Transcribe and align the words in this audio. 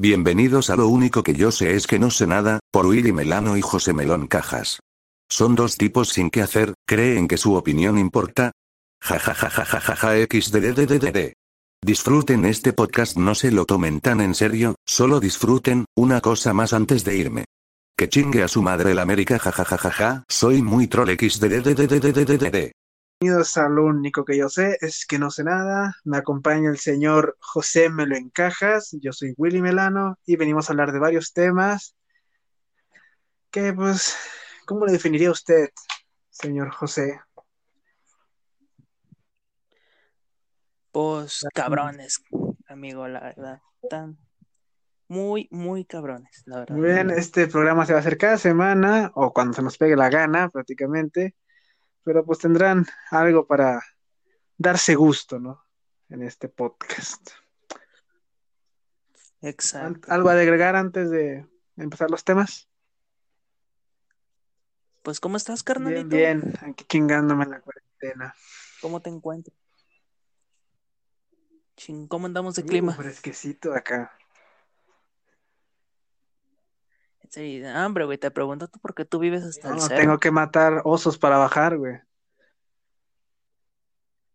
Bienvenidos 0.00 0.70
a 0.70 0.76
Lo 0.76 0.86
único 0.86 1.24
que 1.24 1.34
yo 1.34 1.50
sé 1.50 1.74
es 1.74 1.88
que 1.88 1.98
no 1.98 2.12
sé 2.12 2.28
nada, 2.28 2.60
por 2.70 2.86
Willy 2.86 3.10
Melano 3.10 3.56
y 3.56 3.62
José 3.62 3.92
Melón 3.92 4.28
Cajas. 4.28 4.78
Son 5.28 5.56
dos 5.56 5.76
tipos 5.76 6.10
sin 6.10 6.30
qué 6.30 6.40
hacer, 6.40 6.74
creen 6.86 7.26
que 7.26 7.36
su 7.36 7.54
opinión 7.54 7.98
importa. 7.98 8.52
Ja 9.02 9.18
ja 9.18 9.34
xdddddd. 9.34 11.32
Disfruten 11.84 12.44
este 12.44 12.72
podcast, 12.72 13.16
no 13.16 13.34
se 13.34 13.50
lo 13.50 13.64
tomen 13.64 13.98
tan 13.98 14.20
en 14.20 14.36
serio, 14.36 14.76
solo 14.86 15.18
disfruten, 15.18 15.84
una 15.96 16.20
cosa 16.20 16.54
más 16.54 16.72
antes 16.72 17.02
de 17.02 17.16
irme. 17.16 17.44
Que 17.96 18.08
chingue 18.08 18.44
a 18.44 18.48
su 18.48 18.62
madre 18.62 18.92
el 18.92 19.00
América 19.00 19.40
ja 19.40 19.50
ja 19.50 19.64
ja 19.64 19.78
ja 19.78 19.90
ja, 19.90 20.24
soy 20.28 20.62
muy 20.62 20.86
troll 20.86 21.10
xdddddd. 21.10 22.70
Bienvenidos 23.20 23.56
a 23.56 23.68
lo 23.68 23.86
único 23.86 24.24
que 24.24 24.38
yo 24.38 24.48
sé 24.48 24.78
es 24.80 25.04
que 25.04 25.18
no 25.18 25.32
sé 25.32 25.42
nada. 25.42 25.96
Me 26.04 26.18
acompaña 26.18 26.70
el 26.70 26.78
señor 26.78 27.36
José 27.40 27.90
Melo 27.90 28.14
en 28.14 28.30
Cajas. 28.30 28.96
Yo 29.00 29.12
soy 29.12 29.34
Willy 29.36 29.60
Melano 29.60 30.16
y 30.24 30.36
venimos 30.36 30.68
a 30.68 30.72
hablar 30.72 30.92
de 30.92 31.00
varios 31.00 31.32
temas. 31.32 31.96
Que 33.50 33.72
pues, 33.72 34.16
¿cómo 34.66 34.86
le 34.86 34.92
definiría 34.92 35.32
usted, 35.32 35.70
señor 36.30 36.70
José? 36.70 37.20
Pues 40.92 41.44
cabrones, 41.52 42.22
amigo, 42.68 43.08
la 43.08 43.18
verdad. 43.18 43.60
Tan 43.90 44.16
muy, 45.08 45.48
muy 45.50 45.84
cabrones, 45.84 46.44
la 46.46 46.60
verdad. 46.60 46.76
Muy 46.76 46.86
bien, 46.86 47.10
este 47.10 47.48
programa 47.48 47.84
se 47.84 47.94
va 47.94 47.98
a 47.98 48.00
hacer 48.00 48.16
cada 48.16 48.38
semana 48.38 49.10
o 49.16 49.32
cuando 49.32 49.54
se 49.54 49.62
nos 49.62 49.76
pegue 49.76 49.96
la 49.96 50.08
gana, 50.08 50.50
prácticamente. 50.50 51.34
Pero 52.08 52.24
pues 52.24 52.38
tendrán 52.38 52.86
algo 53.10 53.46
para 53.46 53.82
darse 54.56 54.94
gusto, 54.94 55.38
¿no? 55.38 55.62
En 56.08 56.22
este 56.22 56.48
podcast. 56.48 57.32
Exacto. 59.42 60.10
¿Algo 60.10 60.30
a 60.30 60.32
agregar 60.32 60.74
antes 60.74 61.10
de 61.10 61.46
empezar 61.76 62.10
los 62.10 62.24
temas? 62.24 62.66
Pues, 65.02 65.20
¿cómo 65.20 65.36
estás, 65.36 65.62
Bien, 65.62 65.64
carnalito? 65.66 66.16
bien, 66.16 66.54
aquí 66.62 66.84
chingándome 66.84 67.44
en 67.44 67.50
la 67.50 67.60
cuarentena. 67.60 68.34
¿Cómo 68.80 69.02
te 69.02 69.10
encuentras? 69.10 69.54
Ching, 71.76 72.08
¿cómo 72.08 72.24
andamos 72.24 72.54
de 72.54 72.62
Uh, 72.62 72.66
clima? 72.66 72.94
fresquecito 72.94 73.74
acá. 73.74 74.10
Sí, 77.28 77.62
hambre, 77.62 78.06
güey, 78.06 78.16
te 78.16 78.30
pregunto 78.30 78.68
tú 78.68 78.78
porque 78.80 79.04
tú 79.04 79.18
vives 79.18 79.44
hasta 79.44 79.68
el 79.68 79.76
No, 79.76 79.82
cero. 79.82 80.00
tengo 80.00 80.18
que 80.18 80.30
matar 80.30 80.80
osos 80.86 81.18
para 81.18 81.36
bajar, 81.36 81.76
güey. 81.76 82.00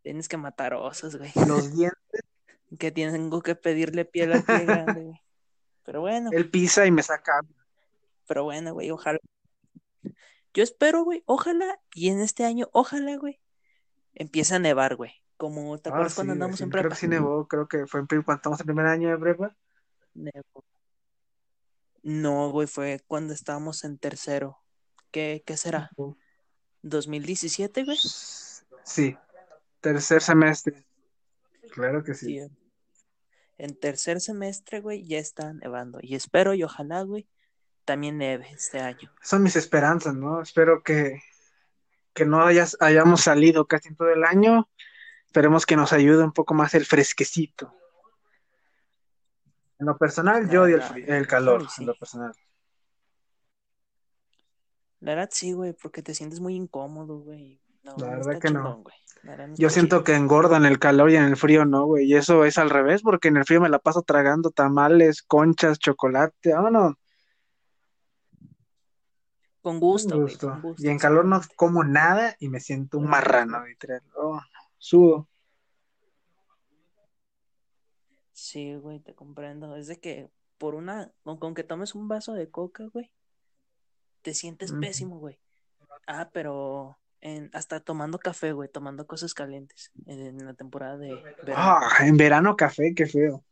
Tienes 0.04 0.30
que 0.30 0.38
matar 0.38 0.73
osos, 0.76 1.16
güey. 1.18 1.32
Los 1.48 1.73
dientes, 1.76 2.22
Que 2.80 2.92
tengo 2.92 3.42
que 3.42 3.56
pedirle 3.56 4.06
piel 4.06 4.34
al 4.34 4.44
pie 4.44 4.66
grande, 4.66 5.04
güey. 5.04 5.22
Pero 5.84 6.02
bueno, 6.02 6.30
él 6.32 6.50
pisa 6.50 6.86
y 6.86 6.92
me 6.92 7.04
saca. 7.04 7.42
pero 8.28 8.44
bueno, 8.46 8.74
güey, 8.74 8.92
ojalá. 8.92 9.20
Yo 10.54 10.64
espero, 10.64 11.04
güey, 11.04 11.24
ojalá, 11.26 11.81
y 11.94 12.09
en 12.09 12.22
este 12.22 12.46
año, 12.46 12.70
ojalá, 12.74 13.18
güey, 13.18 13.42
empiece 14.14 14.56
a 14.56 14.59
nevar, 14.59 14.96
güey. 14.96 15.14
Como, 15.38 15.78
¿te 15.80 15.90
Ah, 15.90 15.94
acuerdas 15.94 16.14
sí, 16.14 16.16
cuando 16.16 16.34
andamos 16.34 16.59
sí, 16.59 16.64
en 16.64 16.70
creo 16.70 16.84
prepa? 16.84 16.96
que 16.96 16.96
sí 16.96 17.08
nevó, 17.08 17.48
creo 17.48 17.68
que 17.68 17.88
fue 17.88 18.02
en, 18.02 18.08
cuando 18.08 18.34
estamos 18.36 18.59
en 18.59 18.66
primer 18.68 18.86
año 18.88 19.09
de 19.09 19.18
prepa. 19.18 19.58
Nevó. 20.14 20.66
No, 22.04 22.52
güey, 22.52 22.68
fue 22.68 23.02
cuando 23.08 23.34
estábamos 23.34 23.84
en 23.84 23.98
tercero. 23.98 24.59
¿Qué, 25.12 25.44
qué 25.46 25.58
será? 25.58 25.90
¿2017, 26.84 27.86
güey? 27.86 27.98
Sí, 28.84 29.18
tercer 29.84 30.22
semestre. 30.22 30.86
Claro 31.73 32.03
que 32.03 32.14
sí. 32.16 32.39
Sí. 32.39 32.48
En 33.58 33.78
tercer 33.78 34.22
semestre, 34.22 34.80
güey, 34.80 35.06
ya 35.06 35.20
está 35.20 35.53
nevando. 35.53 36.00
Y 36.02 36.16
espero 36.16 36.53
y 36.53 36.64
ojalá, 36.64 37.03
güey, 37.03 37.28
también 37.86 38.17
neve 38.17 38.48
este 38.52 38.80
año. 38.80 39.14
Son 39.22 39.44
mis 39.44 39.56
esperanzas, 39.56 40.16
¿no? 40.16 40.42
Espero 40.42 40.81
que, 40.81 41.22
que 42.14 42.25
no 42.25 42.44
hayas, 42.44 42.78
hayamos 42.80 43.22
salido 43.22 43.68
casi 43.68 43.90
en 43.90 43.96
todo 43.96 44.09
el 44.09 44.24
año. 44.24 44.69
Esperemos 45.25 45.66
que 45.66 45.75
nos 45.75 45.94
ayude 45.94 46.24
un 46.24 46.31
poco 46.31 46.53
más 46.53 46.74
el 46.74 46.86
fresquecito. 46.86 47.75
En 49.80 49.88
lo 49.88 49.97
personal, 49.97 50.50
yo 50.50 50.63
odio 50.63 50.78
el, 50.96 51.09
el 51.09 51.28
calor, 51.28 51.69
sí. 51.69 51.81
en 51.81 51.88
lo 51.88 51.96
personal. 51.96 52.34
La 55.02 55.16
verdad 55.16 55.30
sí, 55.31 55.52
güey, 55.52 55.74
porque 55.74 56.02
te 56.02 56.16
sientes 56.16 56.40
muy 56.40 56.56
incómodo, 56.56 57.19
güey. 57.19 57.62
No, 57.83 57.95
La 57.97 58.05
no 58.05 58.11
verdad 58.11 58.39
que 58.39 58.49
no. 58.49 58.77
güey. 58.77 58.95
No 59.23 59.55
Yo 59.55 59.69
siento 59.69 60.03
que 60.03 60.16
engordo 60.16 60.55
en 60.55 60.66
el 60.66 60.79
calor 60.79 61.09
y 61.09 61.16
en 61.16 61.23
el 61.23 61.38
frío 61.38 61.66
no, 61.66 61.85
güey. 61.85 62.05
Y 62.05 62.16
eso 62.16 62.44
es 62.44 62.57
al 62.57 62.69
revés, 62.69 63.01
porque 63.01 63.29
en 63.29 63.38
el 63.38 63.45
frío 63.45 63.61
me 63.61 63.69
la 63.69 63.79
paso 63.79 64.01
tragando 64.01 64.51
tamales, 64.51 65.21
conchas, 65.21 65.79
chocolate, 65.79 66.53
vámonos. 66.53 66.95
Con 69.61 69.75
Un 69.75 69.79
gusto, 69.79 70.19
güey, 70.19 70.38
con 70.38 70.61
gusto. 70.61 70.83
Y 70.85 70.89
en 70.89 70.99
calor 70.99 71.23
no 71.23 71.39
como 71.55 71.85
nada 71.85 72.35
y 72.39 72.49
me 72.49 72.59
siento 72.59 72.97
un 72.97 73.07
marrano, 73.07 73.66
literal. 73.66 74.01
Oh, 74.17 74.41
sudo. 74.77 75.29
Sí, 78.33 78.75
güey, 78.75 79.00
te 79.00 79.15
comprendo. 79.15 79.77
Es 79.77 79.88
de 79.88 80.01
que 80.01 80.29
por 80.57 80.75
una, 80.75 81.11
con, 81.23 81.38
con 81.38 81.53
que 81.53 81.63
tomes 81.63 81.95
un 81.95 82.09
vaso 82.09 82.33
de 82.33 82.50
coca, 82.50 82.85
güey, 82.91 83.09
te 84.21 84.33
sientes 84.33 84.73
pésimo, 84.73 85.17
güey. 85.17 85.39
Ah, 86.07 86.29
pero 86.33 86.97
en, 87.25 87.50
hasta 87.53 87.79
tomando 87.79 88.19
café, 88.19 88.51
güey, 88.51 88.67
tomando 88.67 89.07
cosas 89.07 89.34
calientes 89.34 89.91
en, 90.06 90.19
en 90.19 90.45
la 90.45 90.53
temporada 90.53 90.97
de 90.97 91.16
verano. 91.16 91.56
Ah, 91.56 92.06
en 92.06 92.17
verano 92.17 92.56
café, 92.57 92.94
qué 92.94 93.06
feo. 93.06 93.45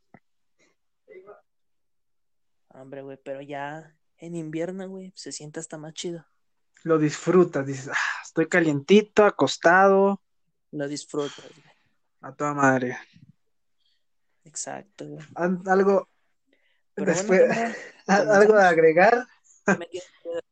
Hombre, 2.69 3.01
güey, 3.01 3.17
pero 3.23 3.41
ya 3.41 3.95
en 4.17 4.35
invierno, 4.35 4.87
güey, 4.89 5.13
se 5.15 5.31
siente 5.31 5.59
hasta 5.59 5.77
más 5.77 5.93
chido. 5.93 6.25
Lo 6.83 6.97
disfrutas, 6.97 7.65
dices, 7.65 7.87
ah, 7.89 8.21
estoy 8.23 8.47
calientito, 8.47 9.23
acostado, 9.25 10.21
Lo 10.71 10.87
disfrutas, 10.87 11.45
güey. 11.45 11.65
a 12.21 12.33
toda 12.33 12.53
madre. 12.53 12.97
Exacto, 14.43 15.05
güey. 15.07 15.25
Algo, 15.35 16.09
Pero 16.93 17.11
después, 17.13 17.47
bueno, 17.47 17.73
algo 18.33 18.53
de 18.57 18.63
agregar. 18.65 19.27
me 19.79 19.85
tienes 19.87 20.09
que- 20.23 20.50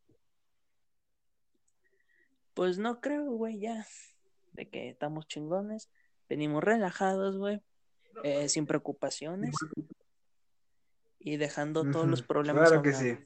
Pues 2.59 2.77
no 2.77 2.99
creo, 2.99 3.23
güey, 3.23 3.57
ya. 3.57 3.87
De 4.51 4.67
que 4.67 4.89
estamos 4.89 5.29
chingones. 5.29 5.89
Venimos 6.27 6.61
relajados, 6.61 7.37
güey. 7.37 7.61
eh, 8.25 8.49
sin 8.49 8.65
preocupaciones. 8.65 9.55
Y 11.19 11.37
dejando 11.37 11.89
todos 11.89 12.05
los 12.05 12.21
problemas 12.21 12.67
Claro 12.67 12.83
que 12.83 12.91
lado. 12.91 13.01
sí. 13.01 13.17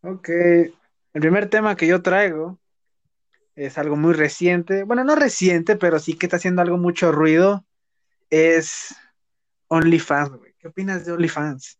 Ok, 0.00 0.28
el 0.30 1.20
primer 1.20 1.50
tema 1.50 1.76
que 1.76 1.86
yo 1.86 2.00
traigo 2.00 2.58
es 3.54 3.76
algo 3.76 3.96
muy 3.96 4.14
reciente, 4.14 4.82
bueno, 4.84 5.04
no 5.04 5.14
reciente, 5.14 5.76
pero 5.76 5.98
sí 5.98 6.16
que 6.16 6.24
está 6.24 6.38
haciendo 6.38 6.62
algo 6.62 6.78
mucho 6.78 7.12
ruido, 7.12 7.66
es 8.30 8.96
OnlyFans, 9.66 10.30
güey. 10.30 10.54
¿Qué 10.58 10.68
opinas 10.68 11.04
de 11.04 11.12
OnlyFans? 11.12 11.78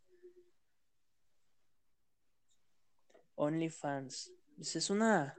OnlyFans. 3.36 4.34
Pues 4.54 4.76
es 4.76 4.90
una. 4.90 5.34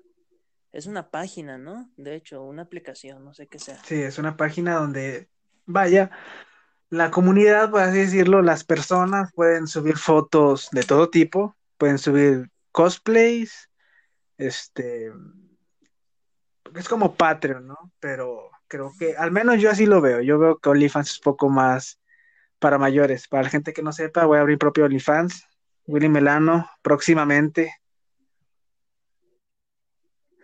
Es 0.71 0.85
una 0.85 1.09
página, 1.09 1.57
¿no? 1.57 1.89
De 1.97 2.15
hecho, 2.15 2.43
una 2.43 2.63
aplicación, 2.63 3.23
no 3.25 3.33
sé 3.33 3.47
qué 3.47 3.59
sea. 3.59 3.81
Sí, 3.83 3.95
es 3.95 4.19
una 4.19 4.37
página 4.37 4.75
donde, 4.75 5.29
vaya, 5.65 6.11
la 6.89 7.11
comunidad, 7.11 7.71
por 7.71 7.81
así 7.81 7.99
decirlo, 7.99 8.41
las 8.41 8.63
personas 8.63 9.31
pueden 9.33 9.67
subir 9.67 9.97
fotos 9.97 10.69
de 10.71 10.83
todo 10.83 11.09
tipo, 11.09 11.55
pueden 11.77 11.97
subir 11.97 12.49
cosplays, 12.71 13.69
este, 14.37 15.11
es 16.75 16.89
como 16.89 17.15
Patreon, 17.15 17.67
¿no? 17.67 17.91
Pero 17.99 18.49
creo 18.67 18.91
que, 18.97 19.15
al 19.15 19.31
menos 19.31 19.59
yo 19.59 19.69
así 19.71 19.85
lo 19.85 20.01
veo, 20.01 20.21
yo 20.21 20.39
veo 20.39 20.57
que 20.57 20.69
OnlyFans 20.69 21.09
es 21.09 21.17
un 21.17 21.23
poco 21.23 21.49
más 21.49 21.99
para 22.59 22.77
mayores, 22.77 23.27
para 23.27 23.43
la 23.43 23.49
gente 23.49 23.73
que 23.73 23.81
no 23.81 23.91
sepa, 23.91 24.25
voy 24.25 24.37
a 24.37 24.41
abrir 24.41 24.57
propio 24.57 24.85
OnlyFans, 24.85 25.45
Willy 25.85 26.09
Melano, 26.09 26.69
próximamente, 26.81 27.73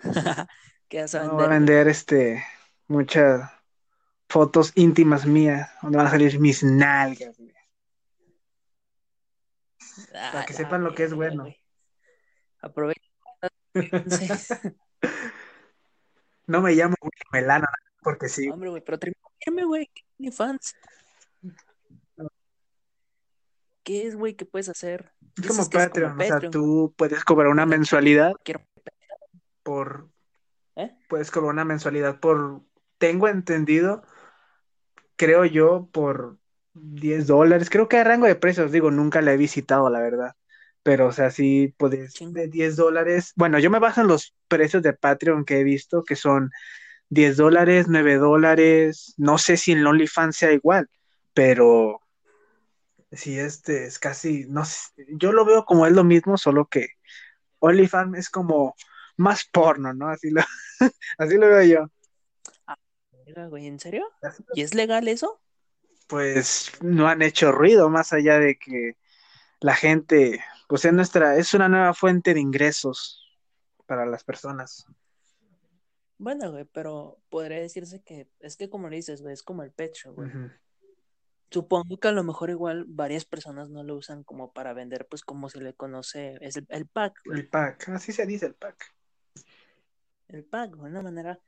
¿Qué 0.89 1.01
vas 1.01 1.15
a 1.15 1.27
voy 1.27 1.43
a 1.45 1.47
vender? 1.47 1.87
este, 1.87 2.43
muchas 2.87 3.49
fotos 4.29 4.71
íntimas 4.75 5.25
mías, 5.25 5.69
donde 5.81 5.97
van 5.97 6.07
a 6.07 6.11
salir 6.11 6.39
mis 6.39 6.63
nalgas, 6.63 7.37
güey. 7.37 7.53
Ah, 10.13 10.29
Para 10.33 10.45
que 10.45 10.53
la 10.53 10.57
sepan 10.57 10.83
lo 10.83 10.93
que 10.93 11.03
es 11.03 11.13
bueno. 11.13 11.43
güey. 11.43 11.57
Aprovecha. 12.61 13.01
No 16.47 16.61
me 16.61 16.73
llamo 16.73 16.93
Willy 17.01 17.23
Melano, 17.31 17.65
porque 18.03 18.29
sí. 18.29 18.47
Hombre, 18.49 18.69
güey, 18.69 18.83
pero 18.83 18.99
termina, 18.99 19.65
güey. 19.65 19.89
¿Qué 19.91 20.03
OnlyFans? 20.19 20.75
¿Qué 23.83 24.07
es, 24.07 24.15
güey, 24.15 24.35
que 24.35 24.45
puedes 24.45 24.69
hacer? 24.69 25.11
Es 25.41 25.47
como 25.47 25.67
Patreon, 25.69 26.19
o 26.19 26.23
sea, 26.23 26.39
tú 26.51 26.93
puedes 26.95 27.23
cobrar 27.23 27.49
una 27.49 27.65
mensualidad 27.65 28.33
Quiero- 28.43 28.61
por, 29.65 30.09
¿Eh? 30.75 30.95
puedes 31.09 31.31
cobrar 31.31 31.51
una 31.51 31.65
mensualidad 31.65 32.19
por, 32.19 32.61
tengo 32.99 33.27
entendido, 33.27 34.03
creo 35.15 35.43
yo, 35.43 35.89
por 35.91 36.37
10 36.75 37.25
dólares, 37.25 37.71
creo 37.71 37.89
que 37.89 37.97
hay 37.97 38.03
rango 38.03 38.27
de 38.27 38.35
precios, 38.35 38.71
digo, 38.71 38.91
nunca 38.91 39.23
la 39.23 39.33
he 39.33 39.37
visitado, 39.37 39.89
la 39.89 39.99
verdad. 39.99 40.35
Pero, 40.83 41.07
o 41.07 41.11
sea, 41.11 41.31
sí 41.31 41.73
puedes, 41.77 42.13
de 42.19 42.47
10 42.47 42.75
dólares. 42.75 43.33
Bueno, 43.35 43.57
yo 43.57 43.71
me 43.71 43.79
baso 43.79 44.01
en 44.01 44.07
los 44.07 44.35
precios 44.47 44.83
de 44.83 44.93
Patreon 44.93 45.43
que 45.43 45.59
he 45.59 45.63
visto, 45.63 46.03
que 46.03 46.15
son 46.15 46.51
10 47.09 47.37
dólares, 47.37 47.87
9 47.89 48.17
dólares. 48.17 49.15
No 49.17 49.39
sé 49.39 49.57
si 49.57 49.71
en 49.71 49.85
OnlyFans 49.85 50.37
sea 50.37 50.51
igual, 50.51 50.87
pero 51.33 52.01
sí, 53.11 53.39
este 53.39 53.85
es 53.87 53.97
casi, 53.97 54.45
no 54.47 54.63
sé, 54.63 54.91
yo 55.09 55.31
lo 55.31 55.43
veo 55.43 55.65
como 55.65 55.87
es 55.87 55.93
lo 55.93 56.03
mismo, 56.03 56.37
solo 56.37 56.67
que 56.67 56.89
OnlyFans 57.59 58.19
es 58.19 58.29
como 58.29 58.75
más 59.17 59.45
porno, 59.45 59.93
¿no? 59.93 60.09
Así 60.09 60.29
lo, 60.29 60.41
así 61.17 61.35
lo 61.37 61.47
veo 61.47 61.63
yo. 61.63 61.89
Güey, 63.49 63.67
¿en 63.67 63.79
serio? 63.79 64.07
¿Y 64.53 64.61
es 64.61 64.75
legal 64.75 65.07
eso? 65.07 65.41
Pues 66.07 66.71
no 66.81 67.07
han 67.07 67.21
hecho 67.21 67.51
ruido, 67.51 67.89
más 67.89 68.13
allá 68.13 68.39
de 68.39 68.57
que 68.57 68.97
la 69.59 69.75
gente, 69.75 70.43
pues 70.67 70.85
es 70.85 70.93
nuestra, 70.93 71.35
es 71.37 71.53
una 71.53 71.67
nueva 71.67 71.93
fuente 71.93 72.33
de 72.33 72.39
ingresos 72.39 73.25
para 73.87 74.05
las 74.05 74.23
personas. 74.23 74.85
Bueno, 76.17 76.51
güey, 76.51 76.65
pero 76.65 77.19
podría 77.29 77.59
decirse 77.59 78.01
que 78.03 78.29
es 78.39 78.55
que 78.55 78.69
como 78.69 78.89
le 78.89 78.97
dices, 78.97 79.21
güey, 79.21 79.33
es 79.33 79.43
como 79.43 79.63
el 79.63 79.71
pecho, 79.71 80.13
güey. 80.13 80.29
Supongo 81.51 81.97
que 81.97 82.07
a 82.07 82.11
lo 82.11 82.23
mejor 82.23 82.49
igual 82.49 82.85
varias 82.87 83.25
personas 83.25 83.69
no 83.69 83.83
lo 83.83 83.95
usan 83.95 84.23
como 84.23 84.53
para 84.53 84.73
vender, 84.73 85.07
pues 85.07 85.23
como 85.23 85.49
se 85.49 85.61
le 85.61 85.73
conoce, 85.73 86.37
es 86.41 86.57
el, 86.57 86.65
el 86.69 86.87
pack, 86.87 87.21
güey. 87.25 87.39
El 87.39 87.49
pack, 87.49 87.89
así 87.89 88.11
se 88.11 88.25
dice 88.25 88.45
el 88.45 88.55
pack. 88.55 88.94
El 90.27 90.43
pack, 90.43 90.75
güey, 90.75 90.91
una 90.91 91.01
manera 91.01 91.39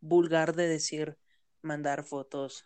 vulgar 0.00 0.54
de 0.54 0.68
decir 0.68 1.16
mandar 1.62 2.04
fotos, 2.04 2.64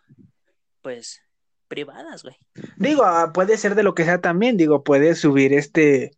pues, 0.81 1.21
privadas, 1.67 2.23
güey. 2.23 2.35
Digo, 2.77 3.03
ah, 3.03 3.31
puede 3.33 3.57
ser 3.57 3.75
de 3.75 3.83
lo 3.83 3.95
que 3.95 4.03
sea 4.03 4.19
también, 4.21 4.57
digo, 4.57 4.83
puede 4.83 5.15
subir 5.15 5.53
este, 5.53 6.11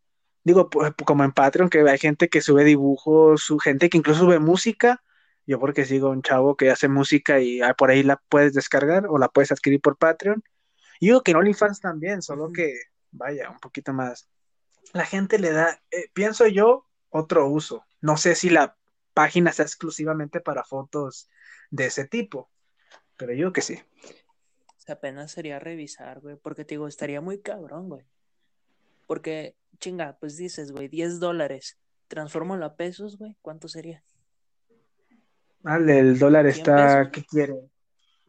digo, 0.44 0.70
como 1.06 1.24
en 1.24 1.32
Patreon, 1.32 1.70
que 1.70 1.88
hay 1.88 1.98
gente 1.98 2.30
que 2.30 2.42
sube 2.42 2.64
dibujos, 2.64 3.42
su 3.42 3.60
gente 3.60 3.90
que 3.90 3.98
incluso 3.98 4.22
sube 4.22 4.40
música. 4.40 5.04
Yo 5.46 5.60
porque 5.60 5.86
sigo 5.86 6.10
un 6.10 6.22
chavo 6.22 6.56
que 6.56 6.70
hace 6.72 6.88
música 6.88 7.40
y 7.42 7.62
ah, 7.62 7.74
por 7.74 7.92
ahí 7.92 8.02
la 8.02 8.22
puedes 8.30 8.54
descargar 8.54 9.08
o 9.08 9.18
la 9.18 9.28
puedes 9.28 9.52
adquirir 9.52 9.82
por 9.82 9.98
Patreon. 9.98 10.44
Y 11.00 11.08
digo 11.08 11.22
que 11.22 11.32
en 11.32 11.38
OnlyFans 11.38 11.82
también, 11.82 12.22
solo 12.22 12.52
que, 12.54 12.74
vaya, 13.12 13.50
un 13.50 13.60
poquito 13.60 13.92
más. 13.92 14.30
La 14.94 15.06
gente 15.06 15.40
le 15.40 15.52
da, 15.52 15.82
eh, 15.92 16.06
pienso 16.14 16.48
yo, 16.48 16.88
otro 17.10 17.48
uso. 17.48 17.84
No 18.00 18.16
sé 18.16 18.36
si 18.36 18.50
la 18.50 18.78
página 19.14 19.52
sea 19.52 19.66
exclusivamente 19.66 20.40
para 20.42 20.64
fotos 20.64 21.30
de 21.72 21.86
ese 21.86 22.08
tipo, 22.08 22.50
pero 23.18 23.34
yo 23.34 23.52
que 23.54 23.62
sí. 23.62 23.80
Apenas 24.88 25.32
sería 25.32 25.60
revisar, 25.60 26.20
güey, 26.20 26.36
porque 26.36 26.66
te 26.66 26.76
digo, 26.76 26.88
estaría 26.88 27.22
muy 27.22 27.40
cabrón, 27.40 27.88
güey. 27.88 28.06
Porque, 29.08 29.56
chinga, 29.80 30.18
pues 30.20 30.36
dices, 30.36 30.72
güey, 30.74 30.90
10 30.90 31.20
dólares, 31.20 31.78
transfórmalo 32.10 32.66
a 32.66 32.76
pesos, 32.76 33.18
güey, 33.18 33.38
¿cuánto 33.42 33.70
sería? 33.70 34.04
Vale, 35.62 36.00
el 36.00 36.20
dólar 36.20 36.52
100 36.52 36.58
está, 36.58 36.76
pesos. 36.98 37.12
¿qué 37.14 37.24
quiere? 37.26 37.70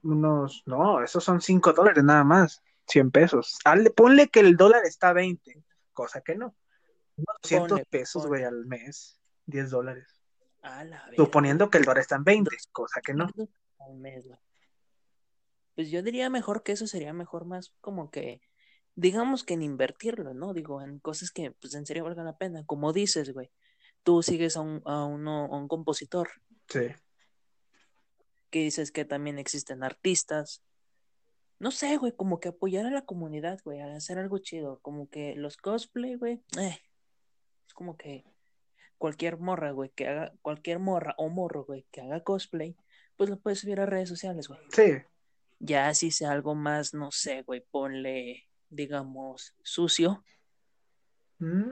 Unos, 0.04 0.62
no, 0.66 1.02
esos 1.02 1.24
son 1.24 1.40
5 1.40 1.72
dólares 1.72 2.04
nada 2.04 2.22
más, 2.22 2.62
100 2.86 3.10
pesos. 3.10 3.58
Hazle- 3.64 3.92
ponle 3.92 4.28
que 4.28 4.40
el 4.40 4.56
dólar 4.56 4.84
está 4.84 5.08
a 5.08 5.12
20, 5.14 5.60
cosa 5.92 6.20
que 6.20 6.36
no. 6.36 6.54
Unos 7.16 7.36
200 7.42 7.68
Ponle, 7.68 7.84
pesos, 7.86 8.26
güey, 8.26 8.44
al 8.44 8.64
mes, 8.66 9.18
10 9.46 9.70
dólares. 9.70 10.13
Suponiendo 11.16 11.70
que 11.70 11.78
el 11.78 11.84
dólar 11.84 12.00
está 12.00 12.16
en 12.16 12.24
20, 12.24 12.56
cosa 12.72 13.00
que 13.00 13.14
no. 13.14 13.26
200 13.26 13.48
al 13.80 13.94
mes, 13.96 14.26
güey. 14.26 14.38
Pues 15.74 15.90
yo 15.90 16.02
diría 16.02 16.30
mejor 16.30 16.62
que 16.62 16.72
eso 16.72 16.86
sería 16.86 17.12
mejor 17.12 17.44
más 17.46 17.74
como 17.80 18.10
que, 18.10 18.40
digamos 18.94 19.42
que 19.44 19.54
en 19.54 19.62
invertirlo, 19.62 20.32
¿no? 20.34 20.54
Digo, 20.54 20.80
en 20.82 21.00
cosas 21.00 21.30
que 21.32 21.50
pues 21.50 21.74
en 21.74 21.84
serio 21.84 22.04
valgan 22.04 22.26
la 22.26 22.36
pena. 22.38 22.64
Como 22.64 22.92
dices, 22.92 23.32
güey, 23.32 23.50
tú 24.04 24.22
sigues 24.22 24.56
a 24.56 24.60
un, 24.60 24.82
a 24.84 25.04
uno, 25.04 25.46
a 25.46 25.56
un 25.56 25.68
compositor 25.68 26.28
Sí. 26.68 26.88
que 28.50 28.60
dices 28.60 28.92
que 28.92 29.04
también 29.04 29.38
existen 29.38 29.82
artistas. 29.82 30.62
No 31.58 31.70
sé, 31.70 31.96
güey, 31.96 32.12
como 32.12 32.40
que 32.40 32.48
apoyar 32.48 32.86
a 32.86 32.90
la 32.90 33.04
comunidad, 33.04 33.58
güey, 33.64 33.80
a 33.80 33.94
hacer 33.96 34.18
algo 34.18 34.38
chido. 34.38 34.78
Como 34.80 35.08
que 35.08 35.34
los 35.34 35.56
cosplay, 35.56 36.14
güey, 36.14 36.42
eh, 36.58 36.78
es 37.66 37.74
como 37.74 37.96
que 37.96 38.24
cualquier 38.98 39.38
morra, 39.38 39.70
güey, 39.72 39.90
que 39.90 40.08
haga, 40.08 40.32
cualquier 40.42 40.78
morra 40.78 41.14
o 41.18 41.28
morro, 41.28 41.64
güey, 41.64 41.86
que 41.90 42.00
haga 42.00 42.22
cosplay, 42.22 42.76
pues 43.16 43.30
lo 43.30 43.38
puedes 43.38 43.60
subir 43.60 43.80
a 43.80 43.86
redes 43.86 44.08
sociales, 44.08 44.48
güey. 44.48 44.60
Sí, 44.70 44.92
Ya 45.60 45.92
si 45.94 46.10
sea 46.10 46.32
algo 46.32 46.54
más, 46.54 46.94
no 46.94 47.10
sé, 47.10 47.42
güey, 47.42 47.60
ponle, 47.70 48.48
digamos, 48.70 49.54
sucio, 49.62 50.24
Mm, 51.38 51.68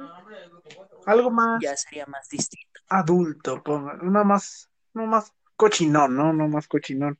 Algo 1.07 1.31
más 1.31 1.63
ya 1.63 1.77
sería 1.77 2.05
más 2.07 2.29
distinto. 2.29 2.81
adulto, 2.89 3.63
ponga- 3.63 3.97
no 4.03 4.25
más, 4.25 4.69
no 4.93 5.07
más 5.07 5.33
cochinón, 5.57 6.17
¿no? 6.17 6.33
No 6.33 6.49
más 6.49 6.67
cochinón. 6.67 7.17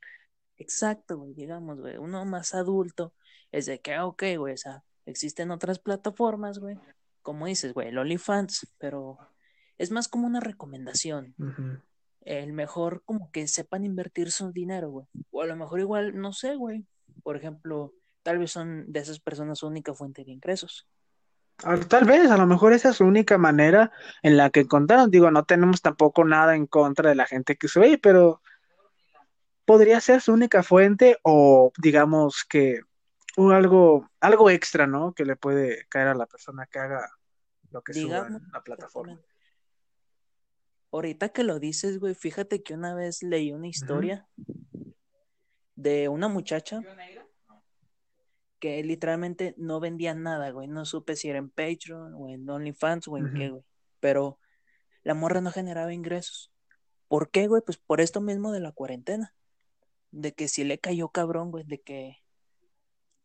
Exacto, 0.57 1.17
güey, 1.17 1.33
digamos, 1.33 1.79
güey, 1.79 1.97
uno 1.97 2.25
más 2.25 2.53
adulto 2.53 3.13
es 3.51 3.65
de 3.65 3.79
que, 3.79 3.93
ah, 3.93 4.05
ok, 4.05 4.23
güey, 4.37 4.53
o 4.53 4.57
sea, 4.57 4.83
existen 5.05 5.51
otras 5.51 5.79
plataformas, 5.79 6.59
güey, 6.59 6.77
como 7.21 7.45
dices, 7.45 7.73
güey, 7.73 7.87
el 7.87 7.97
OnlyFans, 7.97 8.67
pero 8.77 9.17
es 9.77 9.91
más 9.91 10.07
como 10.07 10.27
una 10.27 10.39
recomendación. 10.39 11.35
El 12.21 12.53
mejor 12.53 13.03
como 13.05 13.31
que 13.31 13.47
sepan 13.47 13.85
invertir 13.85 14.31
su 14.31 14.51
dinero, 14.51 14.89
güey. 14.89 15.07
O 15.31 15.41
a 15.41 15.45
lo 15.45 15.55
mejor 15.55 15.79
igual, 15.79 16.19
no 16.19 16.31
sé, 16.33 16.55
güey. 16.55 16.85
Por 17.21 17.35
ejemplo, 17.35 17.93
tal 18.23 18.39
vez 18.39 18.51
son 18.51 18.91
de 18.91 18.99
esas 18.99 19.19
personas 19.19 19.59
su 19.59 19.67
única 19.67 19.93
fuente 19.93 20.23
de 20.23 20.31
ingresos. 20.31 20.87
Ah, 21.63 21.77
Tal 21.87 22.05
vez, 22.05 22.31
a 22.31 22.37
lo 22.37 22.47
mejor 22.47 22.73
esa 22.73 22.89
es 22.89 22.97
su 22.97 23.05
única 23.05 23.37
manera 23.37 23.91
en 24.21 24.37
la 24.37 24.49
que 24.49 24.61
encontraron. 24.61 25.11
Digo, 25.11 25.29
no 25.31 25.43
tenemos 25.43 25.81
tampoco 25.81 26.23
nada 26.25 26.55
en 26.55 26.65
contra 26.65 27.09
de 27.09 27.15
la 27.15 27.25
gente 27.25 27.57
que 27.57 27.67
sube, 27.67 27.85
ahí, 27.85 27.97
pero 27.97 28.41
podría 29.65 29.99
ser 30.01 30.21
su 30.21 30.33
única 30.33 30.63
fuente 30.63 31.17
o 31.23 31.71
digamos 31.77 32.45
que 32.49 32.81
un 33.37 33.53
algo, 33.53 34.09
algo 34.19 34.49
extra, 34.49 34.87
¿no? 34.87 35.13
Que 35.13 35.25
le 35.25 35.35
puede 35.35 35.85
caer 35.89 36.07
a 36.07 36.15
la 36.15 36.25
persona 36.25 36.67
que 36.67 36.79
haga 36.79 37.09
lo 37.71 37.81
que 37.81 37.93
suba 37.93 38.03
Digamos, 38.03 38.41
en 38.41 38.51
la 38.51 38.61
plataforma. 38.61 39.19
Ahorita 40.93 41.29
que 41.29 41.43
lo 41.43 41.59
dices, 41.59 41.99
güey, 41.99 42.13
fíjate 42.13 42.61
que 42.61 42.75
una 42.75 42.93
vez 42.93 43.23
leí 43.23 43.51
una 43.51 43.67
historia 43.67 44.27
de 45.75 46.07
una 46.07 46.27
muchacha 46.27 46.81
que 48.59 48.83
literalmente 48.83 49.55
no 49.57 49.79
vendía 49.79 50.13
nada, 50.13 50.51
güey. 50.51 50.67
No 50.67 50.85
supe 50.85 51.15
si 51.15 51.29
era 51.29 51.39
en 51.39 51.49
Patreon 51.49 52.13
o 52.13 52.29
en 52.29 52.47
OnlyFans 52.47 53.07
o 53.07 53.17
en 53.17 53.33
qué, 53.33 53.49
güey. 53.49 53.63
Pero 53.99 54.37
la 55.01 55.15
morra 55.15 55.41
no 55.41 55.49
generaba 55.49 55.95
ingresos. 55.95 56.51
¿Por 57.07 57.31
qué, 57.31 57.47
güey? 57.47 57.63
Pues 57.65 57.79
por 57.79 57.99
esto 57.99 58.21
mismo 58.21 58.51
de 58.51 58.59
la 58.59 58.71
cuarentena. 58.71 59.33
De 60.11 60.33
que 60.33 60.47
sí 60.47 60.63
le 60.63 60.77
cayó 60.77 61.09
cabrón, 61.09 61.49
güey, 61.49 61.63
de 61.63 61.81
que 61.81 62.22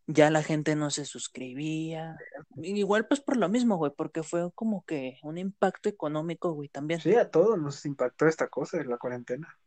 ya 0.09 0.31
la 0.31 0.43
gente 0.43 0.75
no 0.75 0.91
se 0.91 1.05
suscribía. 1.05 2.17
Igual 2.57 3.07
pues 3.07 3.21
por 3.21 3.37
lo 3.37 3.49
mismo, 3.51 3.77
güey, 3.77 3.93
porque 3.95 4.23
fue 4.23 4.51
como 4.55 4.85
que 4.87 5.19
un 5.23 5.37
impacto 5.37 5.91
económico, 5.91 6.53
güey, 6.53 6.71
también. 6.71 7.01
Sí, 7.01 7.15
a 7.15 7.31
todos 7.31 7.59
nos 7.59 7.85
impactó 7.85 8.27
esta 8.27 8.49
cosa 8.49 8.79
de 8.79 8.87
la 8.87 8.97
cuarentena. 8.97 9.59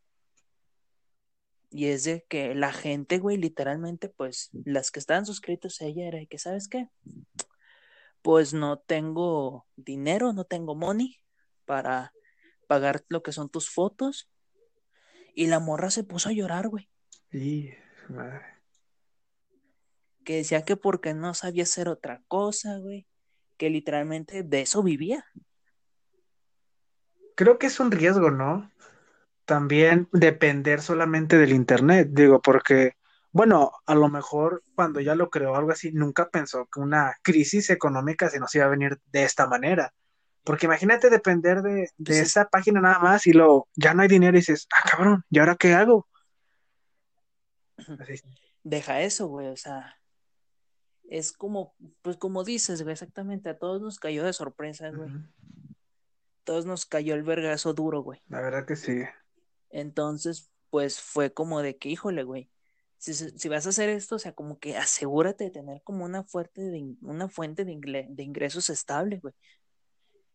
Y 1.69 1.86
es 1.86 2.03
de 2.03 2.25
que 2.27 2.55
la 2.55 2.74
gente, 2.74 3.19
güey, 3.19 3.38
literalmente, 3.38 4.10
pues, 4.10 4.50
las 4.65 4.89
que 4.89 5.00
estaban 5.00 5.27
suscritos 5.27 5.79
a 5.79 5.86
ella 5.86 6.07
era 6.07 6.17
de 6.17 6.27
que, 6.27 6.39
¿sabes 6.39 6.67
qué? 6.67 6.89
Pues 8.24 8.53
no 8.53 8.79
tengo 8.79 9.67
dinero, 9.75 10.33
no 10.33 10.43
tengo 10.43 10.75
money 10.75 11.19
para 11.65 12.13
pagar 12.67 13.05
lo 13.10 13.21
que 13.21 13.31
son 13.31 13.48
tus 13.48 13.69
fotos. 13.69 14.27
Y 15.36 15.48
la 15.48 15.60
morra 15.60 15.91
se 15.91 16.03
puso 16.03 16.29
a 16.29 16.33
llorar, 16.33 16.67
güey. 16.67 16.89
Y 17.31 17.69
madre. 18.10 18.50
Que 20.24 20.38
decía 20.38 20.63
que 20.66 20.78
porque 20.78 21.13
no 21.13 21.34
sabía 21.34 21.63
hacer 21.63 21.90
otra 21.90 22.22
cosa, 22.28 22.78
güey. 22.78 23.08
Que 23.58 23.70
literalmente 23.70 24.44
de 24.44 24.62
eso 24.62 24.84
vivía. 24.84 25.25
Creo 27.36 27.58
que 27.58 27.68
es 27.68 27.80
un 27.80 27.92
riesgo, 27.92 28.32
¿no? 28.32 28.70
También 29.46 30.08
depender 30.12 30.82
solamente 30.82 31.38
del 31.38 31.51
internet, 31.54 32.10
digo, 32.12 32.42
porque, 32.42 32.94
bueno, 33.32 33.72
a 33.86 33.96
lo 33.96 34.10
mejor 34.10 34.63
cuando 34.75 35.00
ya 35.01 35.16
lo 35.16 35.30
creó 35.30 35.56
algo 35.56 35.72
así, 35.72 35.92
nunca 35.92 36.30
pensó 36.30 36.68
que 36.74 36.80
una 36.80 37.16
crisis 37.24 37.70
económica 37.70 38.30
se 38.30 38.40
nos 38.40 38.54
iba 38.56 38.66
a 38.66 38.70
venir 38.70 39.00
de 39.08 39.24
esta 39.24 39.48
manera. 39.48 39.94
Porque 40.44 40.66
imagínate 40.68 41.10
depender 41.10 41.62
de, 41.62 41.90
de 41.98 42.22
es- 42.22 42.28
esa 42.28 42.48
página 42.50 42.82
nada 42.82 43.00
más 43.00 43.28
y 43.28 43.34
luego 43.34 43.68
ya 43.75 43.94
no 43.94 44.04
hay 44.04 44.08
dinero 44.10 44.38
y 44.38 44.42
dices, 44.42 44.68
ah, 44.74 44.90
cabrón, 44.90 45.25
¿y 45.30 45.40
ahora 45.40 45.56
qué 45.56 45.74
hago? 45.74 46.08
Así. 48.00 48.22
Deja 48.63 49.01
eso, 49.01 49.28
güey, 49.28 49.48
o 49.48 49.58
sea. 49.58 50.00
Es 51.10 51.34
como, 51.34 51.75
pues 52.01 52.17
como 52.17 52.43
dices, 52.43 52.84
güey, 52.84 52.93
exactamente. 52.93 53.50
A 53.50 53.58
todos 53.58 53.81
nos 53.81 54.00
cayó 54.00 54.24
de 54.24 54.34
sorpresa, 54.34 54.89
güey. 54.91 55.10
Ujú. 55.10 55.20
Todos 56.43 56.65
nos 56.65 56.86
cayó 56.86 57.15
el 57.15 57.24
vergazo 57.24 57.74
duro, 57.74 58.01
güey. 58.01 58.22
La 58.29 58.41
verdad 58.41 58.65
que 58.65 58.75
sí. 58.75 59.01
Entonces, 59.70 60.50
pues 60.70 61.00
fue 61.00 61.34
como 61.34 61.62
de 61.62 61.77
que, 61.77 61.89
híjole, 61.89 62.24
güey, 62.24 62.50
si, 62.98 63.13
si- 63.13 63.50
vas 63.50 63.65
a 63.65 63.70
hacer 63.70 63.89
esto, 63.89 64.15
o 64.15 64.20
sea, 64.20 64.34
como 64.34 64.60
que 64.60 64.77
asegúrate 64.77 65.46
de 65.46 65.51
tener 65.51 65.81
como 65.84 66.05
una 66.05 66.24
fuerte 66.24 66.62
de, 66.62 66.96
una 67.01 67.29
fuente 67.29 67.65
de, 67.65 68.05
de 68.10 68.24
ingresos 68.24 68.70
estable, 68.70 69.20
güey. 69.20 69.34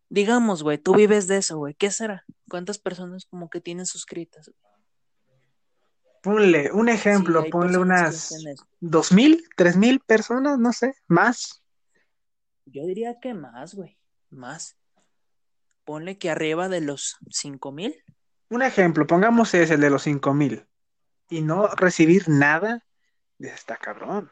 Digamos, 0.09 0.63
güey, 0.63 0.79
tú 0.79 0.95
vives 0.95 1.27
de 1.27 1.39
eso, 1.39 1.59
güey. 1.59 1.75
¿Qué 1.75 1.91
será? 1.91 2.25
¿Cuántas 2.49 2.79
personas 2.79 3.25
como 3.27 3.51
que 3.51 3.61
tienen 3.61 3.87
suscritas? 3.87 4.49
güey? 4.49 4.66
Ponle 6.27 6.73
un 6.73 6.89
ejemplo, 6.89 7.45
ponle 7.53 7.79
unas 7.79 8.35
dos 8.81 9.13
mil, 9.13 9.49
tres 9.57 9.77
mil 9.77 10.01
personas, 10.01 10.59
no 10.59 10.73
sé, 10.73 10.97
más. 11.07 11.63
Yo 12.65 12.85
diría 12.85 13.21
que 13.21 13.33
más, 13.33 13.77
güey. 13.77 13.97
Más. 14.31 14.77
Ponle 15.85 16.19
que 16.19 16.29
arriba 16.29 16.69
de 16.69 16.81
los 16.81 17.17
cinco 17.31 17.71
mil. 17.71 18.03
Un 18.51 18.63
ejemplo, 18.63 19.07
pongamos 19.07 19.55
ese, 19.55 19.75
el 19.75 19.81
de 19.81 19.89
los 19.89 20.03
cinco 20.03 20.35
mil. 20.35 20.67
Y 21.31 21.43
no 21.43 21.69
recibir 21.69 22.29
nada, 22.29 22.85
está 23.39 23.77
cabrón. 23.77 24.29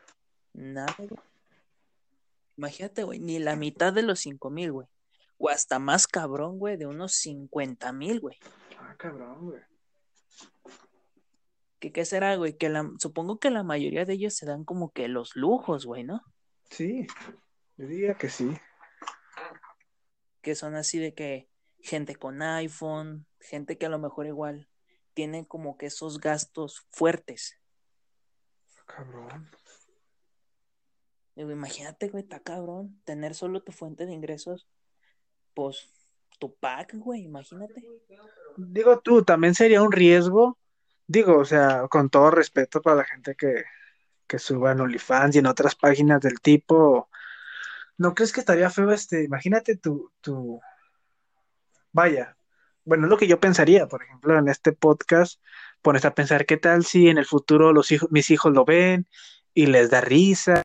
Nada, 0.52 0.96
güey. 0.98 1.20
Imagínate, 2.56 3.04
güey, 3.04 3.20
ni 3.20 3.38
la 3.38 3.54
mitad 3.54 3.92
de 3.92 4.02
los 4.02 4.18
cinco 4.18 4.50
mil, 4.50 4.72
güey. 4.72 4.88
O 5.38 5.48
hasta 5.48 5.78
más 5.78 6.08
cabrón, 6.08 6.58
güey, 6.58 6.76
de 6.76 6.86
unos 6.86 7.12
cincuenta 7.12 7.92
mil, 7.92 8.18
güey. 8.18 8.36
Ah, 8.80 8.96
cabrón, 8.98 9.44
güey. 9.44 9.62
¿Qué, 11.84 11.92
qué 11.92 12.06
será, 12.06 12.34
güey? 12.36 12.56
Que 12.56 12.70
la, 12.70 12.90
supongo 12.98 13.38
que 13.38 13.50
la 13.50 13.62
mayoría 13.62 14.06
de 14.06 14.14
ellos 14.14 14.32
se 14.32 14.46
dan 14.46 14.64
como 14.64 14.92
que 14.92 15.06
los 15.06 15.36
lujos, 15.36 15.84
güey, 15.84 16.02
¿no? 16.02 16.22
Sí, 16.70 17.06
yo 17.76 17.86
diría 17.86 18.14
que 18.14 18.30
sí. 18.30 18.56
Que 20.40 20.54
son 20.54 20.76
así 20.76 20.98
de 20.98 21.12
que 21.12 21.50
gente 21.80 22.16
con 22.16 22.40
iPhone, 22.40 23.26
gente 23.38 23.76
que 23.76 23.84
a 23.84 23.90
lo 23.90 23.98
mejor 23.98 24.26
igual 24.26 24.66
tiene 25.12 25.46
como 25.46 25.76
que 25.76 25.84
esos 25.84 26.20
gastos 26.20 26.86
fuertes. 26.88 27.60
Cabrón. 28.86 29.50
Digo, 31.36 31.50
imagínate, 31.50 32.08
güey, 32.08 32.22
está 32.22 32.40
cabrón, 32.40 32.98
tener 33.04 33.34
solo 33.34 33.62
tu 33.62 33.72
fuente 33.72 34.06
de 34.06 34.14
ingresos, 34.14 34.66
pues 35.52 35.86
tu 36.38 36.54
pack, 36.54 36.94
güey, 36.94 37.24
imagínate. 37.24 37.84
Digo 38.56 39.00
tú, 39.00 39.22
también 39.22 39.54
sería 39.54 39.82
un 39.82 39.92
riesgo. 39.92 40.56
Digo, 41.06 41.38
o 41.38 41.44
sea, 41.44 41.86
con 41.88 42.08
todo 42.10 42.30
respeto 42.30 42.80
para 42.82 42.96
la 42.96 43.04
gente 43.04 43.34
que, 43.36 43.64
que 44.26 44.38
suba 44.38 44.72
en 44.72 44.80
OnlyFans 44.80 45.36
y 45.36 45.38
en 45.38 45.46
otras 45.46 45.74
páginas 45.74 46.20
del 46.20 46.40
tipo. 46.40 47.08
¿No 47.98 48.14
crees 48.14 48.32
que 48.32 48.40
estaría 48.40 48.70
feo 48.70 48.90
este? 48.92 49.24
Imagínate 49.24 49.76
tu, 49.76 50.10
tu... 50.20 50.60
Vaya. 51.92 52.36
Bueno, 52.84 53.04
es 53.06 53.10
lo 53.10 53.16
que 53.16 53.26
yo 53.28 53.40
pensaría, 53.40 53.86
por 53.86 54.02
ejemplo, 54.02 54.38
en 54.38 54.48
este 54.48 54.72
podcast, 54.72 55.40
pones 55.82 56.04
a 56.04 56.14
pensar 56.14 56.46
qué 56.46 56.56
tal 56.56 56.84
si 56.84 57.08
en 57.08 57.18
el 57.18 57.26
futuro 57.26 57.72
los 57.72 57.90
hijos, 57.92 58.10
mis 58.10 58.30
hijos 58.30 58.52
lo 58.52 58.64
ven 58.64 59.08
y 59.54 59.66
les 59.66 59.90
da 59.90 60.00
risa. 60.00 60.62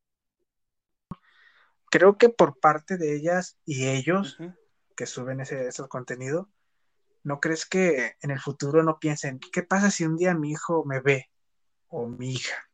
Creo 1.92 2.18
que 2.18 2.30
por 2.30 2.60
parte 2.60 2.98
de 2.98 3.16
ellas 3.16 3.58
y 3.66 3.88
ellos 3.88 4.38
que 4.96 5.06
suben 5.06 5.40
ese, 5.40 5.68
ese 5.68 5.88
contenido, 5.88 6.50
¿no 7.24 7.40
crees 7.40 7.66
que 7.66 8.16
en 8.22 8.32
el 8.32 8.40
futuro 8.40 8.84
no 8.84 9.00
piensen, 9.00 9.40
¿qué 9.52 9.64
pasa 9.64 9.92
si 9.92 10.06
un 10.06 10.18
día 10.18 10.34
mi 10.34 10.52
hijo 10.52 10.86
me 10.86 11.00
ve? 11.02 11.30
O 11.90 12.08
mi 12.08 12.34
hija, 12.34 12.70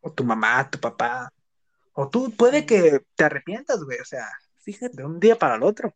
o 0.00 0.12
tu 0.12 0.24
mamá, 0.24 0.70
tu 0.70 0.78
papá, 0.78 1.32
o 1.92 2.08
tú, 2.08 2.30
puede 2.36 2.64
que 2.64 3.00
te 3.16 3.24
arrepientas, 3.24 3.82
güey, 3.82 3.98
o 3.98 4.04
sea, 4.04 4.28
Fíjate, 4.58 4.96
de 4.96 5.04
un 5.04 5.18
día 5.18 5.38
para 5.38 5.56
el 5.56 5.62
otro. 5.62 5.94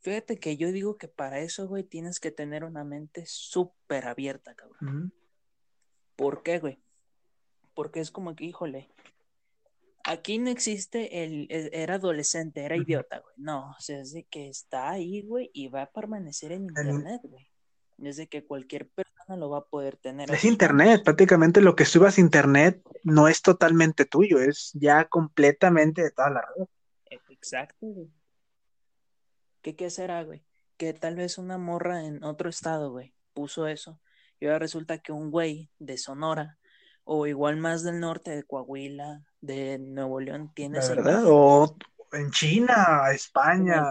Fíjate 0.00 0.38
que 0.38 0.56
yo 0.56 0.70
digo 0.70 0.96
que 0.96 1.08
para 1.08 1.40
eso, 1.40 1.66
güey, 1.66 1.82
tienes 1.82 2.20
que 2.20 2.30
tener 2.30 2.64
una 2.64 2.84
mente 2.84 3.24
súper 3.26 4.06
abierta, 4.06 4.54
cabrón. 4.54 5.12
¿Por 6.16 6.42
qué, 6.42 6.58
güey? 6.58 6.78
Porque 7.74 8.00
es 8.00 8.10
como 8.10 8.36
que, 8.36 8.44
híjole, 8.44 8.90
aquí 10.10 10.38
no 10.38 10.50
existe 10.50 11.24
el, 11.24 11.46
el- 11.50 11.70
era 11.72 11.94
adolescente, 11.94 12.62
era 12.64 12.76
idiota, 12.76 13.18
güey. 13.20 13.34
No, 13.36 13.70
o 13.70 13.80
sea, 13.80 14.00
es 14.00 14.12
de 14.12 14.24
que 14.24 14.48
está 14.48 14.90
ahí, 14.90 15.22
güey, 15.22 15.50
y 15.54 15.68
va 15.68 15.82
a 15.82 15.90
permanecer 15.90 16.52
en 16.52 16.62
internet, 16.64 17.20
güey. 17.24 17.46
Es 18.02 18.16
de 18.16 18.28
que 18.28 18.44
cualquier 18.46 18.88
persona 18.88 19.36
lo 19.36 19.50
va 19.50 19.58
a 19.58 19.64
poder 19.66 19.96
tener. 19.96 20.30
Es 20.30 20.44
internet, 20.44 21.02
prácticamente 21.04 21.60
lo 21.60 21.76
que 21.76 21.84
subas 21.84 22.16
a 22.16 22.20
internet 22.22 22.82
no 23.04 23.28
es 23.28 23.42
totalmente 23.42 24.06
tuyo, 24.06 24.40
es 24.40 24.70
ya 24.74 25.04
completamente 25.06 26.02
de 26.02 26.10
toda 26.10 26.30
la 26.30 26.40
red. 26.40 26.56
manos. 26.56 26.68
Exacto, 27.30 27.86
güey. 27.86 28.08
¿Qué, 29.62 29.76
qué 29.76 29.90
será, 29.90 30.22
güey? 30.24 30.42
Que 30.78 30.94
tal 30.94 31.16
vez 31.16 31.36
una 31.36 31.58
morra 31.58 32.04
en 32.06 32.24
otro 32.24 32.48
estado, 32.48 32.90
güey, 32.90 33.14
puso 33.34 33.66
eso. 33.66 34.00
Y 34.40 34.46
ahora 34.46 34.60
resulta 34.60 34.98
que 34.98 35.12
un 35.12 35.30
güey 35.30 35.70
de 35.78 35.98
Sonora, 35.98 36.58
o 37.12 37.26
igual 37.26 37.56
más 37.56 37.82
del 37.82 37.98
norte, 37.98 38.30
de 38.30 38.44
Coahuila, 38.44 39.24
de 39.40 39.80
Nuevo 39.80 40.20
León, 40.20 40.52
tiene 40.54 40.78
La 40.78 40.86
verdad, 40.86 41.24
o 41.26 41.76
en 42.12 42.30
China, 42.30 43.02
España, 43.12 43.84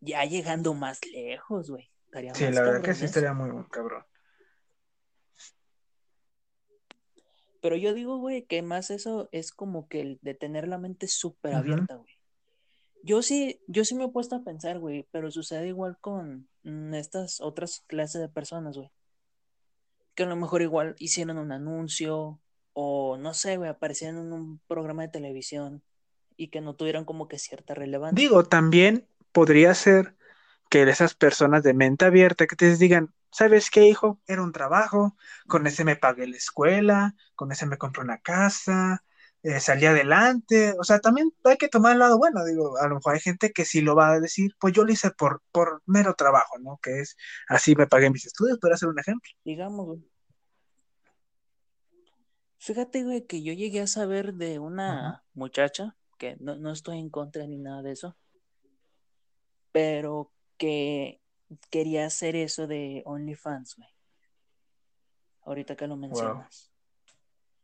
ya 0.00 0.24
llegando 0.24 0.74
más 0.74 0.98
lejos, 1.06 1.70
güey. 1.70 1.88
Sí, 2.34 2.50
la 2.50 2.62
verdad 2.62 2.82
que 2.82 2.94
sí 2.94 3.04
eso. 3.04 3.04
estaría 3.04 3.32
muy 3.32 3.64
cabrón. 3.68 4.04
Pero 7.62 7.76
yo 7.76 7.94
digo, 7.94 8.18
güey, 8.18 8.42
que 8.42 8.62
más 8.62 8.90
eso 8.90 9.28
es 9.30 9.52
como 9.52 9.86
que 9.86 10.00
el 10.00 10.18
de 10.20 10.34
tener 10.34 10.66
la 10.66 10.78
mente 10.78 11.06
súper 11.06 11.54
abierta, 11.54 11.94
güey. 11.94 12.12
Yo 13.04 13.22
sí, 13.22 13.62
yo 13.68 13.84
sí 13.84 13.94
me 13.94 14.06
he 14.06 14.08
puesto 14.08 14.34
a 14.34 14.42
pensar, 14.42 14.80
güey, 14.80 15.06
pero 15.12 15.30
sucede 15.30 15.68
igual 15.68 15.96
con 16.00 16.48
mm, 16.64 16.92
estas 16.94 17.40
otras 17.40 17.84
clases 17.86 18.20
de 18.20 18.28
personas, 18.28 18.76
güey. 18.76 18.90
Que 20.16 20.24
a 20.24 20.26
lo 20.26 20.34
mejor 20.34 20.62
igual 20.62 20.96
hicieron 20.98 21.38
un 21.38 21.52
anuncio 21.52 22.40
o 22.72 23.16
no 23.16 23.32
sé, 23.32 23.56
güey, 23.56 23.70
aparecieron 23.70 24.18
en 24.18 24.32
un 24.32 24.60
programa 24.66 25.02
de 25.02 25.08
televisión 25.08 25.82
y 26.36 26.48
que 26.48 26.60
no 26.60 26.74
tuvieron 26.74 27.04
como 27.04 27.28
que 27.28 27.38
cierta 27.38 27.74
relevancia. 27.74 28.20
Digo, 28.20 28.44
también 28.44 29.06
podría 29.30 29.72
ser 29.74 30.16
que 30.68 30.82
esas 30.82 31.14
personas 31.14 31.62
de 31.62 31.74
mente 31.74 32.04
abierta 32.04 32.46
que 32.46 32.56
te 32.56 32.76
digan, 32.76 33.14
¿sabes 33.30 33.70
qué, 33.70 33.86
hijo? 33.86 34.20
Era 34.26 34.42
un 34.42 34.52
trabajo, 34.52 35.16
con 35.46 35.66
ese 35.66 35.84
me 35.84 35.96
pagué 35.96 36.26
la 36.26 36.36
escuela, 36.36 37.14
con 37.34 37.52
ese 37.52 37.66
me 37.66 37.78
compré 37.78 38.02
una 38.02 38.18
casa, 38.18 39.04
eh, 39.46 39.60
salí 39.60 39.86
adelante. 39.86 40.74
O 40.76 40.82
sea, 40.82 40.98
también 40.98 41.32
hay 41.44 41.56
que 41.56 41.68
tomar 41.68 41.92
el 41.92 42.00
lado 42.00 42.18
bueno. 42.18 42.44
Digo, 42.44 42.76
a 42.78 42.88
lo 42.88 42.96
mejor 42.96 43.14
hay 43.14 43.20
gente 43.20 43.52
que 43.52 43.64
sí 43.64 43.80
lo 43.80 43.94
va 43.94 44.10
a 44.10 44.20
decir, 44.20 44.50
pues 44.58 44.74
yo 44.74 44.84
lo 44.84 44.90
hice 44.92 45.12
por, 45.12 45.40
por 45.52 45.82
mero 45.86 46.14
trabajo, 46.14 46.58
¿no? 46.58 46.80
Que 46.82 46.98
es, 46.98 47.16
así 47.48 47.76
me 47.76 47.86
pagué 47.86 48.10
mis 48.10 48.26
estudios, 48.26 48.58
podría 48.58 48.76
ser 48.76 48.88
un 48.88 48.98
ejemplo. 48.98 49.30
digamos, 49.44 49.86
güey. 49.86 50.10
Fíjate, 52.58 53.04
güey, 53.04 53.24
que 53.24 53.44
yo 53.44 53.52
llegué 53.52 53.82
a 53.82 53.86
saber 53.86 54.34
de 54.34 54.58
una 54.58 55.22
muchacha, 55.32 55.96
que 56.18 56.36
no, 56.40 56.56
no 56.56 56.72
estoy 56.72 56.98
en 56.98 57.10
contra 57.10 57.46
ni 57.46 57.58
nada 57.58 57.82
de 57.82 57.92
eso, 57.92 58.16
pero 59.70 60.32
que 60.56 61.20
quería 61.70 62.06
hacer 62.06 62.34
eso 62.34 62.66
de 62.66 63.02
OnlyFans, 63.04 63.76
güey. 63.76 63.88
Ahorita 65.42 65.76
que 65.76 65.86
lo 65.86 65.96
mencionas. 65.96 66.72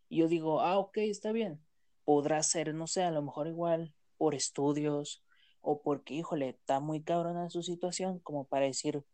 Y 0.08 0.18
yo 0.18 0.28
digo, 0.28 0.60
ah, 0.60 0.78
ok, 0.78 0.98
está 0.98 1.32
bien. 1.32 1.60
Podrá 2.04 2.42
ser, 2.42 2.74
no 2.74 2.86
sé, 2.86 3.02
a 3.02 3.10
lo 3.10 3.22
mejor 3.22 3.46
igual 3.46 3.94
por 4.18 4.34
estudios 4.34 5.22
o 5.60 5.80
porque, 5.82 6.14
híjole, 6.14 6.50
está 6.50 6.80
muy 6.80 7.02
cabrona 7.02 7.48
su 7.50 7.62
situación 7.62 8.18
como 8.20 8.44
para 8.44 8.66
decir, 8.66 9.04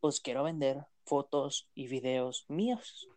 pues 0.00 0.20
quiero 0.20 0.42
vender 0.42 0.84
fotos 1.04 1.68
y 1.74 1.86
videos 1.88 2.44
míos. 2.48 3.08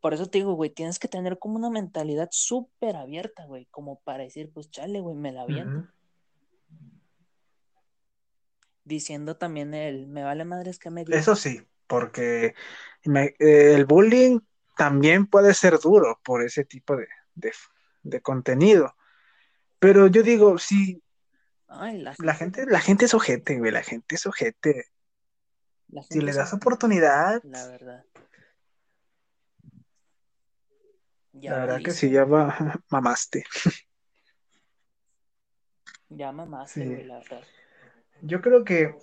Por 0.00 0.14
eso 0.14 0.26
te 0.26 0.38
digo, 0.38 0.54
güey, 0.54 0.70
tienes 0.70 0.98
que 0.98 1.06
tener 1.08 1.38
como 1.38 1.56
una 1.56 1.70
mentalidad 1.70 2.28
súper 2.32 2.96
abierta, 2.96 3.44
güey, 3.46 3.66
como 3.66 4.00
para 4.00 4.24
decir, 4.24 4.50
pues 4.52 4.70
chale, 4.70 5.00
güey, 5.00 5.14
me 5.16 5.32
la 5.32 5.42
aviento. 5.42 5.78
Ujú. 5.78 5.88
Diciendo 8.84 9.36
también 9.36 9.74
el, 9.74 10.08
me 10.08 10.24
vale 10.24 10.44
madres 10.44 10.78
que 10.80 10.90
me. 10.90 11.04
Eso 11.08 11.36
sí, 11.36 11.60
porque 11.86 12.54
me- 13.04 13.34
eh, 13.38 13.74
el 13.74 13.84
bullying 13.84 14.40
también 14.76 15.26
puede 15.26 15.54
ser 15.54 15.78
duro 15.78 16.20
por 16.24 16.42
ese 16.42 16.64
tipo 16.64 16.96
de, 16.96 17.06
de- 17.34 17.52
de 18.02 18.20
contenido. 18.20 18.94
Pero 19.78 20.06
yo 20.06 20.22
digo, 20.22 20.56
Ay, 21.68 21.98
la, 21.98 22.14
la 22.18 22.34
gente, 22.34 22.66
la 22.66 22.80
gente 22.80 23.06
es 23.06 23.14
ojete, 23.14 23.58
güey, 23.58 23.70
la 23.72 23.82
gente 23.82 24.14
es 24.14 24.26
ojete. 24.26 24.86
Si 26.08 26.20
le 26.20 26.32
das 26.32 26.52
un- 26.52 26.58
oportunidad, 26.58 27.42
La 27.44 27.66
verdad. 27.66 28.04
la 31.32 31.58
verdad 31.58 31.82
que 31.82 31.90
sí, 31.90 32.10
ya 32.10 32.24
va, 32.24 32.56
mamaste. 32.90 33.44
Ya 36.08 36.30
mamaste, 36.32 36.82
Sí. 36.82 36.86
güey, 36.88 37.04
la 37.04 37.18
verdad. 37.18 37.42
Yo 38.20 38.40
creo 38.40 38.64
que 38.64 38.94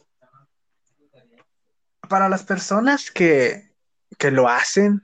para 2.08 2.30
las 2.30 2.44
personas 2.44 3.12
que, 3.12 3.74
que 4.18 4.32
lo 4.32 4.48
hacen, 4.48 5.02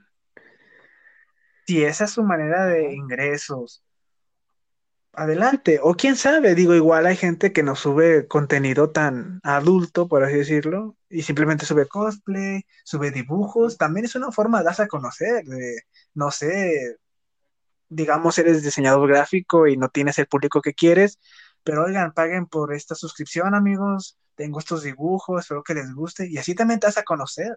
si 1.66 1.84
esa 1.84 2.04
es 2.04 2.12
su 2.12 2.22
manera 2.22 2.66
de 2.66 2.94
ingresos, 2.94 3.82
adelante. 5.12 5.80
O 5.82 5.94
quién 5.94 6.16
sabe, 6.16 6.54
digo, 6.54 6.74
igual 6.74 7.06
hay 7.06 7.16
gente 7.16 7.52
que 7.52 7.62
no 7.62 7.74
sube 7.76 8.28
contenido 8.28 8.90
tan 8.90 9.40
adulto, 9.42 10.08
por 10.08 10.22
así 10.24 10.36
decirlo, 10.36 10.96
y 11.08 11.22
simplemente 11.22 11.66
sube 11.66 11.86
cosplay, 11.88 12.64
sube 12.84 13.10
dibujos. 13.10 13.78
También 13.78 14.06
es 14.06 14.14
una 14.14 14.30
forma 14.32 14.58
de 14.58 14.64
darse 14.66 14.82
a 14.82 14.88
conocer, 14.88 15.44
de, 15.44 15.82
no 16.14 16.30
sé, 16.30 16.98
digamos, 17.88 18.38
eres 18.38 18.62
diseñador 18.62 19.08
gráfico 19.08 19.66
y 19.66 19.76
no 19.76 19.88
tienes 19.88 20.18
el 20.18 20.26
público 20.28 20.60
que 20.62 20.74
quieres, 20.74 21.18
pero 21.64 21.84
oigan, 21.84 22.12
paguen 22.12 22.46
por 22.46 22.74
esta 22.74 22.94
suscripción, 22.94 23.54
amigos. 23.54 24.18
Tengo 24.36 24.58
estos 24.60 24.82
dibujos, 24.82 25.40
espero 25.40 25.62
que 25.64 25.74
les 25.74 25.92
guste. 25.94 26.28
Y 26.28 26.38
así 26.38 26.54
también 26.54 26.80
te 26.80 26.86
das 26.88 26.98
a 26.98 27.04
conocer. 27.04 27.54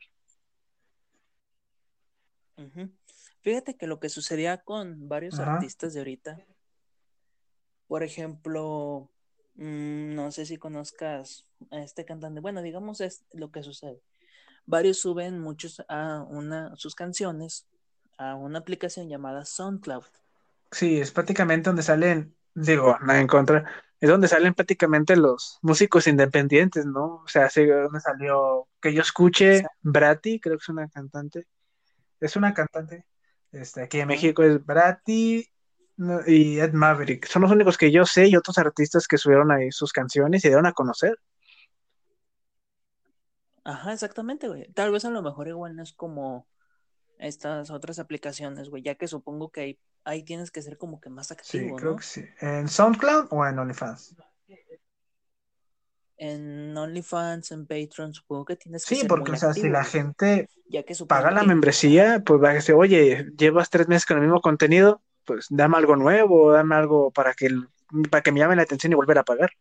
Fíjate 3.42 3.76
que 3.76 3.88
lo 3.88 4.00
que 4.00 4.10
sucedía 4.10 4.58
con 4.58 5.08
varios 5.08 5.40
Ajá. 5.40 5.54
artistas 5.54 5.94
de 5.94 6.00
ahorita, 6.00 6.40
por 7.88 8.04
ejemplo, 8.04 9.10
mm, 9.56 10.14
no 10.14 10.32
sé 10.32 10.46
si 10.46 10.58
conozcas 10.58 11.46
a 11.72 11.80
este 11.80 12.06
cantante, 12.06 12.42
bueno, 12.42 12.62
digamos 12.62 13.02
es 13.02 13.24
lo 13.34 13.52
que 13.52 13.64
sucede. 13.64 14.02
Varios 14.66 15.00
suben 15.00 15.40
muchos 15.40 15.84
a 15.88 16.24
una 16.30 16.76
sus 16.76 16.96
canciones 16.96 17.66
a 18.20 18.36
una 18.36 18.60
aplicación 18.60 19.08
llamada 19.08 19.46
SoundCloud. 19.46 20.04
Sí, 20.72 21.00
es 21.00 21.12
prácticamente 21.12 21.70
donde 21.70 21.82
salen, 21.82 22.36
digo, 22.54 22.98
nada 23.00 23.20
en 23.20 23.28
contra, 23.28 23.66
es 24.00 24.10
donde 24.10 24.28
salen 24.28 24.54
prácticamente 24.54 25.16
los 25.16 25.58
músicos 25.62 26.06
independientes, 26.06 26.86
¿no? 26.86 27.22
O 27.24 27.28
sea, 27.28 27.50
sí, 27.50 27.66
donde 27.66 28.00
salió, 28.02 28.68
que 28.82 28.94
yo 28.94 29.02
escuche. 29.02 29.64
Bratty, 29.82 30.40
creo 30.40 30.58
que 30.58 30.62
es 30.62 30.70
una 30.70 30.90
cantante, 30.90 31.48
es 32.20 32.36
una 32.36 32.54
cantante, 32.54 33.06
este, 33.52 33.82
aquí 33.84 34.00
en. 34.02 34.08
México 34.08 34.44
es 34.44 34.64
Bratty 34.66 35.46
no, 35.98 36.22
y 36.28 36.60
Ed 36.60 36.74
Maverick, 36.74 37.26
son 37.28 37.44
los 37.44 37.52
únicos 37.52 37.78
que 37.78 37.92
yo 37.92 38.06
sé 38.06 38.28
y 38.28 38.36
otros 38.38 38.58
artistas 38.58 39.08
que 39.08 39.18
subieron 39.18 39.52
ahí 39.52 39.72
sus 39.72 39.92
canciones 39.94 40.46
y 40.46 40.50
dieron 40.50 40.66
a 40.66 40.74
conocer. 40.74 41.18
Ajá, 43.64 43.94
exactamente, 43.94 44.48
güey. 44.48 44.72
Tal 44.74 44.92
vez 44.92 45.06
a 45.06 45.10
lo 45.12 45.22
mejor 45.22 45.48
igual 45.48 45.76
no 45.76 45.84
es 45.84 45.94
como 45.94 46.48
estas 47.20 47.72
otras 47.72 48.00
aplicaciones, 48.00 48.70
güey, 48.70 48.84
ya 48.84 48.96
que 48.96 49.08
supongo 49.10 49.52
que 49.52 49.62
ahí, 49.62 49.80
ahí 50.06 50.24
tienes 50.24 50.52
que 50.52 50.62
ser 50.64 50.78
como 50.78 51.02
que 51.02 51.10
más 51.10 51.32
Sí, 51.42 51.60
activo, 51.62 51.76
creo 51.76 51.96
¿no? 51.96 51.98
que 51.98 52.04
sí. 52.04 52.26
¿En 52.40 52.68
SoundCloud 52.70 53.28
o 53.32 53.46
en 53.46 53.60
OnlyFans? 53.60 54.16
En 56.20 56.78
OnlyFans, 56.78 57.52
en 57.54 57.68
Patreon, 57.68 58.14
supongo 58.14 58.46
que 58.46 58.58
tienes 58.58 58.86
que 58.86 58.96
Sí, 58.96 58.98
ser 58.98 59.08
porque, 59.08 59.32
muy 59.32 59.34
o 59.34 59.38
sea, 59.38 59.54
si 59.54 59.70
la 59.70 59.84
gente 59.86 60.50
ya 60.68 60.84
que 60.84 60.96
paga 61.08 61.32
la 61.32 61.42
que, 61.42 61.48
membresía, 61.48 62.24
pues 62.26 62.42
va 62.44 62.52
a 62.52 62.54
decir, 62.56 62.76
oye, 62.76 63.28
llevas 63.38 63.70
tres 63.70 63.88
meses 63.88 64.06
con 64.06 64.18
el 64.18 64.24
mismo 64.24 64.42
contenido, 64.42 65.02
pues 65.26 65.48
dame 65.50 65.78
algo 65.78 65.96
nuevo, 65.96 66.52
dame 66.52 66.76
algo 66.76 67.12
para 67.12 67.34
que, 67.34 67.50
para 68.12 68.24
que 68.24 68.32
me 68.32 68.40
llame 68.42 68.56
la 68.56 68.64
atención 68.64 68.92
y 68.94 68.96
volver 68.96 69.18
a 69.20 69.24
pagar. 69.26 69.52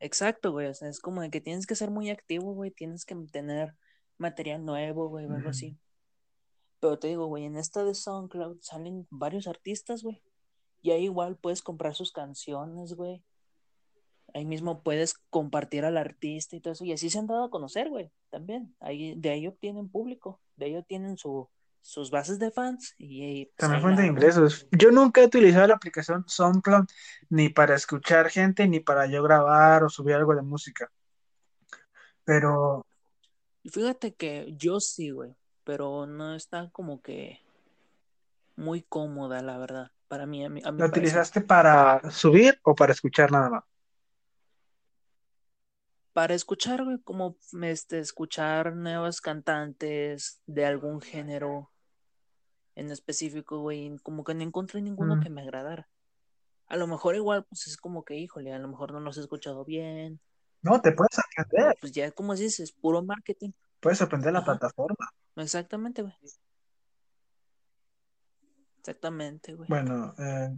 exacto, 0.00 0.52
güey, 0.52 0.66
o 0.68 0.74
sea, 0.74 0.88
es 0.88 1.00
como 1.00 1.22
de 1.22 1.30
que 1.30 1.40
tienes 1.40 1.66
que 1.66 1.74
ser 1.76 1.90
muy 1.90 2.10
activo, 2.10 2.54
güey, 2.54 2.70
tienes 2.70 3.04
que 3.06 3.14
tener 3.32 3.74
material 4.18 4.64
nuevo, 4.64 5.08
güey, 5.08 5.26
o 5.26 5.34
algo 5.34 5.50
así. 5.50 5.78
Pero 6.80 6.98
te 6.98 7.08
digo, 7.08 7.26
güey, 7.26 7.44
en 7.44 7.56
esta 7.56 7.84
de 7.84 7.94
SoundCloud 7.94 8.58
salen 8.60 9.06
varios 9.10 9.46
artistas, 9.46 10.02
güey, 10.02 10.22
y 10.82 10.90
ahí 10.92 11.04
igual 11.04 11.36
puedes 11.38 11.62
comprar 11.62 11.94
sus 11.94 12.12
canciones, 12.12 12.94
güey. 12.94 13.24
Ahí 14.34 14.44
mismo 14.44 14.82
puedes 14.82 15.14
compartir 15.30 15.84
al 15.84 15.98
artista 15.98 16.56
y 16.56 16.60
todo 16.60 16.72
eso. 16.72 16.84
Y 16.84 16.92
así 16.92 17.10
se 17.10 17.18
han 17.18 17.26
dado 17.26 17.44
a 17.44 17.50
conocer, 17.50 17.90
güey, 17.90 18.10
también. 18.30 18.74
Ahí, 18.80 19.14
de 19.16 19.30
ahí 19.30 19.46
obtienen 19.46 19.88
público, 19.88 20.40
de 20.56 20.66
ahí 20.66 20.76
obtienen 20.76 21.18
su, 21.18 21.48
sus 21.82 22.10
bases 22.10 22.38
de 22.38 22.50
fans 22.50 22.94
y, 22.96 23.24
y, 23.24 23.44
pues 23.46 23.56
También 23.56 23.82
fuente 23.82 24.02
de 24.02 24.08
ingresos. 24.08 24.66
Yo 24.70 24.90
nunca 24.90 25.20
he 25.20 25.26
utilizado 25.26 25.66
la 25.66 25.74
aplicación 25.74 26.24
SoundCloud 26.26 26.86
ni 27.28 27.48
para 27.48 27.74
escuchar 27.74 28.30
gente, 28.30 28.66
ni 28.68 28.80
para 28.80 29.06
yo 29.06 29.22
grabar 29.22 29.84
o 29.84 29.88
subir 29.88 30.14
algo 30.14 30.34
de 30.34 30.42
música. 30.42 30.90
Pero 32.24 32.86
fíjate 33.64 34.14
que 34.14 34.54
yo 34.56 34.80
sí, 34.80 35.10
güey, 35.10 35.34
pero 35.64 36.06
no 36.06 36.34
está 36.34 36.70
como 36.70 37.02
que 37.02 37.40
muy 38.56 38.82
cómoda, 38.82 39.42
la 39.42 39.58
verdad, 39.58 39.90
para 40.08 40.26
mí, 40.26 40.44
a 40.44 40.48
mi, 40.48 40.60
a 40.64 40.70
mi 40.70 40.78
¿la 40.78 40.86
utilizaste 40.86 41.40
para 41.40 42.10
subir 42.10 42.60
o 42.62 42.74
para 42.74 42.92
escuchar 42.92 43.32
nada 43.32 43.50
más? 43.50 43.64
Para 46.12 46.34
escuchar, 46.34 46.84
güey, 46.84 46.98
como 47.02 47.36
este, 47.62 47.98
escuchar 47.98 48.74
nuevos 48.76 49.20
cantantes 49.20 50.40
de 50.46 50.66
algún 50.66 51.00
género 51.00 51.70
en 52.74 52.90
específico, 52.90 53.60
güey, 53.60 53.96
como 54.02 54.22
que 54.24 54.34
no 54.34 54.42
encontré 54.42 54.82
ninguno 54.82 55.16
Mm. 55.16 55.20
que 55.20 55.30
me 55.30 55.42
agradara. 55.42 55.88
A 56.66 56.76
lo 56.76 56.86
mejor 56.86 57.14
igual, 57.16 57.44
pues 57.44 57.66
es 57.66 57.76
como 57.76 58.04
que, 58.04 58.16
híjole, 58.16 58.52
a 58.52 58.58
lo 58.58 58.68
mejor 58.68 58.92
no 58.92 59.00
los 59.00 59.16
he 59.16 59.20
escuchado 59.20 59.64
bien, 59.64 60.20
No, 60.62 60.80
te 60.80 60.92
puedes 60.92 61.18
o 61.18 61.22
sorprender, 61.22 61.76
pues 61.80 61.92
ya, 61.92 62.10
como 62.12 62.34
dices, 62.34 62.72
puro 62.72 63.02
marketing. 63.02 63.50
puedes 63.80 63.98
sorprender 63.98 64.32
la 64.32 64.38
Ajá, 64.40 64.52
plataforma. 64.52 65.10
exactamente, 65.36 66.02
güey. 66.02 66.14
Exactamente, 68.78 69.54
güey. 69.54 69.68
Bueno, 69.68 70.14
eh, 70.18 70.56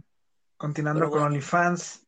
continuando 0.57 0.99
Pero 1.01 1.09
con 1.11 1.19
bueno, 1.21 1.27
OnlyFans, 1.35 2.05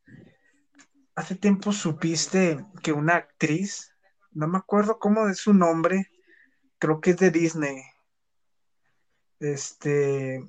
hace 1.18 1.34
tiempo 1.34 1.72
supiste 1.72 2.64
que 2.80 2.92
una 2.92 3.16
actriz, 3.16 3.92
no 4.30 4.46
me 4.46 4.56
acuerdo 4.58 5.00
cómo 5.00 5.28
es 5.28 5.38
su 5.38 5.52
nombre, 5.52 6.12
creo 6.78 7.00
que 7.00 7.10
es 7.10 7.16
de 7.16 7.32
Disney, 7.32 7.82
este, 9.40 10.48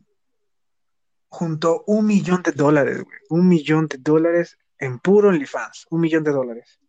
juntó 1.27 1.84
un 1.88 2.05
millón 2.05 2.43
de 2.43 2.51
dólares, 2.51 3.03
güey, 3.03 3.17
un 3.29 3.47
millón 3.47 3.88
de 3.88 3.97
dólares 3.97 4.60
en 4.77 4.99
puro 4.99 5.29
OnlyFans, 5.29 5.88
un 5.89 6.01
millón 6.01 6.23
de 6.23 6.32
dólares. 6.32 6.79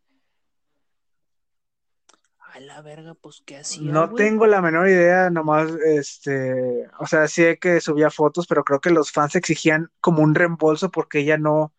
a 2.52 2.60
la 2.60 2.82
verga, 2.82 3.14
pues, 3.14 3.42
¿qué 3.46 3.58
hacía, 3.58 3.92
No 3.92 4.10
güey? 4.10 4.26
tengo 4.26 4.46
la 4.46 4.60
menor 4.60 4.88
idea, 4.88 5.30
nomás, 5.30 5.70
este, 5.86 6.86
o 6.98 7.06
sea, 7.06 7.28
sé 7.28 7.58
que 7.58 7.80
subía 7.80 8.10
fotos, 8.10 8.46
pero 8.46 8.64
creo 8.64 8.80
que 8.80 8.90
los 8.90 9.10
fans 9.12 9.36
exigían 9.36 9.90
como 10.00 10.22
un 10.22 10.34
reembolso 10.34 10.90
porque 10.90 11.20
ella 11.20 11.38
no 11.38 11.72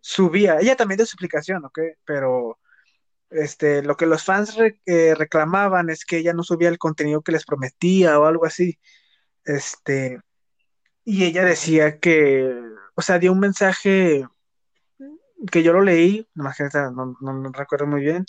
subía, 0.00 0.58
ella 0.60 0.76
también 0.76 0.98
dio 0.98 1.06
su 1.06 1.14
explicación, 1.14 1.64
¿ok? 1.64 1.78
Pero, 2.04 2.58
este, 3.30 3.82
lo 3.82 3.96
que 3.96 4.06
los 4.06 4.24
fans 4.24 4.56
eh, 4.86 5.14
reclamaban 5.14 5.90
es 5.90 6.04
que 6.04 6.18
ella 6.18 6.32
no 6.32 6.42
subía 6.42 6.68
el 6.68 6.78
contenido 6.78 7.22
que 7.22 7.32
les 7.32 7.44
prometía 7.44 8.18
o 8.18 8.26
algo 8.26 8.46
así, 8.46 8.78
este, 9.44 10.20
y 11.04 11.24
ella 11.24 11.44
decía 11.44 11.98
que, 11.98 12.54
o 12.94 13.02
sea, 13.02 13.18
dio 13.18 13.32
un 13.32 13.40
mensaje 13.40 14.26
que 15.50 15.62
yo 15.62 15.72
lo 15.72 15.80
leí, 15.82 16.28
no, 16.34 16.50
no, 17.20 17.32
no 17.32 17.52
recuerdo 17.52 17.86
muy 17.86 18.00
bien, 18.02 18.26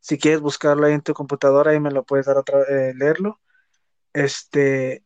si 0.00 0.18
quieres 0.18 0.40
buscarlo 0.40 0.86
ahí 0.86 0.94
en 0.94 1.02
tu 1.02 1.14
computadora, 1.14 1.72
ahí 1.72 1.80
me 1.80 1.90
lo 1.90 2.04
puedes 2.04 2.26
dar 2.26 2.38
otra, 2.38 2.62
eh, 2.62 2.94
leerlo, 2.94 3.40
este, 4.12 5.04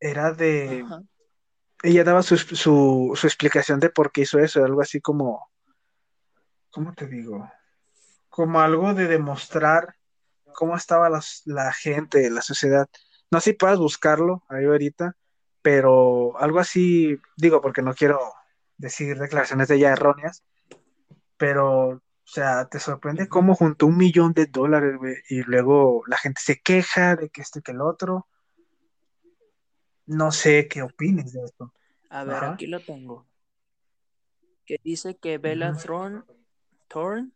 era 0.00 0.32
de. 0.32 0.84
Ella 1.82 2.04
daba 2.04 2.22
su, 2.22 2.36
su, 2.36 3.12
su 3.14 3.26
explicación 3.26 3.80
de 3.80 3.90
por 3.90 4.12
qué 4.12 4.22
hizo 4.22 4.38
eso, 4.38 4.64
algo 4.64 4.80
así 4.82 5.00
como, 5.00 5.50
¿cómo 6.70 6.94
te 6.94 7.06
digo? 7.06 7.50
Como 8.28 8.60
algo 8.60 8.94
de 8.94 9.06
demostrar 9.08 9.96
cómo 10.54 10.76
estaba 10.76 11.08
las- 11.10 11.42
la 11.44 11.72
gente, 11.72 12.30
la 12.30 12.42
sociedad. 12.42 12.88
No 13.30 13.40
sé 13.40 13.50
si 13.52 13.56
puedas 13.56 13.78
buscarlo 13.78 14.42
ahí 14.48 14.64
ahorita, 14.64 15.16
pero 15.62 16.38
algo 16.38 16.58
así, 16.60 17.18
digo, 17.36 17.60
porque 17.60 17.82
no 17.82 17.94
quiero 17.94 18.20
decir 18.76 19.18
declaraciones 19.18 19.68
de 19.68 19.76
ella 19.76 19.92
erróneas, 19.92 20.42
pero, 21.36 21.88
o 21.88 22.00
sea, 22.24 22.66
te 22.68 22.78
sorprende 22.78 23.28
cómo 23.28 23.54
juntó 23.54 23.86
un 23.86 23.96
millón 23.96 24.32
de 24.32 24.46
dólares, 24.46 24.96
güey, 24.98 25.16
y 25.28 25.42
luego 25.42 26.02
la 26.06 26.18
gente 26.18 26.40
se 26.42 26.60
queja 26.60 27.16
de 27.16 27.30
que 27.30 27.42
esto 27.42 27.58
y 27.58 27.62
que 27.62 27.72
el 27.72 27.80
otro. 27.80 28.28
No 30.12 30.30
sé 30.30 30.68
qué 30.68 30.82
opines 30.82 31.32
de 31.32 31.44
esto. 31.44 31.72
A 32.10 32.24
ver, 32.24 32.36
Ajá. 32.36 32.52
aquí 32.52 32.66
lo 32.66 32.80
tengo. 32.80 33.26
Que 34.66 34.76
dice 34.84 35.16
que 35.16 35.38
Bella. 35.38 35.74
Thorne, 35.74 36.22
Thorne 36.88 37.30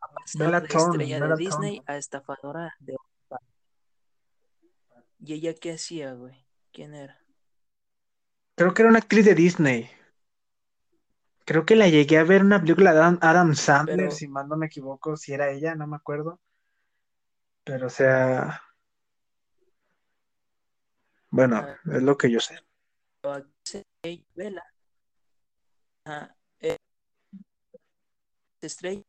ha 0.00 0.08
pasado 0.12 0.44
Bella 0.46 0.60
de 0.60 0.68
Thorne, 0.68 1.04
estrella 1.04 1.26
de 1.26 1.36
Disney 1.36 1.76
Thorne. 1.76 1.92
a 1.94 1.96
estafadora 1.96 2.74
de. 2.80 2.96
¿Y 5.18 5.32
ella 5.32 5.54
qué 5.54 5.72
hacía, 5.72 6.12
güey? 6.12 6.44
¿Quién 6.72 6.94
era? 6.94 7.18
Creo 8.54 8.74
que 8.74 8.82
era 8.82 8.90
una 8.90 8.98
actriz 8.98 9.24
de 9.24 9.34
Disney. 9.34 9.90
Creo 11.44 11.64
que 11.64 11.76
la 11.76 11.88
llegué 11.88 12.18
a 12.18 12.24
ver 12.24 12.40
en 12.40 12.46
una 12.46 12.60
película 12.60 12.92
de 12.92 12.98
Adam, 12.98 13.18
Adam 13.22 13.54
Sandler, 13.54 13.96
Pero, 13.96 14.10
si 14.10 14.26
mal 14.26 14.48
no 14.48 14.56
me 14.56 14.66
equivoco, 14.66 15.16
si 15.16 15.32
era 15.32 15.50
ella, 15.50 15.74
no 15.74 15.86
me 15.86 15.96
acuerdo. 15.96 16.40
Pero, 17.64 17.86
o 17.86 17.90
sea, 17.90 18.62
bueno, 21.30 21.56
ah, 21.56 21.76
es 21.92 22.02
lo 22.02 22.16
que 22.16 22.30
yo 22.30 22.40
sé. 22.40 22.58
ah, 26.04 26.34
es 26.58 26.76
estrella 28.62 29.02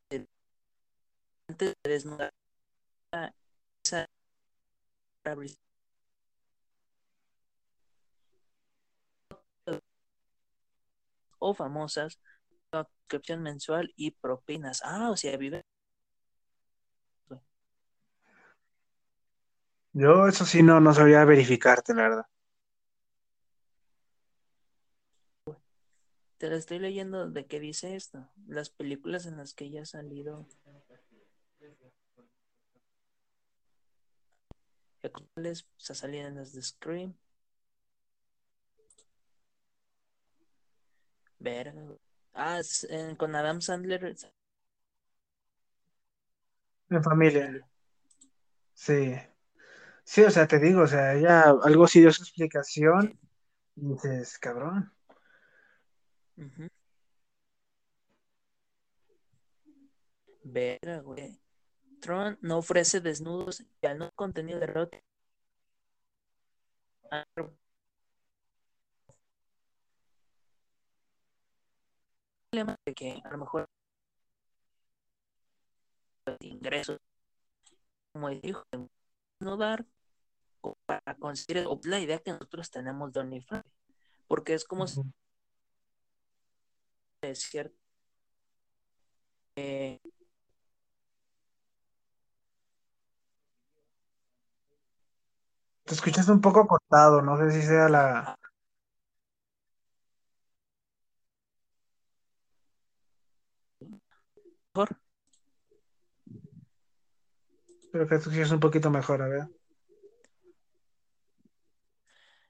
antes 1.48 1.74
de 1.84 1.90
desnudar 1.90 2.34
esa 3.84 4.08
o 11.40 11.54
famosas, 11.54 12.20
suscripción 12.72 13.42
mensual 13.42 13.94
y 13.96 14.12
propinas. 14.12 14.82
Ah, 14.84 15.10
o 15.12 15.18
sea, 15.18 15.38
vive. 15.38 15.64
Yo 20.00 20.28
eso 20.28 20.46
sí 20.46 20.62
no, 20.62 20.80
no 20.80 20.94
sabría 20.94 21.26
verificarte, 21.26 21.96
la 21.96 22.04
verdad. 22.04 22.26
Te 26.38 26.52
lo 26.52 26.56
estoy 26.56 26.78
leyendo 26.78 27.28
de 27.32 27.48
qué 27.48 27.60
dice 27.60 27.96
esto. 27.96 28.30
Las 28.46 28.70
películas 28.70 29.26
en 29.26 29.38
las 29.38 29.56
que 29.56 29.66
ella 29.66 29.82
ha 29.82 29.86
salido. 29.86 30.48
Salido 35.78 36.28
en 36.28 36.36
las 36.36 36.54
de 36.54 36.62
Scream. 36.62 37.16
Güey. 41.40 41.98
Ah, 42.36 42.62
con 43.18 43.36
Adam 43.36 43.62
Sandler. 43.62 44.16
En 46.92 47.04
familia. 47.04 47.68
Sí. 48.76 49.16
Sí, 50.08 50.24
o 50.24 50.32
sea, 50.32 50.48
te 50.48 50.58
digo, 50.60 50.82
o 50.84 50.88
sea, 50.88 51.14
ella 51.16 51.54
algo 51.64 51.86
sí 51.88 52.00
dio 52.00 52.12
su 52.12 52.24
explicación 52.24 53.20
y 53.76 53.90
dices, 53.90 54.40
cabrón. 54.40 54.92
Ujú. 56.38 56.68
Verga, 60.44 61.02
güey. 61.02 61.40
Tron 62.00 62.38
no 62.42 62.58
ofrece 62.60 63.02
desnudos 63.02 63.64
y 63.82 63.88
al 63.88 63.98
no 64.00 64.12
contenido 64.16 64.60
de 64.60 64.68
que 72.96 73.22
a 73.24 73.30
lo 73.32 73.38
mejor 73.40 73.70
ingresos, 76.40 77.00
como 78.12 78.30
dijo, 78.30 78.64
no 79.40 79.58
dar 79.58 79.86
para 80.86 81.16
conseguir 81.16 81.66
o 81.68 81.80
la 81.84 82.00
idea 82.00 82.20
que 82.20 82.32
nosotros 82.32 82.70
tenemos 82.72 83.12
de 83.14 83.20
OnlyFans, 83.22 83.66
porque 84.28 84.54
es 84.54 84.66
como 84.66 84.88
si 84.88 85.02
es 87.22 87.40
cierto. 87.40 87.78
eh, 89.56 90.00
Te 95.86 95.94
escuchas 95.96 96.28
un 96.30 96.42
poco 96.42 96.68
cortado, 96.68 97.22
no 97.22 97.38
sé 97.38 97.50
si 97.52 97.62
sea 97.66 97.90
la... 97.90 98.38
mejor. 104.76 104.98
Pero 107.92 108.08
que 108.08 108.16
escuchas 108.16 108.52
un 108.52 108.60
poquito 108.60 108.90
mejor, 108.90 109.22
a 109.22 109.28
ver. 109.28 109.57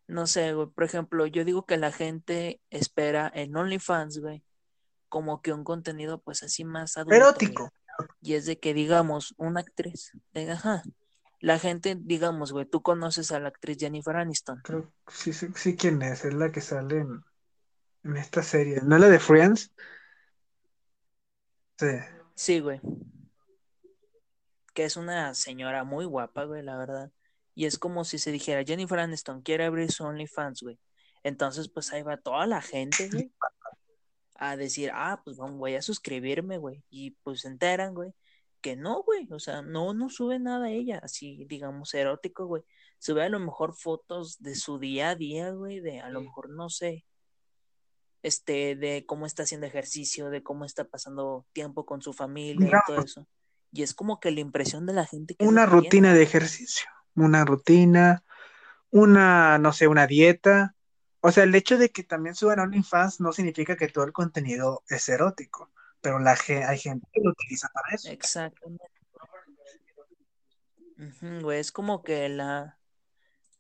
No 0.08 0.26
sé, 0.26 0.54
güey. 0.54 0.68
Por 0.68 0.84
ejemplo, 0.84 1.26
yo 1.26 1.44
digo 1.44 1.66
que 1.66 1.78
la 1.78 1.92
gente 1.92 2.62
espera 2.70 3.32
en 3.34 3.56
OnlyFans, 3.56 4.20
güey, 4.20 4.44
como 5.10 5.42
que 5.42 5.54
un 5.54 5.64
contenido, 5.64 6.22
pues 6.22 6.44
así 6.44 6.64
más 6.64 6.98
adulto, 6.98 7.16
Erótico. 7.16 7.72
güey. 7.98 8.10
Y 8.22 8.34
es 8.36 8.46
de 8.46 8.60
que, 8.60 8.74
digamos, 8.74 9.34
una 9.38 9.62
actriz, 9.62 10.12
de, 10.34 10.52
ajá, 10.52 10.84
la 11.40 11.60
gente, 11.60 11.98
digamos, 12.00 12.52
güey, 12.52 12.66
tú 12.66 12.82
conoces 12.82 13.32
a 13.32 13.40
la 13.40 13.50
actriz 13.50 13.78
Jennifer 13.80 14.16
Aniston. 14.16 14.62
Creo 14.64 14.84
que 15.06 15.14
sí, 15.14 15.34
sí, 15.34 15.48
sí, 15.56 15.76
quién 15.76 16.02
es, 16.02 16.26
es 16.26 16.34
la 16.34 16.52
que 16.52 16.62
sale 16.62 17.00
en, 17.00 17.24
en 18.04 18.18
esta 18.18 18.44
serie. 18.44 18.80
¿No 18.84 18.96
es 18.96 19.02
la 19.02 19.10
de 19.10 19.20
Friends? 19.20 19.72
Sí. 21.78 21.88
Sí, 22.36 22.60
güey. 22.60 22.80
Que 24.74 24.86
es 24.86 24.96
una 24.98 25.34
señora 25.34 25.84
muy 25.84 26.06
guapa, 26.06 26.46
güey, 26.46 26.64
la 26.64 26.78
verdad. 26.78 27.12
Y 27.58 27.66
es 27.66 27.80
como 27.80 28.06
si 28.06 28.20
se 28.20 28.32
dijera, 28.32 28.64
Jennifer 28.64 29.00
Aniston 29.00 29.42
quiere 29.42 29.66
abrir 29.66 29.92
su 29.92 30.04
OnlyFans, 30.04 30.62
güey. 30.62 30.80
Entonces, 31.24 31.68
pues 31.68 31.92
ahí 31.92 32.04
va 32.04 32.16
toda 32.16 32.46
la 32.46 32.62
gente, 32.62 33.10
güey, 33.10 33.34
a 34.36 34.56
decir, 34.56 34.92
ah, 34.94 35.20
pues 35.26 35.38
vamos, 35.38 35.58
voy 35.58 35.74
a 35.74 35.82
suscribirme, 35.82 36.60
güey. 36.60 36.84
Y 36.92 37.18
pues 37.24 37.42
se 37.42 37.48
enteran, 37.48 37.96
güey, 37.96 38.14
que 38.62 38.76
no, 38.76 39.02
güey. 39.02 39.28
O 39.32 39.40
sea, 39.40 39.64
no, 39.64 39.96
no 39.96 40.12
sube 40.12 40.38
nada 40.38 40.70
ella, 40.70 41.00
así, 41.02 41.48
digamos, 41.50 41.96
erótico, 41.96 42.46
güey. 42.46 42.62
Sube 43.00 43.24
a 43.24 43.30
lo 43.30 43.40
mejor 43.40 43.74
fotos 43.74 44.40
de 44.40 44.54
su 44.54 44.78
día 44.78 45.10
a 45.10 45.16
día, 45.16 45.50
güey, 45.50 45.80
de 45.80 46.00
a 46.00 46.10
lo 46.10 46.22
mejor, 46.22 46.52
no 46.52 46.70
sé, 46.70 47.06
este, 48.22 48.76
de 48.76 49.04
cómo 49.08 49.26
está 49.26 49.42
haciendo 49.42 49.66
ejercicio, 49.66 50.30
de 50.30 50.44
cómo 50.44 50.64
está 50.64 50.84
pasando 50.84 51.48
tiempo 51.54 51.88
con 51.88 52.04
su 52.04 52.14
familia 52.14 52.68
y 52.68 52.72
todo 52.86 53.02
eso. 53.02 53.28
Y 53.72 53.82
es 53.82 53.96
como 53.96 54.20
que 54.20 54.30
la 54.30 54.42
impresión 54.42 54.86
de 54.86 54.94
la 54.94 55.08
gente 55.08 55.34
que 55.34 55.44
Una 55.44 55.66
rutina 55.66 56.14
de 56.14 56.22
ejercicio, 56.22 56.88
una 57.18 57.46
rutina, 57.46 58.24
una, 58.92 59.58
no 59.58 59.74
sé, 59.74 59.88
una 59.88 60.08
dieta. 60.08 60.76
O 61.20 61.32
sea, 61.32 61.44
el 61.44 61.56
hecho 61.56 61.78
de 61.78 61.90
que 61.90 62.04
también 62.04 62.36
suban 62.36 62.60
a 62.60 62.64
OnlyFans 62.64 63.20
no 63.20 63.34
significa 63.34 63.76
que 63.76 63.88
todo 63.88 64.06
el 64.06 64.14
contenido 64.14 64.84
es 64.88 65.10
erótico, 65.10 65.72
pero 66.00 66.20
la, 66.20 66.38
hay 66.68 66.78
gente 66.78 67.08
que 67.12 67.22
lo 67.22 67.32
utiliza 67.32 67.70
para 67.74 67.96
eso. 67.96 68.10
Exactamente. 68.10 68.86
Güey, 71.42 71.60
es 71.60 71.72
como 71.72 72.02
que 72.02 72.28
la, 72.30 72.80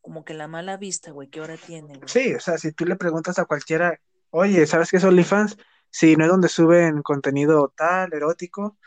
como 0.02 0.24
que 0.24 0.34
la 0.34 0.48
mala 0.48 0.78
vista, 0.78 1.12
güey, 1.12 1.30
que 1.30 1.40
ahora 1.40 1.58
tiene, 1.58 1.96
güey. 1.96 2.08
Sí, 2.08 2.34
o 2.34 2.40
sea, 2.40 2.58
si 2.58 2.72
tú 2.72 2.86
le 2.86 2.96
preguntas 2.96 3.38
a 3.38 3.46
cualquiera, 3.46 4.00
oye, 4.30 4.66
¿sabes 4.66 4.90
qué 4.90 4.98
es 4.98 5.04
OnlyFans? 5.04 5.58
Si 5.90 6.16
no 6.16 6.26
es 6.26 6.32
donde 6.32 6.50
suben 6.50 7.02
contenido 7.02 7.74
tal, 7.76 8.14
erótico, 8.14 8.78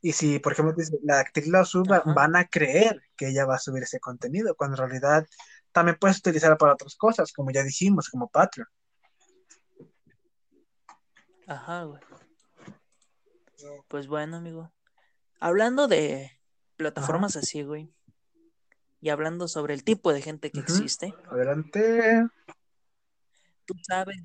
y 0.00 0.12
si, 0.12 0.38
por 0.38 0.52
ejemplo, 0.52 0.74
la 1.02 1.20
actriz 1.20 1.48
lo 1.48 1.64
suba, 1.64 1.98
Ajá. 1.98 2.12
van 2.14 2.36
a 2.36 2.46
creer 2.46 3.02
que 3.16 3.28
ella 3.28 3.46
va 3.46 3.56
a 3.56 3.58
subir 3.58 3.82
ese 3.82 3.98
contenido, 3.98 4.54
cuando 4.54 4.76
en 4.76 4.90
realidad 4.90 5.26
también 5.72 5.98
puedes 6.00 6.18
utilizarlo 6.18 6.56
para 6.56 6.74
otras 6.74 6.94
cosas, 6.96 7.32
como 7.32 7.50
ya 7.50 7.62
dijimos, 7.62 8.08
como 8.08 8.28
Patreon. 8.28 8.68
Ajá, 11.46 11.84
güey. 11.84 12.00
Pues 13.88 14.06
bueno, 14.06 14.36
amigo. 14.36 14.72
Hablando 15.40 15.88
de 15.88 16.30
plataformas 16.76 17.36
así, 17.36 17.62
güey. 17.62 17.92
Y 19.00 19.10
hablando 19.10 19.48
sobre 19.48 19.74
el 19.74 19.84
tipo 19.84 20.12
de 20.12 20.22
gente 20.22 20.50
que 20.50 20.60
existe, 20.60 21.14
Adelante. 21.30 22.26
tú 23.64 23.74
sabes, 23.86 24.16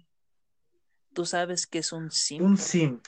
tú 1.14 1.26
sabes 1.26 1.68
que 1.68 1.80
es 1.80 1.92
un 1.94 2.10
simp. 2.12 2.44
Un 2.44 2.58
simp. 2.58 3.06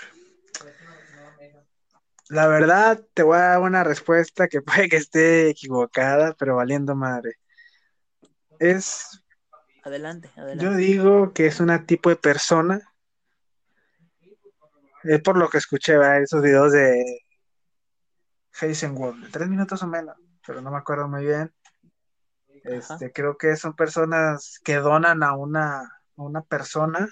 La 2.29 2.47
verdad, 2.47 3.01
te 3.13 3.23
voy 3.23 3.37
a 3.37 3.41
dar 3.41 3.59
una 3.61 3.83
respuesta 3.83 4.47
que 4.47 4.61
puede 4.61 4.89
que 4.89 4.97
esté 4.97 5.49
equivocada, 5.49 6.33
pero 6.37 6.55
valiendo 6.55 6.95
madre. 6.95 7.35
Es, 8.59 9.23
Adelante, 9.83 10.31
yo 10.35 10.41
adelante. 10.41 10.75
digo 10.77 11.33
que 11.33 11.45
es 11.47 11.59
una 11.59 11.85
tipo 11.85 12.09
de 12.09 12.15
persona, 12.15 12.81
es 15.03 15.21
por 15.21 15.37
lo 15.37 15.49
que 15.49 15.59
escuché, 15.59 15.97
¿verdad? 15.97 16.23
esos 16.23 16.41
videos 16.41 16.71
de 16.71 17.03
Heisenwald, 18.59 19.23
de 19.25 19.29
tres 19.29 19.47
minutos 19.47 19.83
o 19.83 19.87
menos, 19.87 20.15
pero 20.45 20.61
no 20.61 20.71
me 20.71 20.77
acuerdo 20.77 21.07
muy 21.07 21.25
bien. 21.25 21.53
Este, 22.63 23.11
creo 23.11 23.37
que 23.37 23.55
son 23.57 23.75
personas 23.75 24.59
que 24.63 24.77
donan 24.77 25.21
a 25.21 25.35
una, 25.35 25.81
a 25.81 25.89
una 26.15 26.41
persona. 26.41 27.07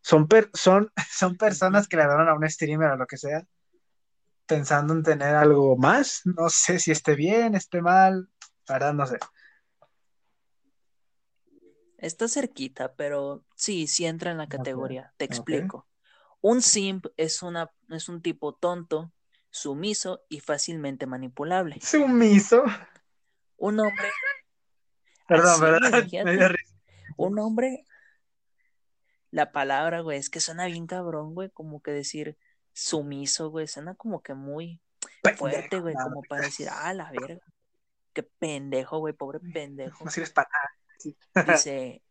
Son, 0.00 0.26
per- 0.26 0.50
son, 0.54 0.90
son 1.10 1.36
personas 1.36 1.86
que 1.86 1.96
le 1.96 2.06
donan 2.06 2.28
a 2.28 2.34
un 2.34 2.48
streamer 2.50 2.90
o 2.90 2.96
lo 2.96 3.06
que 3.06 3.18
sea, 3.18 3.44
pensando 4.50 4.92
en 4.94 5.04
tener 5.04 5.36
algo 5.36 5.76
más. 5.76 6.22
No 6.24 6.48
sé 6.50 6.80
si 6.80 6.90
esté 6.90 7.14
bien, 7.14 7.54
esté 7.54 7.80
mal, 7.80 8.28
la 8.66 8.74
verdad 8.74 8.94
no 8.94 9.06
sé. 9.06 9.18
Está 11.98 12.28
cerquita, 12.28 12.94
pero 12.94 13.44
sí, 13.54 13.86
sí 13.86 14.06
entra 14.06 14.32
en 14.32 14.38
la 14.38 14.48
categoría. 14.48 15.14
Te 15.16 15.24
explico. 15.24 15.86
Un 16.40 16.62
simp 16.62 17.06
es 17.16 17.42
una, 17.42 17.70
es 17.90 18.08
un 18.08 18.22
tipo 18.22 18.54
tonto, 18.54 19.12
sumiso 19.50 20.24
y 20.28 20.40
fácilmente 20.40 21.06
manipulable. 21.06 21.78
Sumiso. 21.80 22.64
Un 23.56 23.78
hombre, 23.80 24.10
Perdón, 25.28 25.60
¿verdad? 25.60 25.90
Me 25.92 26.02
dio 26.02 26.20
imagínate. 26.22 26.48
risa. 26.48 26.74
Un 27.16 27.38
hombre, 27.38 27.84
la 29.30 29.52
palabra, 29.52 30.00
güey, 30.00 30.18
es 30.18 30.28
que 30.30 30.40
suena 30.40 30.66
bien 30.66 30.86
cabrón, 30.88 31.34
güey, 31.34 31.50
como 31.50 31.82
que 31.82 31.92
decir 31.92 32.36
sumiso, 32.72 33.50
güey, 33.50 33.66
suena 33.66 33.94
como 33.94 34.22
que 34.22 34.34
muy 34.34 34.80
fuerte, 35.36 35.80
güey, 35.80 35.94
como 35.94 36.22
para 36.22 36.42
decir, 36.42 36.68
ah, 36.72 36.92
la 36.94 37.10
verga, 37.10 37.42
qué 38.12 38.22
pendejo, 38.22 38.98
güey, 38.98 39.14
pobre 39.14 39.40
pendejo. 39.40 40.04
no 40.04 40.10
sirves 40.10 40.30
para 40.30 40.48
nada. 40.52 40.70
Sí. 40.98 41.16
Dice, 41.46 42.02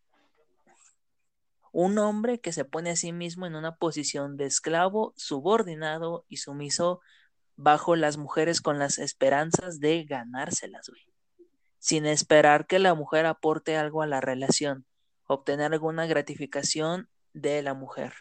un 1.71 1.97
hombre 1.99 2.39
que 2.39 2.51
se 2.51 2.65
pone 2.65 2.89
a 2.91 2.95
sí 2.95 3.11
mismo 3.13 3.45
en 3.45 3.55
una 3.55 3.75
posición 3.75 4.37
de 4.37 4.45
esclavo, 4.45 5.13
subordinado 5.15 6.25
y 6.27 6.37
sumiso 6.37 7.01
bajo 7.55 7.95
las 7.95 8.17
mujeres 8.17 8.61
con 8.61 8.79
las 8.79 8.97
esperanzas 8.97 9.79
de 9.79 10.03
ganárselas, 10.05 10.89
güey. 10.89 11.01
Sin 11.77 12.05
esperar 12.05 12.65
que 12.65 12.79
la 12.79 12.93
mujer 12.95 13.25
aporte 13.25 13.77
algo 13.77 14.01
a 14.01 14.07
la 14.07 14.19
relación, 14.19 14.85
obtener 15.27 15.71
alguna 15.71 16.07
gratificación 16.07 17.07
de 17.33 17.61
la 17.61 17.73
mujer. 17.73 18.13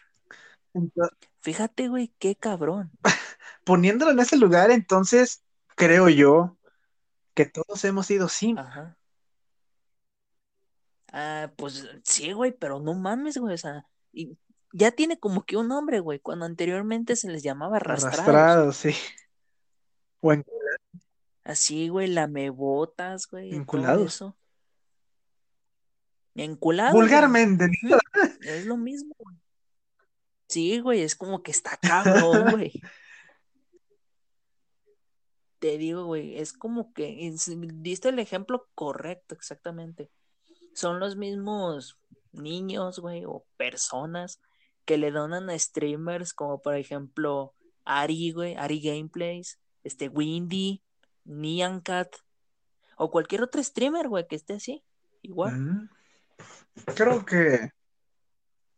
Ento- 0.73 1.09
Fíjate, 1.41 1.87
güey, 1.87 2.13
qué 2.19 2.35
cabrón. 2.35 2.91
poniéndolo 3.63 4.11
en 4.11 4.19
ese 4.19 4.37
lugar, 4.37 4.71
entonces 4.71 5.43
creo 5.75 6.09
yo 6.09 6.57
que 7.33 7.45
todos 7.45 7.83
hemos 7.85 8.07
sido 8.07 8.27
simp. 8.27 8.59
Ajá. 8.59 8.97
Ah, 11.11 11.51
pues 11.55 11.87
sí, 12.03 12.33
güey, 12.33 12.51
pero 12.51 12.79
no 12.79 12.93
mames, 12.93 13.37
güey, 13.37 13.53
o 13.53 13.57
sea, 13.57 13.85
y 14.11 14.37
ya 14.73 14.91
tiene 14.91 15.19
como 15.19 15.43
que 15.43 15.57
un 15.57 15.67
nombre, 15.67 15.99
güey, 15.99 16.19
cuando 16.19 16.45
anteriormente 16.45 17.15
se 17.15 17.29
les 17.29 17.41
llamaba 17.41 17.77
arrastrados. 17.77 18.19
Arrastrados, 18.19 18.77
sí. 18.77 18.91
O 20.21 20.33
en- 20.33 20.45
Así, 21.43 21.87
güey, 21.87 22.07
lamebotas, 22.07 23.27
güey, 23.27 23.55
Enculados. 23.55 24.13
eso. 24.15 24.37
Enculados, 26.35 26.93
güey. 26.93 27.03
vulgarmente. 27.03 27.69
Es 28.41 28.65
lo 28.65 28.77
mismo, 28.77 29.15
güey. 29.17 29.35
Sí, 30.49 30.79
güey, 30.79 31.01
es 31.01 31.15
como 31.15 31.43
que 31.43 31.51
está 31.51 31.77
cabrón, 31.77 32.51
güey. 32.57 32.81
Te 35.59 35.77
digo, 35.77 36.05
güey, 36.05 36.37
es 36.37 36.53
como 36.53 36.91
que 36.93 37.27
es- 37.27 37.51
diste 37.83 38.09
el 38.09 38.19
ejemplo 38.19 38.67
correcto, 38.75 39.35
exactamente. 39.35 40.09
Son 40.73 40.99
los 40.99 41.15
mismos 41.17 41.99
niños, 42.31 42.99
güey, 42.99 43.25
o 43.25 43.45
personas 43.57 44.41
que 44.85 44.97
le 44.97 45.11
donan 45.11 45.49
a 45.49 45.59
streamers 45.59 46.33
como 46.33 46.61
por 46.61 46.75
ejemplo 46.75 47.53
Ari, 47.85 48.31
güey, 48.31 48.55
Ari 48.55 48.81
Gameplays, 48.81 49.59
este 49.83 50.07
Windy, 50.09 50.81
Nyan 51.25 51.81
Cat, 51.81 52.15
o 52.97 53.11
cualquier 53.11 53.43
otro 53.43 53.61
streamer, 53.61 54.07
güey, 54.07 54.25
que 54.27 54.35
esté 54.35 54.53
así, 54.53 54.83
igual. 55.21 55.57
Mm. 55.59 55.89
Creo 56.95 57.25
que 57.25 57.71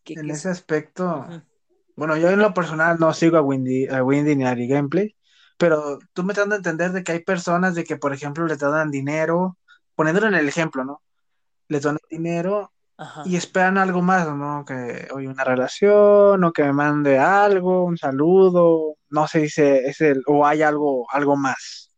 en 0.05 0.29
ese 0.31 0.49
aspecto. 0.49 1.27
Bueno, 1.95 2.17
yo 2.17 2.29
en 2.29 2.39
lo 2.39 2.53
personal 2.53 2.97
no 2.99 3.13
sigo 3.13 3.37
a 3.37 3.41
Windy, 3.41 3.87
a 3.87 4.03
Windy 4.03 4.35
ni 4.35 4.45
a 4.45 4.51
Ari 4.51 4.67
Gameplay, 4.67 5.15
pero 5.57 5.99
tú 6.13 6.23
me 6.23 6.33
estás 6.33 6.43
dando 6.43 6.55
a 6.55 6.57
entender 6.57 6.91
de 6.91 7.03
que 7.03 7.11
hay 7.13 7.19
personas 7.23 7.75
de 7.75 7.83
que, 7.83 7.97
por 7.97 8.13
ejemplo, 8.13 8.45
les 8.47 8.59
donan 8.59 8.91
dinero, 8.91 9.57
poniéndolo 9.95 10.27
en 10.27 10.35
el 10.35 10.47
ejemplo, 10.47 10.83
¿no? 10.83 11.01
Les 11.67 11.81
donan 11.83 11.99
dinero 12.09 12.73
Ajá. 12.97 13.23
y 13.25 13.35
esperan 13.35 13.77
algo 13.77 14.01
más, 14.01 14.27
¿no? 14.35 14.65
Que 14.65 15.07
hoy 15.13 15.27
una 15.27 15.43
relación 15.43 16.43
o 16.43 16.51
que 16.51 16.63
me 16.63 16.73
mande 16.73 17.19
algo, 17.19 17.83
un 17.83 17.97
saludo, 17.97 18.95
no 19.09 19.27
sé 19.27 19.41
si 19.41 19.49
se- 19.49 19.85
es 19.87 20.01
el, 20.01 20.23
o 20.27 20.45
hay 20.45 20.61
algo, 20.63 21.07
algo 21.11 21.35
más. 21.35 21.89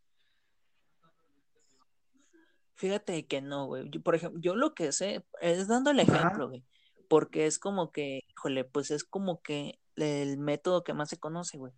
Fíjate 2.76 3.26
que 3.28 3.42
no, 3.42 3.68
güey. 3.68 3.90
Yo, 3.90 4.02
por 4.02 4.16
ejemplo, 4.16 4.42
yo 4.42 4.56
lo 4.56 4.74
que 4.74 4.92
sé 4.92 5.24
es 5.42 5.68
dando 5.68 5.92
el 5.92 6.00
Ajá. 6.00 6.18
ejemplo, 6.18 6.50
güey. 6.50 6.64
Porque 7.08 7.46
es 7.46 7.60
como 7.60 7.92
que, 7.92 8.22
híjole, 8.30 8.64
pues 8.66 8.92
es 8.92 9.04
como 9.04 9.42
que 9.42 9.80
el 9.96 10.38
método 10.38 10.84
que 10.84 10.94
más 10.94 11.10
se 11.10 11.20
conoce, 11.20 11.58
güey. 11.58 11.74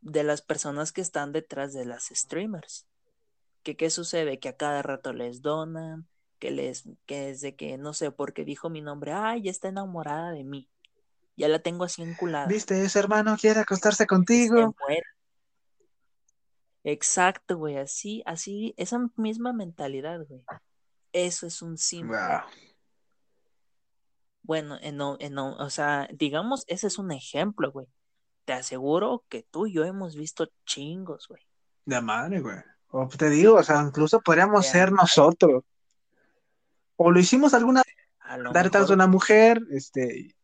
De 0.00 0.22
las 0.22 0.42
personas 0.42 0.92
que 0.92 1.00
están 1.00 1.32
detrás 1.32 1.72
de 1.72 1.84
las 1.84 2.06
streamers. 2.06 2.86
Que 3.62 3.76
qué 3.76 3.90
sucede? 3.90 4.38
Que 4.38 4.48
a 4.48 4.56
cada 4.56 4.82
rato 4.82 5.12
les 5.12 5.42
donan, 5.42 6.08
que 6.38 6.50
les, 6.50 6.84
que 7.06 7.30
es 7.30 7.40
de 7.40 7.54
que, 7.54 7.76
no 7.78 7.92
sé, 7.92 8.10
porque 8.10 8.44
dijo 8.44 8.70
mi 8.70 8.80
nombre, 8.80 9.12
ay, 9.12 9.42
ya 9.42 9.50
está 9.50 9.68
enamorada 9.68 10.32
de 10.32 10.44
mí. 10.44 10.68
Ya 11.36 11.48
la 11.48 11.58
tengo 11.60 11.84
así 11.84 12.02
enculada. 12.02 12.46
¿Viste? 12.46 12.82
Ese 12.82 12.98
hermano 12.98 13.36
quiere 13.38 13.60
acostarse 13.60 14.04
Se 14.04 14.06
contigo. 14.06 14.74
Exacto, 16.82 17.58
güey, 17.58 17.76
así, 17.76 18.22
así, 18.24 18.74
esa 18.78 18.98
misma 19.16 19.52
mentalidad, 19.52 20.26
güey. 20.26 20.42
Eso 21.12 21.46
es 21.46 21.60
un. 21.62 21.76
Wow. 22.06 22.42
Bueno, 24.50 24.76
en, 24.82 24.96
no- 24.96 25.16
en 25.20 25.34
no- 25.34 25.54
o 25.58 25.70
sea, 25.70 26.08
digamos, 26.12 26.64
ese 26.66 26.88
es 26.88 26.98
un 26.98 27.12
ejemplo, 27.12 27.70
güey. 27.70 27.86
Te 28.44 28.52
aseguro 28.52 29.24
que 29.28 29.44
tú 29.44 29.68
y 29.68 29.74
yo 29.74 29.84
hemos 29.84 30.16
visto 30.16 30.48
chingos, 30.66 31.28
güey. 31.28 31.40
De 31.84 32.00
madre, 32.00 32.40
güey. 32.40 32.56
O 32.88 33.06
te 33.06 33.30
digo, 33.30 33.54
o 33.54 33.62
sea, 33.62 33.80
incluso 33.80 34.20
podríamos 34.20 34.64
De 34.64 34.70
ser 34.72 34.90
nosotros. 34.90 35.62
O 36.96 37.12
lo 37.12 37.20
hicimos 37.20 37.54
alguna 37.54 37.84
dar 38.52 38.70
tal 38.70 38.90
a 38.90 38.92
una 38.92 39.06
mujer, 39.06 39.60
este, 39.70 40.34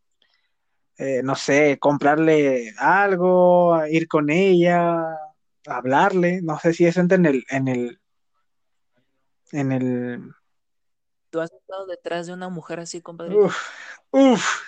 eh, 0.99 1.23
no 1.25 1.35
sé, 1.35 1.77
comprarle 1.81 2.75
algo, 2.79 3.85
ir 3.89 4.07
con 4.07 4.31
ella, 4.31 5.03
hablarle, 5.67 6.43
no 6.43 6.61
sé 6.61 6.75
si 6.75 6.87
eso 6.87 7.01
entra 7.01 7.17
en 7.17 7.27
el, 7.27 7.45
en 7.51 7.67
el, 7.67 8.01
en 9.51 9.73
el, 9.73 10.33
tú 11.31 11.41
has 11.41 11.53
estado 11.53 11.87
detrás 11.87 12.27
de 12.27 12.33
una 12.33 12.49
mujer 12.49 12.81
así, 12.81 13.03
compadre. 13.03 13.35
uf, 13.37 13.55
uf, 14.17 14.63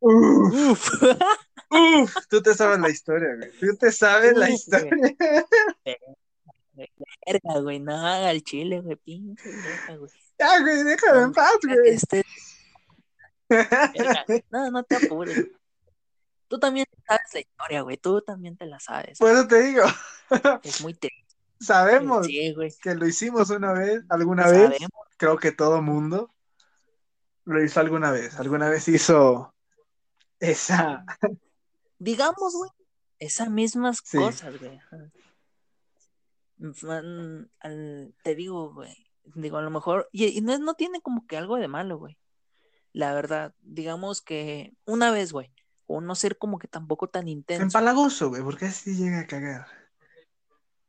uf, 0.00 0.54
Uf. 0.54 1.02
uf, 1.70 2.14
tú 2.30 2.42
te 2.42 2.54
sabes 2.54 2.78
la 2.78 2.88
historia, 2.88 3.36
güey, 3.36 3.50
tú 3.58 3.76
te 3.76 3.92
sabes 3.92 4.34
la 4.36 4.50
historia. 4.50 4.90
Verga, 7.26 7.60
güey, 7.60 7.78
no, 7.78 7.94
al 7.94 8.42
chile, 8.42 8.80
güey, 8.80 8.96
pinche 8.96 9.48
vieja, 9.48 9.96
güey. 9.96 10.10
Ya, 10.38 10.60
güey, 10.60 10.82
déjame 10.82 11.22
en 11.22 11.32
paz, 11.32 11.58
güey. 11.62 11.78
Este, 11.84 12.24
verga, 13.48 14.24
no, 14.50 14.70
no 14.70 14.82
te 14.82 14.96
apures. 14.96 15.46
Tú 16.48 16.58
también 16.58 16.86
sabes 17.06 17.34
la 17.34 17.40
historia, 17.40 17.82
güey, 17.82 17.96
tú 17.96 18.20
también 18.22 18.56
te 18.56 18.66
la 18.66 18.80
sabes. 18.80 19.18
Por 19.18 19.30
eso 19.30 19.46
te 19.46 19.62
digo, 19.62 19.84
Es 20.62 20.80
muy 20.80 20.94
triste, 20.94 21.24
sabemos 21.60 22.26
sí, 22.26 22.54
que 22.82 22.94
lo 22.94 23.06
hicimos 23.06 23.50
una 23.50 23.72
vez, 23.72 24.02
alguna 24.08 24.48
vez, 24.48 24.62
Sabemos, 24.62 24.90
creo 25.16 25.36
que 25.36 25.52
todo 25.52 25.80
mundo 25.80 26.33
lo 27.44 27.62
hizo 27.62 27.80
alguna 27.80 28.10
vez, 28.10 28.38
alguna 28.38 28.68
vez 28.68 28.88
hizo 28.88 29.54
esa, 30.40 31.04
digamos, 31.98 32.54
güey, 32.54 32.70
esas 33.18 33.50
mismas 33.50 34.00
Sí. 34.04 34.18
cosas, 34.18 34.58
güey. 34.58 34.80
te 38.22 38.34
digo, 38.34 38.72
güey, 38.72 39.06
digo, 39.34 39.58
a 39.58 39.62
lo 39.62 39.70
mejor, 39.70 40.08
y, 40.12 40.26
y 40.26 40.40
no, 40.40 40.58
no 40.58 40.74
tiene 40.74 41.00
como 41.00 41.26
que 41.26 41.36
algo 41.36 41.56
de 41.56 41.68
malo, 41.68 41.98
güey. 41.98 42.18
La 42.92 43.12
verdad, 43.12 43.54
digamos 43.60 44.22
que 44.22 44.74
una 44.84 45.10
vez, 45.10 45.32
güey, 45.32 45.52
o 45.86 46.00
no 46.00 46.14
ser 46.14 46.38
como 46.38 46.58
que 46.58 46.68
tampoco 46.68 47.08
tan 47.08 47.28
intenso. 47.28 47.64
empalagoso, 47.64 48.28
güey, 48.28 48.42
porque 48.42 48.66
así 48.66 48.94
llega 48.96 49.20
a 49.20 49.26
cagar. 49.26 49.66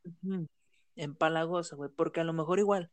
Ujú, 0.04 0.46
Empalagosa, 0.94 1.76
güey, 1.76 1.90
porque 1.90 2.20
a 2.20 2.24
lo 2.24 2.32
mejor 2.32 2.58
igual, 2.58 2.90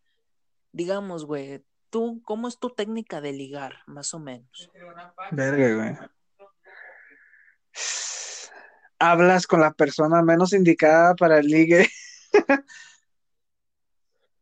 digamos, 0.72 1.26
güey, 1.26 1.64
tú, 1.94 2.24
¿cómo 2.26 2.48
es 2.48 2.58
tu 2.58 2.72
técnica 2.72 3.22
de 3.22 3.34
ligar, 3.34 3.76
más 3.86 4.16
o 4.16 4.20
menos? 4.20 4.72
Verga, 5.32 5.76
güey. 5.76 6.10
Hablas 8.98 9.46
con 9.46 9.62
la 9.62 9.72
persona 9.72 10.24
menos 10.24 10.54
indicada 10.54 11.16
para 11.16 11.38
el 11.38 11.46
ligue. 11.46 11.88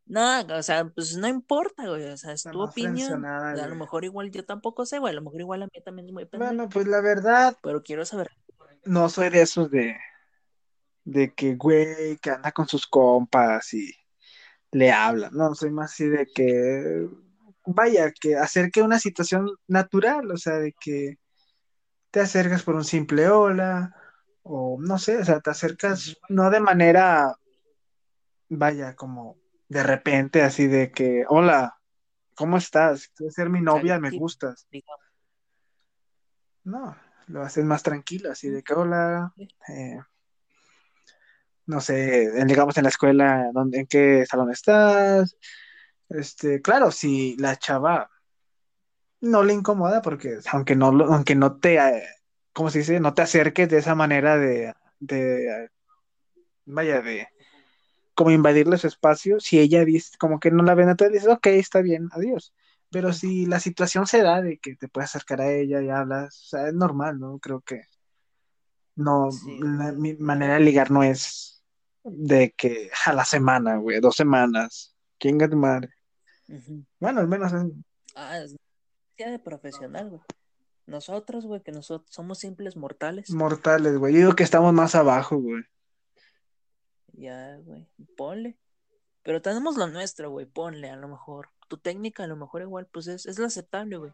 No, 0.06 0.40
o 0.40 0.62
sea, 0.62 0.86
pues 0.86 1.16
no 1.16 1.28
importa, 1.28 1.88
güey, 1.88 2.04
o 2.08 2.16
sea, 2.16 2.32
es 2.32 2.42
tu 2.42 2.60
opinión. 2.60 3.24
A 3.24 3.54
lo 3.66 3.74
mejor 3.76 4.04
igual 4.04 4.30
yo 4.30 4.44
tampoco 4.44 4.86
sé, 4.86 4.98
güey, 4.98 5.12
a 5.12 5.16
lo 5.16 5.22
mejor 5.22 5.40
igual 5.40 5.62
a 5.62 5.66
mí 5.66 5.82
también 5.84 6.06
es 6.06 6.12
muy 6.12 6.24
pendejo, 6.24 6.52
Bueno, 6.52 6.68
pues 6.70 6.86
la 6.86 7.00
verdad, 7.00 7.56
pero 7.62 7.82
quiero 7.82 8.04
saber. 8.06 8.30
no 8.84 9.08
soy 9.10 9.28
de 9.28 9.42
esos 9.42 9.70
de, 9.70 9.96
de 11.04 11.34
que, 11.34 11.54
güey, 11.54 12.16
que 12.16 12.30
anda 12.30 12.52
con 12.52 12.66
sus 12.66 12.86
compas 12.86 13.72
y 13.74 13.94
le 14.70 14.90
habla. 14.90 15.30
No, 15.32 15.54
soy 15.54 15.70
más 15.70 15.92
así 15.92 16.08
de 16.08 16.26
que, 16.26 17.08
vaya, 17.66 18.12
que 18.12 18.36
acerque 18.36 18.82
una 18.82 18.98
situación 18.98 19.50
natural, 19.66 20.30
o 20.30 20.36
sea, 20.36 20.58
de 20.58 20.74
que 20.78 21.18
te 22.10 22.20
acercas 22.20 22.62
por 22.62 22.74
un 22.74 22.84
simple 22.84 23.28
hola, 23.28 23.94
o 24.42 24.78
no 24.80 24.98
sé, 24.98 25.18
o 25.18 25.24
sea, 25.24 25.40
te 25.40 25.50
acercas 25.50 26.16
no 26.28 26.50
de 26.50 26.60
manera, 26.60 27.34
vaya, 28.48 28.94
como 28.94 29.36
de 29.68 29.82
repente, 29.82 30.42
así 30.42 30.66
de 30.66 30.90
que, 30.90 31.24
hola, 31.28 31.78
¿cómo 32.34 32.56
estás? 32.58 33.08
¿Quieres 33.08 33.34
ser 33.34 33.48
mi 33.48 33.60
novia? 33.60 33.98
Me 33.98 34.10
gustas. 34.10 34.66
No, 36.64 36.96
lo 37.28 37.42
haces 37.42 37.64
más 37.64 37.82
tranquilo, 37.82 38.30
así 38.30 38.48
de 38.50 38.62
que 38.62 38.74
hola, 38.74 39.32
eh, 39.68 39.98
no 41.66 41.80
sé, 41.80 42.44
digamos 42.44 42.76
en 42.76 42.82
la 42.82 42.88
escuela, 42.88 43.50
¿dónde, 43.52 43.80
en 43.80 43.86
qué 43.86 44.24
salón 44.26 44.50
estás? 44.50 45.36
Este, 46.08 46.60
claro, 46.60 46.90
si 46.90 47.36
la 47.38 47.56
chava 47.56 48.10
no 49.20 49.42
le 49.42 49.52
incomoda, 49.54 50.02
porque 50.02 50.38
aunque 50.52 50.76
no, 50.76 50.92
lo- 50.92 51.12
aunque 51.12 51.34
no 51.34 51.56
te, 51.56 51.76
eh, 51.76 52.02
¿cómo 52.52 52.70
se 52.70 52.80
dice? 52.80 53.00
No 53.00 53.14
te 53.14 53.22
acerques 53.22 53.68
de 53.68 53.78
esa 53.78 53.94
manera 53.94 54.36
de, 54.36 54.74
de, 54.98 55.68
vaya, 56.64 57.00
de 57.02 57.28
como 58.14 58.30
invadirle 58.30 58.76
su 58.78 58.88
espacio, 58.88 59.40
si 59.40 59.58
ella 59.58 59.84
dice, 59.84 60.16
como 60.18 60.38
que 60.38 60.50
no 60.50 60.62
la 60.62 60.74
ven, 60.74 60.88
entonces 60.90 61.14
dices, 61.14 61.28
ok, 61.28 61.46
está 61.46 61.80
bien, 61.80 62.08
adiós. 62.12 62.52
Pero 62.90 63.12
si 63.14 63.46
la 63.46 63.58
situación 63.58 64.06
se 64.06 64.22
da 64.22 64.42
de 64.42 64.58
que 64.58 64.76
te 64.76 64.88
puedes 64.88 65.10
acercar 65.10 65.40
a 65.40 65.50
ella 65.50 65.80
y 65.80 65.88
hablas, 65.88 66.42
o 66.42 66.44
sea, 66.48 66.68
es 66.68 66.74
normal, 66.74 67.18
¿no? 67.18 67.38
Creo 67.38 67.62
que 67.62 67.80
no, 68.96 69.30
Sí. 69.32 69.58
la- 69.62 69.92
mi 69.92 70.14
manera 70.16 70.54
de 70.54 70.60
ligar 70.60 70.90
no 70.90 71.02
es 71.02 71.64
de 72.04 72.52
que 72.56 72.90
a 73.06 73.12
la 73.14 73.24
semana, 73.24 73.76
güey, 73.76 74.00
dos 74.00 74.16
semanas. 74.16 74.91
Chinga 75.22 75.48
tu 75.48 75.56
madre. 75.56 75.88
Ujú. 76.48 76.84
Bueno, 76.98 77.20
al 77.20 77.28
menos 77.28 77.52
es- 77.52 77.62
Ah, 78.16 78.38
es 78.40 78.56
ya 79.16 79.30
de 79.30 79.38
profesional, 79.38 80.08
güey. 80.10 80.20
Nosotros, 80.86 81.46
güey, 81.46 81.62
que 81.62 81.70
nosotros 81.70 82.10
somos 82.12 82.40
simples 82.40 82.76
mortales. 82.76 83.30
Mortales, 83.30 83.96
güey. 83.98 84.14
Yo 84.14 84.18
digo 84.18 84.34
que 84.34 84.42
estamos 84.42 84.72
más 84.72 84.96
abajo, 84.96 85.36
güey. 85.38 85.62
Ya, 87.12 87.56
güey, 87.58 87.86
ponle. 88.16 88.58
Pero 89.22 89.40
tenemos 89.40 89.76
lo 89.76 89.86
nuestro, 89.86 90.30
güey, 90.30 90.46
ponle 90.46 90.90
a 90.90 90.96
lo 90.96 91.06
mejor. 91.06 91.50
Tu 91.68 91.78
técnica 91.78 92.24
a 92.24 92.26
lo 92.26 92.36
mejor 92.36 92.62
igual, 92.62 92.88
pues 92.92 93.06
es, 93.06 93.26
es 93.26 93.38
lo 93.38 93.46
aceptable, 93.46 93.96
güey. 93.98 94.12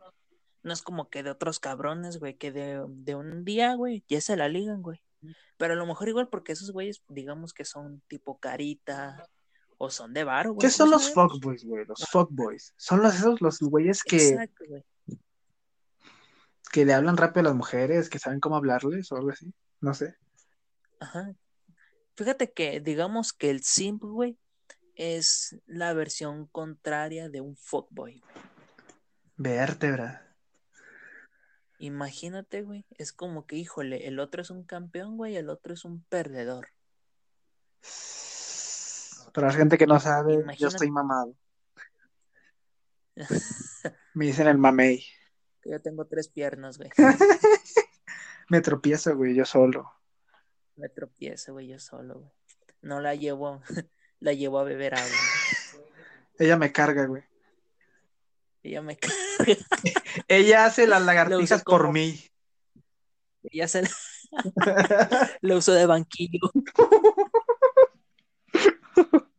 No 0.62 0.72
es 0.74 0.82
como 0.82 1.08
que 1.08 1.22
de 1.22 1.30
otros 1.30 1.58
cabrones, 1.58 2.18
güey, 2.18 2.34
que 2.36 2.52
de, 2.52 2.84
de 2.88 3.14
un 3.14 3.44
día, 3.46 3.74
güey, 3.74 4.04
ya 4.08 4.20
se 4.20 4.36
la 4.36 4.48
ligan, 4.48 4.82
güey. 4.82 5.00
Pero 5.56 5.72
a 5.72 5.76
lo 5.76 5.86
mejor 5.86 6.08
igual 6.08 6.28
porque 6.28 6.52
esos 6.52 6.70
güeyes, 6.72 7.02
digamos 7.08 7.54
que 7.54 7.64
son 7.64 8.02
tipo 8.08 8.38
carita 8.38 9.26
o 9.78 9.90
son 9.90 10.12
de 10.12 10.24
varo, 10.24 10.52
güey. 10.54 10.60
¿Qué 10.60 10.70
son 10.70 10.90
¿cómo 10.90 10.96
los 10.98 11.12
fuckboys, 11.12 11.64
güey? 11.64 11.84
Los 11.86 12.04
fuckboys. 12.10 12.74
Son 12.76 13.00
los 13.02 13.14
esos 13.14 13.40
los 13.40 13.60
güeyes 13.60 14.02
que, 14.02 14.28
Exacto, 14.30 14.64
güey. 14.68 14.84
que 16.72 16.84
le 16.84 16.92
hablan 16.92 17.16
rápido 17.16 17.40
a 17.40 17.44
las 17.44 17.54
mujeres, 17.54 18.08
que 18.10 18.18
saben 18.18 18.40
cómo 18.40 18.56
hablarles 18.56 19.10
o 19.12 19.16
algo 19.16 19.30
así. 19.30 19.52
No 19.80 19.94
sé. 19.94 20.16
Ajá. 21.00 21.32
Fíjate 22.16 22.52
que, 22.52 22.80
digamos 22.80 23.32
que 23.32 23.50
el 23.50 23.62
simp, 23.62 24.02
güey, 24.02 24.36
es 24.96 25.56
la 25.66 25.92
versión 25.94 26.46
contraria 26.46 27.28
de 27.28 27.40
un 27.40 27.56
fuckboy. 27.56 28.20
güey. 28.20 28.44
Vértebra. 29.36 30.24
Imagínate, 31.78 32.62
güey, 32.62 32.84
es 32.98 33.12
como 33.12 33.46
que, 33.46 33.54
híjole, 33.54 34.08
el 34.08 34.18
otro 34.18 34.42
es 34.42 34.50
un 34.50 34.64
campeón, 34.64 35.16
güey, 35.16 35.36
el 35.36 35.48
otro 35.48 35.72
es 35.74 35.84
un 35.84 36.02
perdedor. 36.02 36.70
Para 39.32 39.48
la 39.48 39.52
gente 39.52 39.78
que 39.78 39.86
no 39.86 39.98
sabe, 40.00 40.44
yo 40.58 40.68
estoy 40.68 40.90
mamado. 40.90 41.34
Me 44.14 44.26
dicen 44.26 44.46
el 44.48 44.58
mamey. 44.58 45.04
Que 45.62 45.70
yo 45.70 45.80
tengo 45.80 46.06
tres 46.06 46.28
piernas, 46.28 46.78
güey. 46.78 46.90
Me 48.48 48.60
tropiezo, 48.60 49.16
güey, 49.16 49.34
yo 49.34 49.44
solo. 49.44 49.92
Me 50.76 50.88
tropiezo, 50.88 51.52
güey, 51.52 51.68
yo 51.68 51.78
solo, 51.78 52.20
güey. 52.20 52.30
No 52.82 53.00
la 53.00 53.14
llevo, 53.14 53.60
la 54.20 54.32
llevo 54.32 54.58
a 54.60 54.64
beber 54.64 54.94
agua. 54.94 55.16
Ella 56.38 56.56
me 56.56 56.70
carga, 56.72 57.06
güey. 57.06 57.24
Ella 58.62 58.82
me 58.82 58.98
Ella 60.28 60.64
hace 60.66 60.86
las 60.86 61.00
La 61.00 61.06
lagartijas 61.06 61.62
por 61.64 61.80
como- 61.82 61.92
mí. 61.94 62.24
ella 63.44 63.66
se 63.68 63.82
la, 63.82 63.88
la 65.40 65.56
uso 65.56 65.72
de 65.72 65.86
banquillo. 65.86 66.40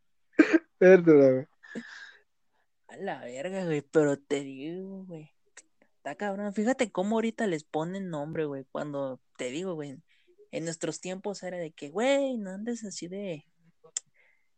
Güey. 0.80 1.48
A 2.88 2.98
la 2.98 3.19
verga, 3.19 3.65
güey, 3.65 3.82
pero 3.82 4.17
te 4.17 4.41
digo, 4.41 5.06
güey. 5.06 5.32
Está 5.98 6.15
cabrón. 6.15 6.54
Fíjate 6.54 6.91
cómo 6.91 7.17
ahorita 7.17 7.45
les 7.48 7.63
ponen 7.63 8.10
nombre, 8.10 8.45
güey. 8.45 8.65
Cuando 8.72 9.19
te 9.38 9.52
digo, 9.52 9.74
güey. 9.74 10.02
En 10.52 10.63
nuestros 10.63 11.02
tiempos 11.02 11.43
era 11.43 11.58
de 11.58 11.72
que, 11.72 11.89
güey, 11.89 12.38
no 12.38 12.52
andes 12.52 12.84
así 12.86 13.08
de. 13.08 13.45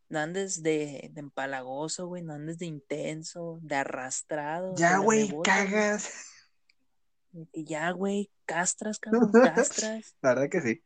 No 0.07 0.19
andes 0.19 0.61
de, 0.61 1.09
de 1.11 1.19
empalagoso, 1.19 2.07
güey. 2.07 2.21
No 2.21 2.33
andes 2.33 2.59
de 2.59 2.67
intenso, 2.67 3.59
de 3.63 3.75
arrastrado. 3.75 4.75
Ya, 4.75 4.99
güey, 4.99 5.33
cagas. 5.43 6.27
ya, 7.53 7.89
güey, 7.91 8.29
castras, 8.45 8.99
cabrón, 8.99 9.31
castras. 9.31 10.15
La 10.21 10.35
verdad 10.35 10.49
que 10.49 10.61
sí. 10.61 10.83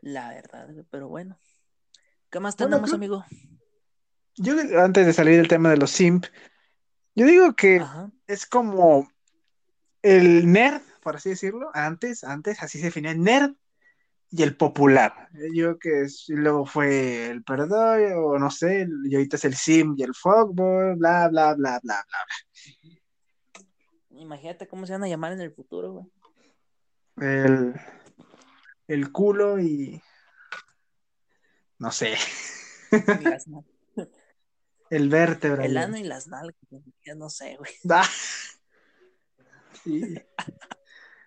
La 0.00 0.30
verdad, 0.30 0.72
güey, 0.72 0.84
pero 0.90 1.08
bueno. 1.08 1.38
¿Qué 2.30 2.40
más 2.40 2.56
tenemos, 2.56 2.92
amigo? 2.92 3.24
Yo, 4.36 4.54
antes 4.82 5.06
de 5.06 5.12
salir 5.12 5.36
del 5.36 5.48
tema 5.48 5.70
de 5.70 5.78
los 5.78 5.90
simp, 5.90 6.26
yo 7.14 7.26
digo 7.26 7.54
que 7.54 7.78
Ajá. 7.78 8.10
es 8.26 8.46
como 8.46 9.10
el 10.02 10.50
nerd, 10.52 10.82
por 11.02 11.16
así 11.16 11.30
decirlo. 11.30 11.70
Antes, 11.72 12.24
antes, 12.24 12.62
así 12.62 12.78
se 12.78 12.86
definía 12.86 13.12
el 13.12 13.22
nerd 13.22 13.54
y 14.30 14.42
el 14.42 14.56
popular. 14.56 15.28
Yo 15.32 15.40
digo 15.52 15.78
que 15.78 16.02
es- 16.02 16.28
y 16.28 16.34
luego 16.34 16.66
fue 16.66 17.26
el 17.30 17.42
perdón, 17.44 18.12
o 18.16 18.38
no 18.38 18.50
sé, 18.50 18.86
y 19.04 19.14
ahorita 19.14 19.36
es 19.36 19.44
el 19.44 19.54
simp 19.54 19.98
y 19.98 20.02
el 20.02 20.14
fuckboy, 20.14 20.96
bla, 20.96 21.28
bla, 21.28 21.54
bla, 21.54 21.80
bla, 21.82 22.04
bla. 22.06 22.26
Imagínate 24.10 24.66
cómo 24.66 24.86
se 24.86 24.92
van 24.92 25.04
a 25.04 25.08
llamar 25.08 25.32
en 25.32 25.40
el 25.40 25.52
futuro, 25.52 25.92
güey. 25.92 26.06
El, 27.18 27.74
el 28.88 29.12
culo 29.12 29.58
y. 29.58 30.02
No 31.78 31.90
sé. 31.90 32.16
Las 33.22 33.46
El 34.90 35.08
vértebra. 35.08 35.64
El 35.64 35.76
ano 35.76 35.96
y 35.96 36.04
las 36.04 36.28
nalgas, 36.28 36.54
ya 37.04 37.14
no 37.16 37.28
sé, 37.28 37.56
güey. 37.56 37.72
Ah. 37.90 38.08
Sí. 39.82 40.14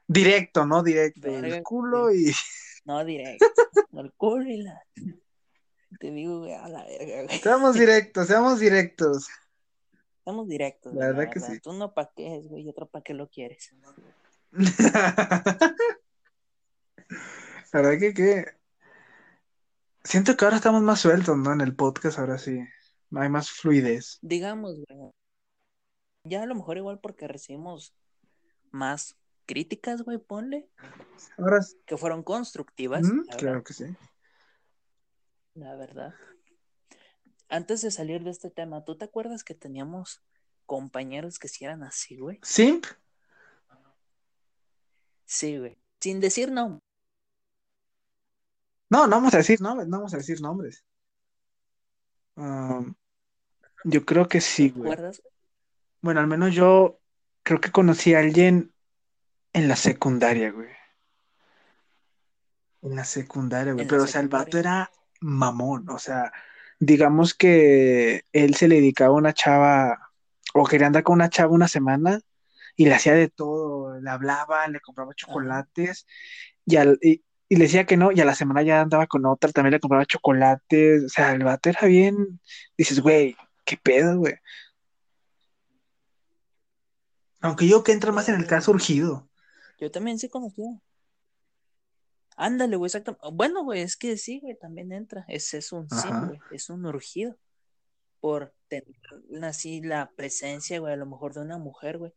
Directo, 0.08 0.66
¿no? 0.66 0.82
Directo. 0.82 1.30
Verga, 1.30 1.58
el 1.58 1.64
culo 1.64 2.12
y. 2.14 2.32
No, 2.86 3.04
directo. 3.04 3.46
El 3.94 4.14
culo 4.14 4.44
y 4.50 4.64
la. 4.64 4.82
Te 6.00 6.12
digo, 6.12 6.40
güey, 6.40 6.54
a 6.54 6.70
la 6.70 6.86
verga, 6.86 7.24
güey. 7.24 7.40
Seamos 7.40 7.76
directos, 7.76 8.28
seamos 8.28 8.60
directos. 8.60 9.28
Estamos 10.20 10.48
directos. 10.48 10.94
La 10.94 11.08
güey, 11.12 11.18
verdad 11.18 11.34
que 11.34 11.40
sí. 11.42 11.60
Tú 11.60 11.74
no 11.74 11.94
pa' 11.94 12.12
qué 12.16 12.38
es, 12.38 12.48
güey, 12.48 12.64
y 12.64 12.70
otro 12.70 12.88
pa' 12.88 13.02
qué 13.02 13.14
lo 13.14 13.30
quieres. 13.30 13.76
La 17.72 17.82
verdad 17.82 18.00
que, 18.00 18.14
que 18.14 18.59
siento 20.10 20.36
que 20.36 20.44
ahora 20.44 20.58
estamos 20.58 20.82
más 20.82 21.00
sueltos, 21.02 21.38
¿no? 21.38 21.54
En 21.54 21.62
el 21.62 21.76
podcast, 21.76 22.18
ahora 22.18 22.40
sí. 22.40 22.60
Hay 23.16 23.30
más 23.30 23.52
fluidez. 23.52 24.18
Digamos, 24.22 24.76
güey. 24.88 25.12
Ya 26.24 26.42
a 26.44 26.46
lo 26.48 26.56
mejor 26.56 26.78
igual 26.78 27.00
porque 27.00 27.28
recibimos 27.28 27.94
más 28.72 29.16
críticas, 29.46 30.02
güey, 30.02 30.18
ponle, 30.18 30.68
Ahora 31.38 31.60
que 31.86 31.98
fueron 31.98 32.24
constructivas, 32.24 33.04
Mm, 33.04 33.26
la 33.28 33.38
claro 33.38 33.64
que 33.64 33.74
sí. 33.74 33.86
la 35.56 35.76
verdad. 35.76 36.14
Antes 37.48 37.82
de 37.82 37.90
salir 37.92 38.24
de 38.24 38.30
este 38.32 38.50
tema, 38.52 38.86
¿tú 38.86 38.96
te 38.98 39.06
acuerdas 39.06 39.44
que 39.44 39.56
teníamos 39.56 40.22
compañeros 40.66 41.40
que 41.40 41.48
sí 41.48 41.66
eran 41.66 41.84
así, 41.84 42.18
güey? 42.18 42.40
Simp, 42.44 42.86
Sí, 45.26 45.58
güey. 45.60 45.78
Sin 46.00 46.20
decir 46.20 46.52
no. 46.52 46.80
No, 48.90 49.08
no 49.08 49.16
vamos 49.18 49.34
a 49.34 49.38
decir 49.38 49.62
nombres, 49.62 49.88
no 49.88 49.98
vamos 49.98 50.14
a 50.14 50.18
decir 50.18 50.42
nombres. 50.42 50.84
Um, 52.36 52.96
yo 53.84 54.06
creo 54.06 54.28
que 54.28 54.42
sí, 54.42 54.70
¿Te 54.70 54.80
güey. 54.80 54.98
Bueno, 56.02 56.22
al 56.22 56.28
menos 56.28 56.54
yo 56.56 57.00
creo 57.44 57.60
que 57.60 57.72
conocí 57.72 58.14
a 58.14 58.20
alguien 58.20 58.74
en 59.54 59.68
la 59.68 59.76
secundaria, 59.76 60.52
güey. 60.52 60.70
En 62.82 62.96
la 62.96 63.04
secundaria, 63.04 63.74
güey. 63.74 63.88
Pero, 63.88 64.04
o 64.04 64.08
sea, 64.08 64.22
el 64.22 64.30
vato 64.30 64.58
era 64.58 64.90
mamón. 65.20 65.90
O 65.90 66.00
sea, 66.00 66.32
digamos 66.80 67.34
que 67.34 68.24
él 68.32 68.56
se 68.56 68.68
le 68.68 68.76
dedicaba 68.76 69.10
a 69.10 69.18
una 69.18 69.34
chava, 69.34 70.12
o 70.54 70.66
quería 70.66 70.88
andar 70.88 71.04
con 71.04 71.16
una 71.16 71.30
chava 71.30 71.52
una 71.54 71.68
semana, 71.68 72.22
y 72.76 72.86
le 72.86 72.96
hacía 72.96 73.14
de 73.14 73.28
todo. 73.28 74.00
Le 74.00 74.10
hablaba, 74.10 74.66
le 74.68 74.80
compraba 74.80 75.14
chocolates, 75.14 76.08
y, 76.66 76.78
al- 76.78 77.00
y, 77.02 77.24
y 77.52 77.56
le 77.56 77.64
decía 77.64 77.86
que 77.86 77.98
no, 77.98 78.12
y 78.12 78.22
a 78.22 78.26
la 78.26 78.36
semana 78.36 78.62
ya 78.62 78.80
andaba 78.80 79.08
con 79.08 79.26
otra, 79.26 79.52
también 79.52 79.74
le 79.74 79.80
compraba 79.80 80.06
chocolates. 80.06 81.04
O 81.04 81.10
sea, 81.10 81.34
el 81.34 81.44
vato 81.44 81.70
era 81.70 81.88
bien. 81.88 82.40
Dices, 82.78 83.02
güey, 83.02 83.36
qué 83.66 83.76
pedo, 83.76 84.20
güey. 84.20 84.36
Aunque 87.42 87.68
yo 87.68 87.84
que 87.84 87.92
entra 87.92 88.12
más 88.12 88.30
en 88.30 88.36
el 88.36 88.46
caso 88.46 88.70
urgido. 88.72 89.28
Yo 89.80 89.90
también 89.90 90.20
sí 90.20 90.30
conocía. 90.30 90.80
Ándale, 92.38 92.76
güey, 92.76 92.88
exacto. 92.88 93.18
Bueno, 93.34 93.64
güey, 93.64 93.82
es 93.82 93.98
que 93.98 94.16
sí, 94.18 94.40
güey, 94.42 94.56
también 94.56 94.92
entra. 94.92 95.26
Ese 95.28 95.58
es 95.58 95.72
un 95.72 95.88
Ajá. 95.90 96.28
güey, 96.28 96.40
es 96.52 96.70
un 96.70 96.86
urgido. 96.86 97.36
Por 98.20 98.54
tener 98.68 98.86
así 99.42 99.82
la 99.82 100.12
presencia, 100.16 100.80
güey, 100.80 100.94
a 100.94 100.98
lo 100.98 101.08
mejor 101.08 101.34
de 101.34 101.42
una 101.42 101.58
mujer, 101.58 101.98
güey. 101.98 102.14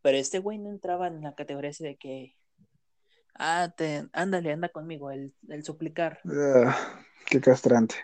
Pero 0.00 0.16
este 0.16 0.38
güey 0.38 0.58
no 0.58 0.70
entraba 0.70 1.08
en 1.08 1.22
la 1.22 1.34
categoría 1.34 1.70
así 1.70 1.82
de 1.82 1.96
que, 1.96 2.36
ah, 3.38 3.72
te, 3.76 4.08
ándale, 4.12 4.52
anda 4.52 4.68
conmigo, 4.68 5.10
el, 5.10 5.34
el 5.48 5.64
suplicar. 5.64 6.20
Ah, 6.24 6.76
qué 7.26 7.40
castrante. 7.40 7.96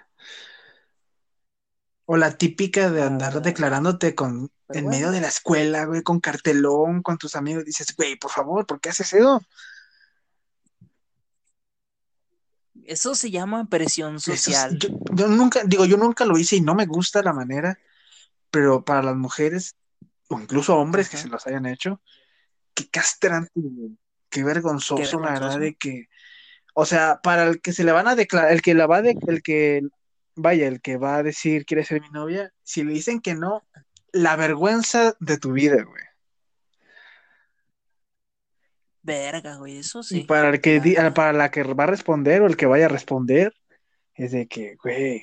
O 2.05 2.17
la 2.17 2.37
típica 2.37 2.91
de 2.91 3.01
La 3.01 3.07
andar 3.07 3.41
declarándote 3.43 4.15
con, 4.15 4.51
Pero 4.67 4.79
en 4.81 4.85
bueno. 4.85 4.99
medio 4.99 5.11
de 5.13 5.21
la 5.21 5.29
escuela, 5.29 5.85
güey, 5.85 6.03
con 6.03 6.21
cartelón, 6.21 7.03
con 7.03 7.17
tus 7.17 7.37
amigos. 7.37 7.65
Dices, 7.65 7.95
güey, 7.97 8.17
por 8.17 8.31
favor, 8.31 8.67
¿por 8.67 8.81
qué 8.81 8.89
haces 8.91 9.13
eso? 9.13 9.41
Eso 12.85 13.15
se 13.15 13.31
llama 13.31 13.67
presión 13.67 14.17
es- 14.17 14.25
social. 14.25 14.77
yo, 14.79 14.89
yo 15.15 15.29
nunca, 15.29 15.63
digo, 15.65 15.85
yo 15.85 15.97
nunca 15.97 16.25
lo 16.25 16.37
hice 16.37 16.57
y 16.57 16.61
no 16.61 16.75
me 16.75 16.87
gusta 16.87 17.23
la 17.23 17.33
manera, 17.33 17.79
pero 18.51 18.85
para 18.85 19.03
las 19.03 19.17
mujeres, 19.17 19.77
o 20.29 20.41
incluso 20.41 20.77
hombres 20.77 21.09
que 21.09 21.17
se 21.17 21.29
los 21.29 21.47
hayan 21.47 21.67
hecho, 21.67 22.01
qué 22.75 22.89
castrante, 22.89 23.53
güey, 23.55 23.97
qué 24.33 24.43
vergonzoso, 24.43 25.19
Qué 25.19 25.25
la 25.25 25.33
verdad, 25.33 25.61
de 25.61 25.75
que, 25.75 26.09
o 26.75 26.87
sea, 26.87 27.21
para 27.23 27.45
el 27.45 27.61
que 27.61 27.73
se 27.73 27.85
le 27.85 27.93
van 27.93 28.09
a 28.09 28.17
declarar, 28.17 28.51
el 28.51 28.63
que 28.63 28.75
la 28.75 28.87
va 28.87 29.03
de, 29.03 29.17
el 29.29 29.43
que, 29.43 29.83
vaya, 30.35 30.67
el 30.67 30.81
que 30.81 30.97
va 30.97 31.17
a 31.17 31.23
decir 31.23 31.65
quiere 31.67 31.85
ser 31.85 32.01
mi 32.01 32.11
novia, 32.11 32.53
si 32.63 32.83
le 32.83 32.95
dicen 32.95 33.21
que 33.21 33.35
no, 33.35 33.63
la 34.11 34.35
vergüenza 34.37 35.15
de 35.21 35.39
tu 35.39 35.53
vida, 35.53 35.83
güey. 35.85 36.03
Verga, 39.03 39.57
güey, 39.57 39.79
eso 39.79 40.03
sí. 40.03 40.21
Y 40.21 40.25
para 40.25 40.49
el 40.49 40.61
que 40.61 40.81
para 41.15 41.33
la 41.33 41.51
que 41.51 41.63
va 41.63 41.85
a 41.85 41.89
responder 41.89 42.41
o 42.41 42.47
el 42.47 42.57
que 42.57 42.67
vaya 42.67 42.87
a 42.87 42.89
responder, 42.89 43.53
es 44.15 44.33
de 44.33 44.47
que, 44.47 44.77
güey, 44.83 45.23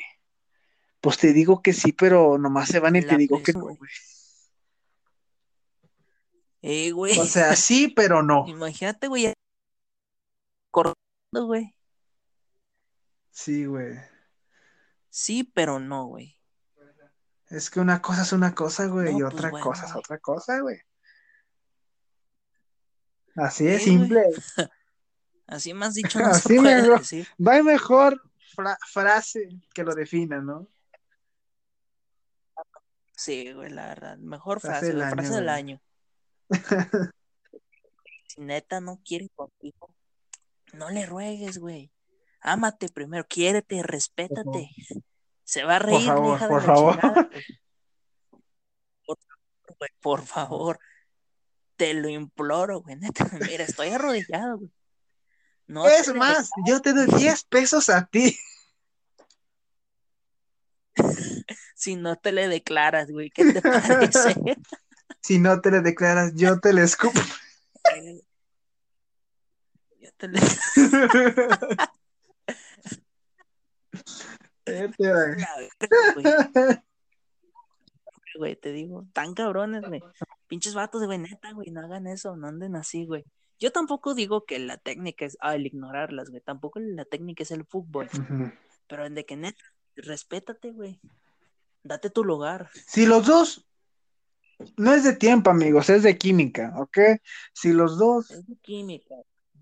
pues 1.01 1.17
te 1.17 1.33
digo 1.33 1.61
que 1.61 1.73
sí, 1.73 1.93
pero 1.93 2.37
nomás 2.37 2.69
se 2.69 2.79
van 2.79 2.95
y 2.95 3.01
te 3.01 3.17
digo 3.17 3.41
que 3.41 3.53
no, 3.53 3.75
güey. 3.75 3.89
Eh, 6.61 6.91
güey. 6.91 7.17
O 7.19 7.25
sea, 7.25 7.55
sí, 7.55 7.87
pero 7.87 8.21
no. 8.23 8.45
Imagínate, 8.47 9.07
güey. 9.07 9.33
Corriendo, 10.71 11.45
güey. 11.45 11.75
Sí, 13.31 13.65
güey. 13.65 13.97
Sí, 15.09 15.43
pero 15.43 15.79
no, 15.79 16.05
güey. 16.05 16.37
Es 17.47 17.69
que 17.71 17.79
una 17.79 18.01
cosa 18.01 18.21
es 18.21 18.31
una 18.33 18.53
cosa, 18.53 18.85
güey, 18.85 19.11
No, 19.13 19.17
y 19.17 19.21
pues 19.21 19.33
otra 19.33 19.49
bueno, 19.49 19.65
cosa 19.65 19.85
es 19.85 19.91
güey. 19.93 19.99
otra 19.99 20.17
cosa, 20.19 20.59
güey. 20.59 20.81
Así 23.35 23.63
Sí, 23.63 23.69
güey. 23.69 23.79
simple. 23.79 24.21
Así 25.47 25.73
me 25.73 25.85
has 25.87 25.95
dicho, 25.95 26.19
no 26.19 26.27
Así 26.27 26.59
mejor. 26.59 26.99
decir. 26.99 27.27
No 27.39 27.51
hay 27.51 27.63
mejor 27.63 28.21
fra- 28.53 28.77
frase 28.87 29.49
que 29.73 29.83
lo 29.83 29.95
defina, 29.95 30.41
¿no? 30.41 30.67
Sí, 33.15 33.51
güey, 33.53 33.69
la 33.71 33.87
verdad. 33.87 34.17
Mejor 34.17 34.59
Frase 34.59 34.79
frase, 34.79 34.85
del 34.87 34.95
güey, 34.97 35.07
año, 35.07 35.15
frase 35.15 35.33
del 35.35 35.49
año. 35.49 35.81
Si 38.27 38.41
neta 38.41 38.81
no 38.81 38.99
quiere 39.03 39.29
contigo, 39.29 39.93
no 40.73 40.89
le 40.89 41.05
ruegues, 41.05 41.57
güey. 41.57 41.91
Ámate 42.41 42.89
primero, 42.89 43.25
quiérete, 43.27 43.83
respétate. 43.83 44.69
Se 45.43 45.63
va 45.63 45.77
a 45.77 45.79
reír, 45.79 46.05
la 46.05 46.13
favor, 46.13 46.35
hija 46.35 46.45
de 46.45 46.51
por 46.51 46.61
la 46.61 46.67
favor. 46.67 46.93
chingada, 46.93 47.23
güey. 47.23 47.43
Por 49.05 49.17
favor, 49.17 49.77
güey, 49.77 49.89
por 49.99 50.25
favor. 50.25 50.79
Te 51.75 51.93
lo 51.93 52.09
imploro, 52.09 52.81
güey. 52.81 52.95
Neta, 52.97 53.25
mira, 53.57 53.63
estoy 53.63 53.89
arrodillado, 53.89 54.57
güey. 54.59 54.71
No 55.67 55.87
es 55.87 56.13
más, 56.15 56.49
yo 56.65 56.81
te 56.81 56.93
doy 56.93 57.05
10 57.05 57.43
pesos 57.43 57.89
a 57.89 58.05
ti. 58.07 58.35
si 61.75 61.95
no 61.95 62.15
te 62.15 62.31
le 62.31 62.47
declaras, 62.47 63.11
güey. 63.11 63.29
¿Qué 63.29 63.53
te 63.53 63.61
parece? 63.61 64.35
Si 65.21 65.39
no 65.39 65.61
te 65.61 65.71
le 65.71 65.81
declaras, 65.81 66.33
yo 66.35 66.59
te 66.59 66.73
le 66.73 66.83
escupo. 66.83 67.19
Yo 69.99 70.11
te 70.17 70.27
le- 70.27 70.39
güey. 78.39 78.55
Te 78.55 78.71
digo, 78.71 79.05
tan 79.13 79.33
cabrones, 79.33 79.83
güey. 79.87 80.01
Pinches 80.47 80.73
vatos, 80.73 81.05
güey, 81.05 81.19
neta, 81.19 81.51
güey, 81.53 81.69
no 81.69 81.81
hagan 81.81 82.07
eso, 82.07 82.35
no 82.35 82.47
anden 82.47 82.75
así, 82.75 83.05
güey. 83.05 83.23
Yo 83.59 83.71
tampoco 83.71 84.15
digo 84.15 84.45
que 84.45 84.57
la 84.57 84.77
técnica 84.77 85.25
es 85.25 85.37
ah, 85.41 85.55
el 85.55 85.67
ignorarlas, 85.67 86.29
güey. 86.29 86.41
Tampoco 86.41 86.79
la 86.79 87.05
técnica 87.05 87.43
es 87.43 87.51
el 87.51 87.65
fútbol. 87.65 88.07
Pero 88.87 89.05
en 89.05 89.13
de 89.15 89.25
que 89.25 89.35
neta, 89.35 89.63
respétate, 89.95 90.71
güey. 90.71 90.99
Date 91.83 92.09
tu 92.09 92.23
lugar. 92.23 92.69
Si 92.87 93.05
los 93.05 93.27
dos, 93.27 93.68
no 94.77 94.93
es 94.93 95.03
de 95.03 95.13
tiempo, 95.15 95.49
amigos, 95.49 95.89
es 95.89 96.03
de 96.03 96.17
química, 96.17 96.73
¿ok? 96.77 96.97
Si 97.53 97.71
los 97.71 97.97
dos, 97.97 98.29
Es 98.31 98.45
de 98.47 98.55
química. 98.57 99.15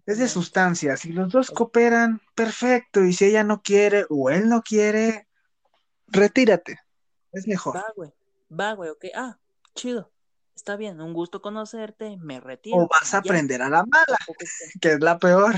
es 0.06 0.18
de 0.18 0.28
sustancia, 0.28 0.98
si 0.98 1.12
los 1.14 1.32
dos 1.32 1.52
cooperan, 1.52 2.22
perfecto. 2.36 3.04
Y 3.04 3.14
si 3.14 3.26
ella 3.26 3.44
no 3.44 3.62
quiere 3.62 4.06
o 4.10 4.30
él 4.30 4.50
no 4.50 4.62
quiere, 4.64 5.28
retírate. 6.08 6.80
Es 7.32 7.48
mejor. 7.48 7.76
Va, 7.78 7.86
güey. 7.96 8.12
Va, 8.50 8.74
güey, 8.74 8.90
ok. 8.90 9.06
Ah, 9.16 9.38
chido. 9.76 10.12
Está 10.56 10.76
bien, 10.76 11.00
un 11.02 11.14
gusto 11.14 11.42
conocerte, 11.42 12.18
me 12.18 12.40
retiro. 12.40 12.78
O 12.78 12.88
vas 12.88 13.14
a 13.14 13.18
Ya. 13.18 13.20
aprender 13.20 13.62
a 13.62 13.70
la 13.70 13.84
mala, 13.86 14.18
que- 14.82 14.94
es 14.94 15.00
la 15.02 15.20
peor. 15.20 15.54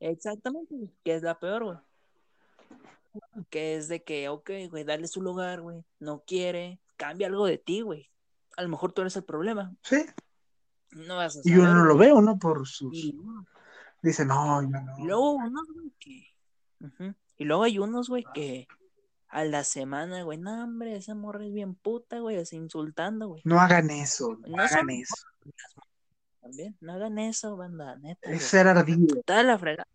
Exactamente, 0.00 0.74
que 1.04 1.14
es 1.14 1.22
la 1.22 1.38
peor, 1.38 1.64
güey. 1.64 1.78
Que 3.50 3.76
es 3.76 3.88
de 3.88 4.02
que, 4.02 4.28
ok, 4.28 4.50
güey, 4.70 4.82
dale 4.84 5.06
su 5.06 5.20
lugar, 5.22 5.60
güey. 5.60 5.84
No 6.00 6.24
quiere, 6.26 6.80
cambia 6.96 7.28
algo 7.28 7.46
de 7.46 7.58
ti, 7.58 7.82
güey. 7.82 8.10
A 8.56 8.62
lo 8.62 8.68
mejor 8.68 8.92
tú 8.92 9.00
eres 9.02 9.16
el 9.16 9.24
problema. 9.24 9.74
Sí. 9.82 10.04
No 10.90 11.16
vas 11.16 11.36
a 11.36 11.40
Y 11.44 11.54
uno 11.54 11.62
saber, 11.64 11.76
no 11.76 11.84
lo 11.84 11.96
ve, 11.96 12.12
uno 12.12 12.38
por 12.38 12.66
sus. 12.66 12.94
Y, 12.94 13.18
Dice, 14.02 14.24
no, 14.26 14.60
yo 14.62 14.68
y 14.68 14.70
no. 14.70 15.06
luego 15.06 15.32
unos, 15.32 15.68
güey, 15.72 15.92
que. 15.98 16.26
Y 17.38 17.44
luego 17.44 17.62
hay 17.62 17.78
unos, 17.78 18.08
güey, 18.08 18.24
que 18.34 18.66
a 19.28 19.44
la 19.44 19.64
semana, 19.64 20.22
güey, 20.24 20.38
no, 20.38 20.64
hombre, 20.64 20.96
esa 20.96 21.14
morra 21.14 21.46
es 21.46 21.52
bien 21.52 21.74
puta, 21.74 22.18
güey, 22.18 22.36
así 22.36 22.56
insultando, 22.56 23.28
güey. 23.28 23.42
No 23.44 23.60
hagan 23.60 23.90
eso, 23.90 24.38
no, 24.46 24.56
No 24.56 24.62
hagan 24.62 24.90
eso. 24.90 25.14
También, 26.40 26.76
no 26.80 26.92
hagan 26.92 27.18
eso, 27.18 27.56
banda, 27.56 27.96
neta. 27.96 28.28
Es 28.28 28.38
güey. 28.38 28.40
ser 28.40 28.68
ardido. 28.68 29.20
Está 29.20 29.42
la 29.42 29.58
fregada. 29.58 29.86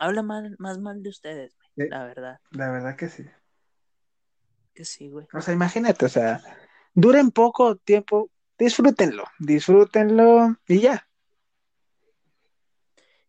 Habla 0.00 0.22
mal, 0.22 0.56
más 0.58 0.78
mal 0.80 1.02
de 1.02 1.10
ustedes, 1.10 1.54
güey. 1.76 1.88
La 1.88 2.04
verdad. 2.04 2.40
La 2.50 2.70
verdad 2.70 2.96
que 2.96 3.08
sí. 3.08 3.24
Que 4.74 4.84
sí, 4.84 5.08
güey. 5.10 5.28
O 5.32 5.40
sea, 5.40 5.54
imagínate, 5.54 6.06
o 6.06 6.08
sea, 6.08 6.42
duren 6.94 7.30
poco 7.30 7.76
tiempo, 7.76 8.30
disfrútenlo, 8.58 9.24
disfrútenlo 9.38 10.56
y 10.66 10.80
ya. 10.80 11.06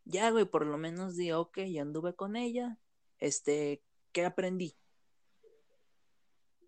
Ya, 0.06 0.30
güey, 0.30 0.46
por 0.46 0.66
lo 0.66 0.78
menos 0.78 1.16
di, 1.18 1.32
ok, 1.32 1.60
ya 1.68 1.82
anduve 1.82 2.14
con 2.14 2.36
ella. 2.36 2.78
Este, 3.18 3.82
¿qué 4.12 4.24
aprendí? 4.24 4.78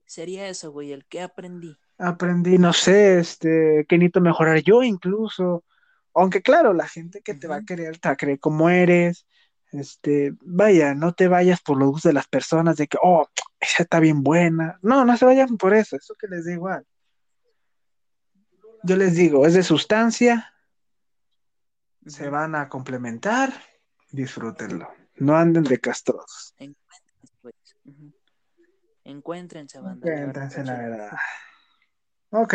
Sería 0.08 0.48
eso, 0.48 0.72
güey, 0.72 0.92
el 0.92 1.06
que 1.06 1.22
aprendí. 1.22 1.78
Aprendí, 2.00 2.58
no 2.58 2.74
sé, 2.74 3.20
este, 3.20 3.86
que 3.88 3.98
necesito 3.98 4.22
mejorar 4.22 4.60
yo 4.64 4.82
incluso. 4.82 5.64
Aunque 6.16 6.42
claro, 6.42 6.74
la 6.74 6.88
gente 6.88 7.22
que 7.22 7.36
te 7.36 7.48
va 7.48 7.58
a 7.58 7.66
querer 7.66 8.00
te 8.00 8.10
va 8.10 8.14
a 8.14 8.18
querer 8.18 8.40
como 8.40 8.70
eres. 8.70 9.28
Este, 9.72 10.34
vaya, 10.42 10.96
no 10.96 11.14
te 11.14 11.28
vayas 11.28 11.62
por 11.62 11.78
los 11.78 11.90
gustos 11.90 12.10
de 12.10 12.14
las 12.14 12.28
personas 12.28 12.78
de 12.78 12.88
que, 12.88 12.98
oh, 13.04 13.28
esa 13.60 13.84
está 13.84 14.00
bien 14.00 14.24
buena. 14.24 14.80
No, 14.82 15.06
no 15.06 15.18
se 15.18 15.26
vayan 15.26 15.58
por 15.58 15.74
eso, 15.74 15.96
eso 15.96 16.14
que 16.20 16.28
les 16.28 16.46
da 16.46 16.54
igual. 16.54 16.86
Yo 18.84 18.96
les 18.96 19.16
digo, 19.16 19.46
es 19.46 19.54
de 19.54 19.64
sustancia, 19.64 20.54
se 22.06 22.30
van 22.30 22.56
a 22.56 22.70
complementar, 22.70 23.52
disfrútenlo. 24.12 24.88
No 25.16 25.36
anden 25.36 25.64
de 25.64 25.80
castrosos. 25.80 26.56
Pues, 27.42 27.56
ujú. 27.86 28.14
Encuéntrense, 29.04 29.80
banda. 29.80 30.10
Encuéntrense 30.10 30.64
la 30.64 30.78
verdad. 30.78 31.12
Ok. 32.30 32.54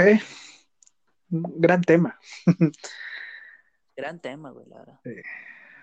Gran 1.29 1.83
tema. 1.83 2.19
Gran 3.97 4.21
tema, 4.21 4.51
güey, 4.51 4.67
la 4.69 4.79
verdad. 4.79 5.01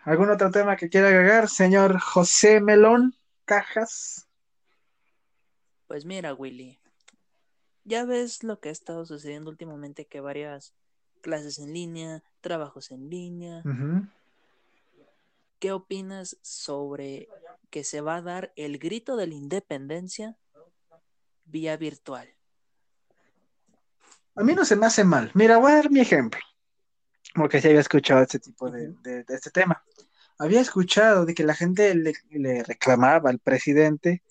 ¿Algún 0.03 0.29
otro 0.31 0.49
tema 0.51 0.75
que 0.75 0.89
quiera 0.89 1.09
agregar, 1.09 1.47
señor 1.47 1.99
José 1.99 2.61
Melón 2.61 3.13
Cajas? 3.45 4.28
Pues 5.89 6.05
mira, 6.05 6.35
Willy. 6.35 6.79
Ya 7.83 8.05
ves 8.05 8.43
lo 8.43 8.59
que 8.59 8.69
ha 8.69 8.71
estado 8.71 9.07
sucediendo 9.07 9.49
últimamente, 9.49 10.05
que 10.05 10.21
varias 10.21 10.75
clases 11.21 11.57
en 11.57 11.73
línea, 11.73 12.23
trabajos 12.41 12.91
en 12.91 13.09
línea. 13.09 13.63
¿Qué 15.57 15.71
opinas 15.71 16.37
sobre 16.43 17.27
que 17.71 17.83
se 17.83 18.01
va 18.01 18.17
a 18.17 18.21
dar 18.21 18.53
el 18.55 18.77
grito 18.77 19.17
de 19.17 19.25
la 19.25 19.33
independencia 19.33 20.37
vía 21.45 21.75
virtual? 21.75 22.29
A 24.35 24.43
mí 24.43 24.53
no 24.53 24.63
se 24.63 24.75
me 24.75 24.85
hace 24.85 25.03
mal. 25.03 25.31
Mira, 25.33 25.57
voy 25.57 25.71
a 25.71 25.75
dar 25.77 25.89
mi 25.89 26.01
ejemplo. 26.01 26.39
Porque 27.33 27.61
sí 27.61 27.67
había 27.67 27.79
escuchado 27.79 28.21
este 28.21 28.37
tipo 28.37 28.69
de, 28.69 28.89
Ujú. 28.89 29.01
de- 29.01 29.23
de 29.23 29.33
este 29.33 29.49
tema. 29.49 29.83
Había 30.37 30.61
escuchado 30.61 31.25
de 31.25 31.33
que 31.33 31.43
la 31.43 31.55
gente 31.55 31.95
le, 31.95 32.13
le 32.29 32.63
reclamaba 32.63 33.31
al 33.31 33.39
presidente 33.39 34.21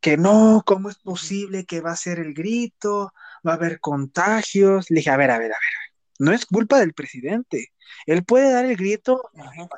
que 0.00 0.16
no, 0.16 0.62
¿cómo 0.64 0.88
es 0.88 0.98
posible 0.98 1.64
que 1.64 1.80
va 1.80 1.92
a 1.92 1.96
ser 1.96 2.18
el 2.18 2.34
grito? 2.34 3.12
Va 3.46 3.52
a 3.52 3.56
haber 3.56 3.80
contagios. 3.80 4.90
Le 4.90 4.96
dije, 4.96 5.10
a 5.10 5.16
ver, 5.16 5.30
a 5.30 5.38
ver, 5.38 5.52
a 5.52 5.56
ver. 5.56 5.94
No 6.18 6.32
es 6.32 6.46
culpa 6.46 6.78
del 6.78 6.94
presidente. 6.94 7.72
Él 8.06 8.24
puede 8.24 8.52
dar 8.52 8.64
el 8.64 8.76
grito 8.76 9.30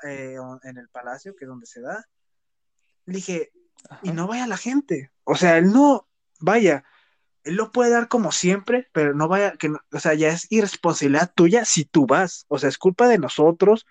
eh, 0.04 0.36
en 0.62 0.76
el 0.76 0.88
palacio, 0.88 1.34
que 1.34 1.44
es 1.44 1.48
donde 1.48 1.66
se 1.66 1.80
da. 1.80 2.04
Le 3.06 3.14
dije, 3.16 3.52
ajá. 3.88 4.00
y 4.02 4.12
no 4.12 4.26
vaya 4.26 4.46
la 4.46 4.56
gente. 4.56 5.10
O 5.24 5.34
sea, 5.34 5.58
él 5.58 5.72
no, 5.72 6.08
vaya, 6.40 6.84
él 7.44 7.54
lo 7.56 7.72
puede 7.72 7.90
dar 7.90 8.08
como 8.08 8.30
siempre, 8.32 8.88
pero 8.92 9.14
no 9.14 9.28
vaya, 9.28 9.52
que 9.56 9.68
no- 9.70 9.80
o 9.92 10.00
sea, 10.00 10.14
ya 10.14 10.28
es 10.28 10.46
irresponsabilidad 10.50 11.32
tuya 11.34 11.64
si 11.64 11.84
tú 11.84 12.06
vas. 12.06 12.44
O 12.48 12.58
sea, 12.58 12.68
es 12.68 12.78
culpa 12.78 13.08
de 13.08 13.18
nosotros 13.18 13.86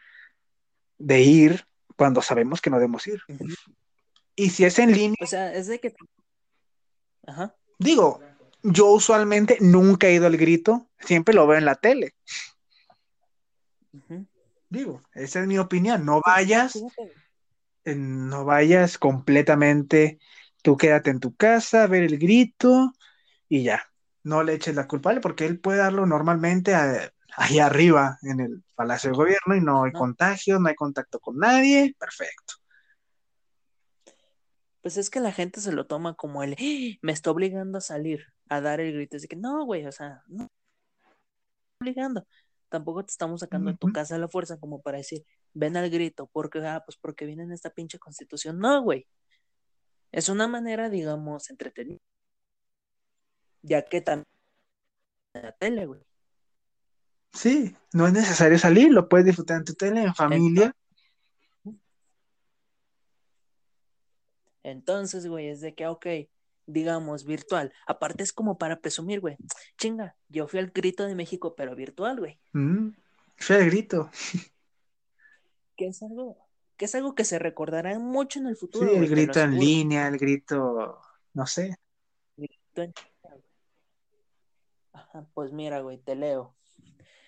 de 0.97 1.21
ir 1.21 1.65
cuando 1.95 2.21
sabemos 2.21 2.61
que 2.61 2.69
no 2.69 2.77
debemos 2.77 3.05
ir. 3.07 3.21
Y 4.35 4.51
si 4.51 4.65
es 4.65 4.77
en 4.79 4.93
línea, 4.93 5.17
O 5.21 5.25
sea, 5.25 5.53
es 5.53 5.67
de 5.67 5.79
que... 5.79 5.95
Ajá. 7.27 7.53
digo, 7.77 8.21
yo 8.63 8.87
usualmente 8.87 9.57
nunca 9.61 10.07
he 10.07 10.13
ido 10.13 10.25
al 10.27 10.37
grito, 10.37 10.89
siempre 10.99 11.35
lo 11.35 11.45
veo 11.45 11.57
en 11.57 11.65
la 11.65 11.75
tele. 11.75 12.15
Digo, 14.69 15.01
esa 15.13 15.41
es 15.41 15.47
mi 15.47 15.57
opinión. 15.57 16.05
No 16.05 16.21
vayas, 16.25 16.73
Fíjate, 16.73 16.95
güey. 16.97 17.11
eh, 17.85 17.95
no 17.95 18.43
vayas 18.45 18.97
completamente, 18.97 20.19
tú 20.61 20.75
quédate 20.75 21.09
en 21.09 21.19
tu 21.19 21.35
casa, 21.35 21.87
ver 21.87 22.03
el 22.03 22.17
grito 22.17 22.91
y 23.47 23.63
ya. 23.63 23.83
No 24.23 24.43
le 24.43 24.53
eches 24.55 24.75
la 24.75 24.87
culpa 24.87 25.15
porque 25.21 25.45
él 25.45 25.59
puede 25.59 25.79
darlo 25.79 26.05
normalmente 26.05 26.75
a- 26.75 27.13
ahí 27.37 27.59
arriba 27.59 28.17
en 28.23 28.41
el 28.41 28.63
Palacio 28.75 29.11
de 29.11 29.15
Gobierno 29.17 29.55
y 29.55 29.61
no 29.61 29.83
hay 29.85 29.91
No. 29.93 29.99
contagio, 29.99 30.59
no 30.59 30.67
hay 30.67 30.75
contacto 30.75 31.19
con 31.19 31.37
nadie, 31.37 31.95
perfecto. 31.97 32.55
Pues 34.87 34.95
es 34.95 35.09
que 35.09 35.19
la 35.19 35.33
gente 35.33 35.59
se 35.59 35.73
lo 35.73 35.85
toma 35.85 36.13
como 36.13 36.43
el, 36.43 36.53
"¡Ah! 36.53 36.97
me 37.01 37.11
está 37.11 37.29
obligando 37.29 37.77
a 37.77 37.81
salir, 37.81 38.27
a 38.47 38.61
dar 38.61 38.79
el 38.79 38.93
grito. 38.93 39.17
Así 39.17 39.27
que 39.27 39.35
no, 39.35 39.65
güey, 39.65 39.85
o 39.85 39.91
sea, 39.91 40.23
no. 40.27 40.47
te 40.47 40.53
está 41.03 41.75
obligando. 41.81 42.27
Tampoco 42.69 43.03
te 43.03 43.11
estamos 43.11 43.41
sacando 43.41 43.69
de 43.69 43.75
tu 43.77 43.91
casa 43.91 44.15
a 44.15 44.17
la 44.17 44.29
fuerza 44.29 44.57
como 44.57 44.81
para 44.81 44.99
decir, 44.99 45.25
ven 45.53 45.75
al 45.75 45.89
grito, 45.89 46.29
porque, 46.31 46.59
ah, 46.65 46.83
pues 46.85 46.97
porque 47.01 47.25
viene 47.25 47.43
en 47.43 47.51
esta 47.51 47.69
pinche 47.71 47.99
constitución. 47.99 48.59
No, 48.59 48.81
güey. 48.81 49.05
Es 50.13 50.29
una 50.29 50.47
manera, 50.47 50.89
digamos, 50.89 51.49
entretenida. 51.49 51.99
Ya 53.61 53.81
que 53.83 53.99
también 53.99 54.25
en 55.33 55.41
la 55.41 55.51
tele, 55.51 55.85
güey. 55.85 56.01
Sí, 57.33 57.75
no 57.91 58.07
es 58.07 58.13
necesario 58.13 58.57
salir, 58.57 58.89
lo 58.93 59.09
puedes 59.09 59.25
disfrutar 59.25 59.57
en 59.57 59.65
tu 59.65 59.73
tele, 59.73 60.03
en 60.03 60.15
familia. 60.15 60.73
Entonces, 64.67 65.27
güey, 65.27 65.47
es 65.47 65.61
de 65.61 65.73
que, 65.73 65.87
ok, 65.87 66.05
digamos, 66.65 67.23
virtual. 67.23 67.71
Aparte 67.85 68.23
es 68.23 68.33
como 68.33 68.57
para 68.57 68.81
presumir, 68.81 69.21
güey. 69.21 69.37
Chinga, 69.77 70.17
yo 70.27 70.47
fui 70.47 70.59
al 70.59 70.71
grito 70.71 71.05
de 71.05 71.15
México, 71.15 71.55
pero 71.55 71.73
virtual, 71.73 72.19
güey. 72.19 72.37
Mm, 72.51 72.89
fue 73.37 73.59
el 73.59 73.65
grito. 73.67 74.11
Que 75.77 75.87
es 75.87 76.03
algo, 76.03 76.37
que 76.75 76.85
es 76.85 76.95
algo 76.95 77.15
que 77.15 77.23
se 77.23 77.39
recordará 77.39 77.97
mucho 77.97 78.39
en 78.39 78.47
el 78.47 78.55
Sí, 78.55 78.59
futuro, 78.59 78.91
el 78.91 79.09
te 79.09 79.15
lo 79.15 79.15
grito 79.15 79.39
en 79.39 79.57
línea, 79.57 80.07
el 80.09 80.17
grito, 80.17 80.99
no 81.33 81.45
sé. 81.47 81.77
Grito 82.35 82.81
en. 82.81 82.93
Ajá, 84.91 85.29
pues 85.33 85.53
mira, 85.53 85.79
güey, 85.79 85.97
te 85.97 86.15
leo. 86.15 86.55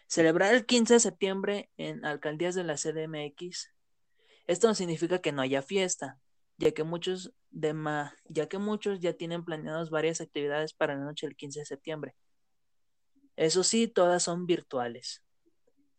Celebrar 0.07 0.53
el 0.53 0.65
15 0.65 0.95
de 0.95 0.99
septiembre 0.99 1.69
en 1.77 2.03
alcaldías 2.03 2.55
de 2.55 2.63
la 2.65 2.75
CDMX. 2.75 3.71
Esto 4.47 4.67
no 4.67 4.73
significa 4.73 5.19
que 5.21 5.31
no 5.31 5.41
haya 5.41 5.61
fiesta, 5.61 6.19
ya 6.59 6.71
que 6.73 6.83
muchos 6.83 7.33
de 7.49 7.73
ma- 7.73 8.13
ya 8.27 8.47
que 8.47 8.57
muchos 8.59 8.99
ya 8.99 9.13
tienen 9.13 9.43
planeadas 9.43 9.89
varias 9.89 10.21
actividades 10.21 10.73
para 10.73 10.95
la 10.95 11.05
noche 11.05 11.25
del 11.25 11.35
15 11.35 11.61
de 11.61 11.65
septiembre. 11.65 12.15
Eso 13.35 13.63
sí, 13.63 13.87
todas 13.87 14.21
son 14.23 14.45
virtuales. 14.45 15.23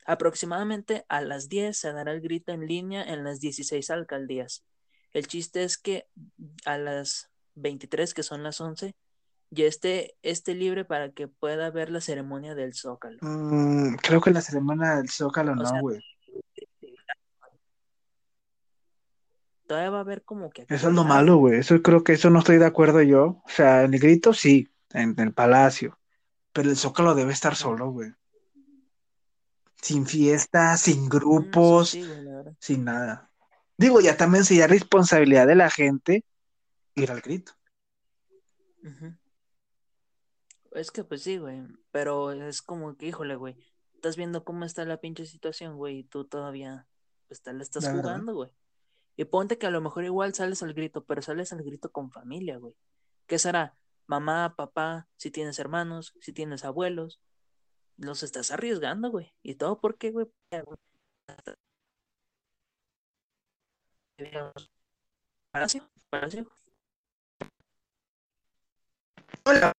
Aproximadamente 0.04 1.04
a 1.08 1.22
las 1.22 1.48
10 1.48 1.78
se 1.78 1.92
dará 1.92 2.12
el 2.12 2.20
grito 2.20 2.52
en 2.52 2.66
línea 2.66 3.02
en 3.02 3.24
las 3.24 3.40
16 3.40 3.90
alcaldías. 3.90 4.64
El 5.12 5.26
chiste 5.26 5.64
es 5.64 5.78
que 5.78 6.06
a 6.64 6.76
las 6.78 7.30
23, 7.54 8.12
que 8.14 8.22
son 8.22 8.42
las 8.42 8.60
11, 8.60 8.94
ya 9.50 9.64
esté, 9.66 10.16
esté 10.22 10.54
libre 10.54 10.84
para 10.84 11.10
que 11.12 11.26
pueda 11.26 11.70
ver 11.70 11.90
la 11.90 12.00
ceremonia 12.00 12.54
del 12.54 12.74
Zócalo. 12.74 13.18
Mm, 13.22 13.94
creo 13.96 14.20
que 14.20 14.30
la 14.30 14.40
ceremonia 14.42 14.96
del 14.96 15.08
Zócalo 15.08 15.52
O 15.52 15.56
no, 15.56 15.80
güey. 15.80 16.00
Todavía 19.70 19.90
va 19.90 19.98
a 19.98 20.00
haber 20.00 20.24
como 20.24 20.50
que 20.50 20.62
Eso 20.62 20.88
es 20.88 20.94
lo 20.94 21.04
malo, 21.04 21.36
güey. 21.36 21.60
Eso 21.60 21.80
creo 21.80 22.02
que 22.02 22.14
eso 22.14 22.28
no 22.28 22.40
estoy 22.40 22.58
de 22.58 22.66
acuerdo 22.66 23.02
yo. 23.02 23.40
O 23.44 23.48
sea, 23.48 23.84
en 23.84 23.94
el 23.94 24.00
grito 24.00 24.34
sí, 24.34 24.68
en 24.92 25.14
el 25.20 25.32
palacio. 25.32 25.96
Pero 26.52 26.70
el 26.70 26.76
Zócalo 26.76 27.14
debe 27.14 27.32
estar 27.32 27.54
solo, 27.54 27.88
güey. 27.92 28.10
Sin 29.80 30.06
fiesta, 30.06 30.76
sin 30.76 31.04
Mm, 31.04 31.08
grupos, 31.08 31.90
sí, 31.90 32.04
sin 32.58 32.84
nada. 32.84 33.30
Digo, 33.78 34.00
ya 34.00 34.16
también 34.16 34.44
sería 34.44 34.66
responsabilidad 34.66 35.46
de 35.46 35.54
la 35.54 35.70
gente 35.70 36.24
ir 36.96 37.12
al 37.12 37.20
grito. 37.20 37.52
Es 40.72 40.90
que 40.90 41.04
pues 41.04 41.22
sí, 41.22 41.38
güey, 41.38 41.62
pero 41.92 42.32
es 42.32 42.60
como 42.60 42.96
que, 42.96 43.06
híjole, 43.06 43.36
güey, 43.36 43.54
estás 43.94 44.16
viendo 44.16 44.42
cómo 44.42 44.64
está 44.64 44.84
la 44.84 44.96
pinche 44.96 45.26
situación, 45.26 45.76
güey, 45.76 45.98
y 45.98 46.02
tú 46.02 46.24
todavía, 46.24 46.88
pues 47.28 47.40
te 47.40 47.52
la 47.52 47.62
estás 47.62 47.84
La 47.84 47.92
jugando, 47.92 48.34
güey. 48.34 48.50
Y 49.20 49.26
ponte 49.26 49.58
que 49.58 49.66
a 49.66 49.70
lo 49.70 49.82
mejor 49.82 50.04
igual 50.04 50.32
sales 50.32 50.62
al 50.62 50.72
grito, 50.72 51.04
pero 51.04 51.20
sales 51.20 51.52
al 51.52 51.62
grito 51.62 51.92
con 51.92 52.10
familia, 52.10 52.56
güey. 52.56 52.74
¿Qué 53.26 53.38
será? 53.38 53.76
Mamá, 54.06 54.54
papá, 54.56 55.08
si 55.18 55.30
tienes 55.30 55.58
hermanos, 55.58 56.14
si 56.22 56.32
tienes 56.32 56.64
abuelos, 56.64 57.20
los 57.98 58.22
estás 58.22 58.50
arriesgando, 58.50 59.10
güey. 59.10 59.34
¿Y 59.42 59.56
todo 59.56 59.78
por 59.78 59.98
qué, 59.98 60.10
güey? 60.10 60.26
Hola. 69.44 69.74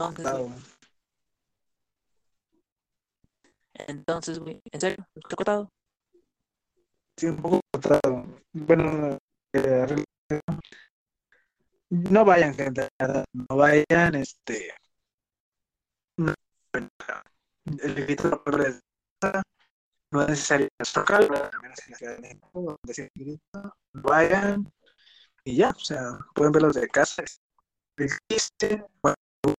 Entonces, 0.00 0.32
güey, 0.32 0.50
entonces, 3.74 4.38
güey, 4.38 4.60
¿en 4.72 4.80
serio? 4.80 5.06
¿Está 5.14 5.36
cortado? 5.36 5.68
Sí, 7.16 7.26
un 7.26 7.36
poco 7.36 7.60
cortado. 7.70 8.24
Bueno, 8.52 9.18
eh, 9.52 10.04
no 11.90 12.24
vayan, 12.24 12.54
gente, 12.54 12.88
no 13.32 13.56
vayan, 13.56 14.14
este. 14.14 14.72
no, 16.16 16.34
el 17.82 17.94
grito 17.94 18.42
no 20.12 20.22
es 20.22 20.28
necesario 20.28 20.66
en 20.66 20.70
el 20.78 20.86
Zócalo, 20.86 21.50
también 21.50 21.72
es 21.72 21.84
en 21.84 21.90
la 21.90 21.98
Ciudad 21.98 22.14
de 22.14 22.20
México, 22.20 22.48
donde 22.54 22.94
se 22.94 23.10
grita, 23.14 23.74
no 23.92 24.02
vayan 24.02 24.72
y 25.44 25.56
ya, 25.56 25.70
o 25.70 25.78
sea, 25.78 26.18
pueden 26.34 26.52
verlos 26.52 26.74
de 26.74 26.88
casa. 26.88 27.22
Existe, 27.96 28.84
bueno, 29.02 29.14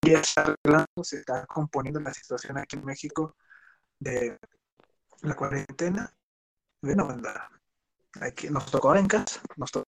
ya 0.06 0.20
está 0.20 0.42
arreglando, 0.42 1.04
se 1.04 1.18
está 1.18 1.46
componiendo 1.48 2.00
la 2.00 2.14
situación 2.14 2.58
aquí 2.58 2.76
en 2.76 2.86
México 2.86 3.36
de 4.00 4.38
la 5.22 5.36
cuarentena. 5.36 6.14
Bueno, 6.82 7.08
banda, 7.08 7.50
aquí 8.22 8.50
nos 8.50 8.70
tocó 8.70 8.96
en 8.96 9.08
casa, 9.08 9.42
nos 9.58 9.72
tocó. 9.72 9.86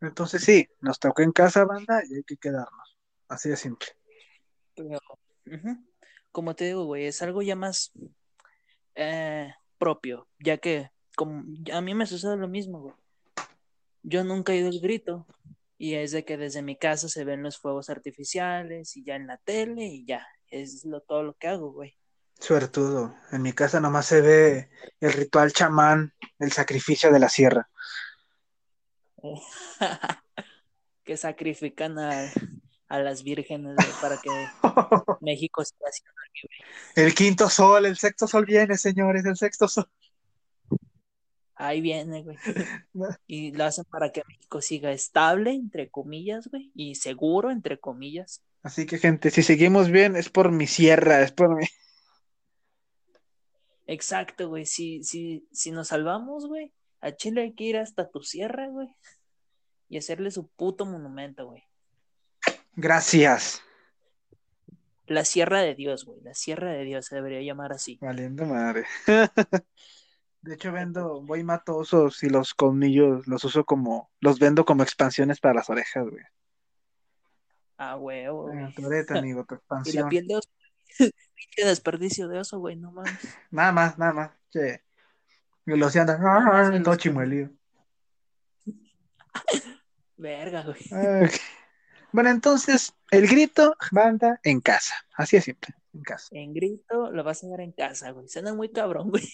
Entonces 0.00 0.42
sí, 0.44 0.68
nos 0.80 0.98
tocó 1.00 1.22
en 1.22 1.32
casa, 1.32 1.64
banda, 1.64 2.02
y 2.08 2.16
hay 2.16 2.22
que 2.24 2.36
quedarnos. 2.36 2.98
Así 3.28 3.48
de 3.48 3.56
simple. 3.56 3.88
Como 6.30 6.54
te 6.54 6.66
digo, 6.66 6.84
güey, 6.84 7.06
es 7.06 7.20
algo 7.22 7.42
ya 7.42 7.56
más 7.56 7.90
eh, 8.94 9.52
propio, 9.78 10.28
ya 10.38 10.58
que 10.58 10.90
como, 11.18 11.42
a 11.72 11.80
mí 11.80 11.94
me 11.94 12.06
sucede 12.06 12.36
lo 12.36 12.46
mismo, 12.46 12.80
güey. 12.80 12.94
Yo 14.04 14.22
nunca 14.22 14.52
he 14.52 14.58
ido 14.58 14.68
al 14.68 14.78
grito 14.78 15.26
y 15.76 15.94
es 15.94 16.12
de 16.12 16.24
que 16.24 16.36
desde 16.36 16.62
mi 16.62 16.76
casa 16.76 17.08
se 17.08 17.24
ven 17.24 17.42
los 17.42 17.58
fuegos 17.58 17.90
artificiales 17.90 18.96
y 18.96 19.02
ya 19.02 19.16
en 19.16 19.26
la 19.26 19.36
tele 19.38 19.84
y 19.84 20.06
ya, 20.06 20.24
es 20.46 20.84
lo, 20.84 21.00
todo 21.00 21.24
lo 21.24 21.34
que 21.34 21.48
hago, 21.48 21.72
güey. 21.72 21.96
Suertudo. 22.38 23.16
En 23.32 23.42
mi 23.42 23.52
casa 23.52 23.80
nomás 23.80 24.06
se 24.06 24.20
ve 24.20 24.70
el 25.00 25.12
ritual 25.12 25.52
chamán, 25.52 26.14
el 26.38 26.52
sacrificio 26.52 27.10
de 27.10 27.18
la 27.18 27.28
sierra. 27.28 27.68
que 31.04 31.16
sacrifican 31.16 31.98
a, 31.98 32.30
a 32.88 32.98
las 33.00 33.24
vírgenes 33.24 33.74
güey, 33.74 33.88
para 34.00 34.18
que 34.18 34.30
México 35.20 35.64
siga 35.64 35.90
siendo 35.90 36.14
El 36.94 37.12
quinto 37.12 37.50
sol, 37.50 37.86
el 37.86 37.98
sexto 37.98 38.28
sol 38.28 38.44
viene, 38.46 38.78
señores, 38.78 39.24
el 39.24 39.36
sexto 39.36 39.66
sol. 39.66 39.90
Ahí 41.58 41.80
viene, 41.80 42.22
güey. 42.22 42.38
Y 43.26 43.52
lo 43.52 43.64
hacen 43.64 43.84
para 43.84 44.10
que 44.10 44.22
México 44.26 44.62
siga 44.62 44.92
estable, 44.92 45.50
entre 45.50 45.90
comillas, 45.90 46.48
güey, 46.48 46.70
y 46.74 46.94
seguro, 46.94 47.50
entre 47.50 47.78
comillas. 47.78 48.42
Así 48.62 48.86
que, 48.86 48.98
gente, 48.98 49.30
si 49.30 49.42
seguimos 49.42 49.90
bien, 49.90 50.16
es 50.16 50.30
por 50.30 50.52
mi 50.52 50.66
sierra, 50.66 51.20
es 51.20 51.32
por 51.32 51.56
mi. 51.56 51.66
Exacto, 53.86 54.48
güey. 54.48 54.66
Si, 54.66 55.02
si, 55.02 55.46
si 55.52 55.72
nos 55.72 55.88
salvamos, 55.88 56.46
güey, 56.46 56.72
a 57.00 57.12
Chile 57.12 57.42
hay 57.42 57.54
que 57.54 57.64
ir 57.64 57.76
hasta 57.76 58.08
tu 58.08 58.22
sierra, 58.22 58.68
güey, 58.68 58.88
y 59.88 59.98
hacerle 59.98 60.30
su 60.30 60.48
puto 60.48 60.86
monumento, 60.86 61.46
güey. 61.46 61.64
Gracias. 62.74 63.62
La 65.06 65.24
Sierra 65.24 65.62
de 65.62 65.74
Dios, 65.74 66.04
güey. 66.04 66.20
La 66.20 66.34
Sierra 66.34 66.70
de 66.70 66.84
Dios 66.84 67.06
se 67.06 67.16
debería 67.16 67.40
llamar 67.40 67.72
así. 67.72 67.98
Valiendo 68.00 68.44
madre. 68.44 68.84
De 70.40 70.54
hecho, 70.54 70.72
vendo, 70.72 71.20
voy 71.22 71.40
y 71.40 71.44
mato 71.44 71.76
osos 71.76 72.22
y 72.22 72.28
los 72.28 72.54
colmillos 72.54 73.26
los 73.26 73.44
uso 73.44 73.64
como, 73.64 74.10
los 74.20 74.38
vendo 74.38 74.64
como 74.64 74.82
expansiones 74.82 75.40
para 75.40 75.54
las 75.54 75.68
orejas, 75.68 76.08
güey. 76.08 76.24
Ah, 77.76 77.96
tu 77.96 78.88
amigo, 79.18 79.44
tu 79.44 79.58
Y 79.84 79.92
la 79.92 80.08
piel 80.08 80.26
de 80.26 80.36
oso. 80.36 80.48
Pinche 80.98 81.68
desperdicio 81.68 82.28
de 82.28 82.40
oso, 82.40 82.58
güey, 82.58 82.76
no 82.76 82.92
mames. 82.92 83.12
Nada 83.50 83.72
más, 83.72 83.98
nada 83.98 84.12
más. 84.12 84.30
Che. 84.50 84.82
Y 85.66 85.76
los 85.76 85.94
andan, 85.96 86.24
ah, 86.24 86.68
güey, 86.68 86.82
todo 86.82 86.96
chimuelío. 86.96 87.50
Verga, 90.16 90.64
güey. 90.64 91.30
Bueno, 92.10 92.30
entonces, 92.30 92.94
el 93.10 93.28
grito, 93.28 93.76
banda, 93.92 94.40
en 94.42 94.60
casa. 94.60 94.94
Así 95.14 95.36
es 95.36 95.44
simple. 95.44 95.74
En 95.92 96.02
casa. 96.02 96.28
En 96.32 96.54
grito 96.54 97.10
lo 97.10 97.22
vas 97.22 97.44
a 97.44 97.48
dar 97.48 97.60
en 97.60 97.72
casa, 97.72 98.10
güey. 98.12 98.28
Suena 98.28 98.54
muy 98.54 98.70
cabrón, 98.70 99.10
güey. 99.10 99.28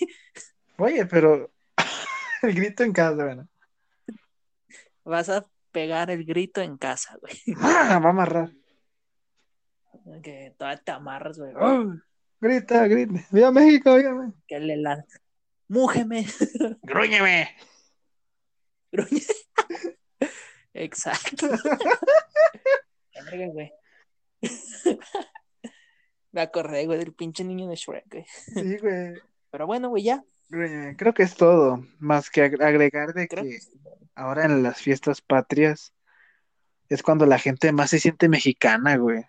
Oye, 0.78 1.06
pero 1.06 1.50
el 2.42 2.54
grito 2.54 2.82
en 2.82 2.92
casa, 2.92 3.24
bueno. 3.24 3.48
Vas 5.04 5.28
a 5.28 5.46
pegar 5.70 6.10
el 6.10 6.24
grito 6.24 6.60
en 6.60 6.76
casa, 6.78 7.16
güey. 7.20 7.34
Ah, 7.60 8.00
va 8.02 8.08
a 8.08 8.10
amarrar. 8.10 8.50
Que 10.22 10.54
todavía 10.58 10.82
te 10.82 10.92
amarras, 10.92 11.38
güey. 11.38 11.52
Grita, 12.40 12.86
grita. 12.86 13.26
¡Viva 13.30 13.50
México, 13.50 13.94
viva 13.96 14.12
México! 14.12 14.38
Que 14.46 14.60
le 14.60 14.76
la... 14.76 15.04
Mújeme. 15.68 16.26
¡Grúñeme! 16.82 17.56
Gruñe. 18.94 19.22
Exacto. 20.74 21.48
Güey. 23.52 23.72
Me 26.32 26.40
acordé, 26.40 26.86
güey, 26.86 26.98
del 26.98 27.14
pinche 27.14 27.44
niño 27.44 27.68
de 27.68 27.76
Shrek, 27.76 28.08
güey. 28.10 28.24
Sí, 28.26 28.78
güey. 28.78 29.14
Pero 29.50 29.66
bueno, 29.66 29.88
güey, 29.88 30.04
ya. 30.04 30.24
Grúñeme. 30.48 30.96
Creo 30.96 31.14
que 31.14 31.22
es 31.22 31.34
todo. 31.34 31.84
Más 31.98 32.30
que 32.30 32.44
ag- 32.44 32.62
agregar 32.62 33.12
de 33.14 33.28
Creo 33.28 33.44
que 33.44 33.58
ahora 34.14 34.44
en 34.44 34.62
las 34.62 34.80
fiestas 34.80 35.20
patrias 35.20 35.92
es 36.88 37.02
cuando 37.02 37.26
la 37.26 37.38
gente 37.38 37.72
más 37.72 37.90
se 37.90 37.98
siente 37.98 38.28
mexicana, 38.28 38.96
güey. 38.96 39.24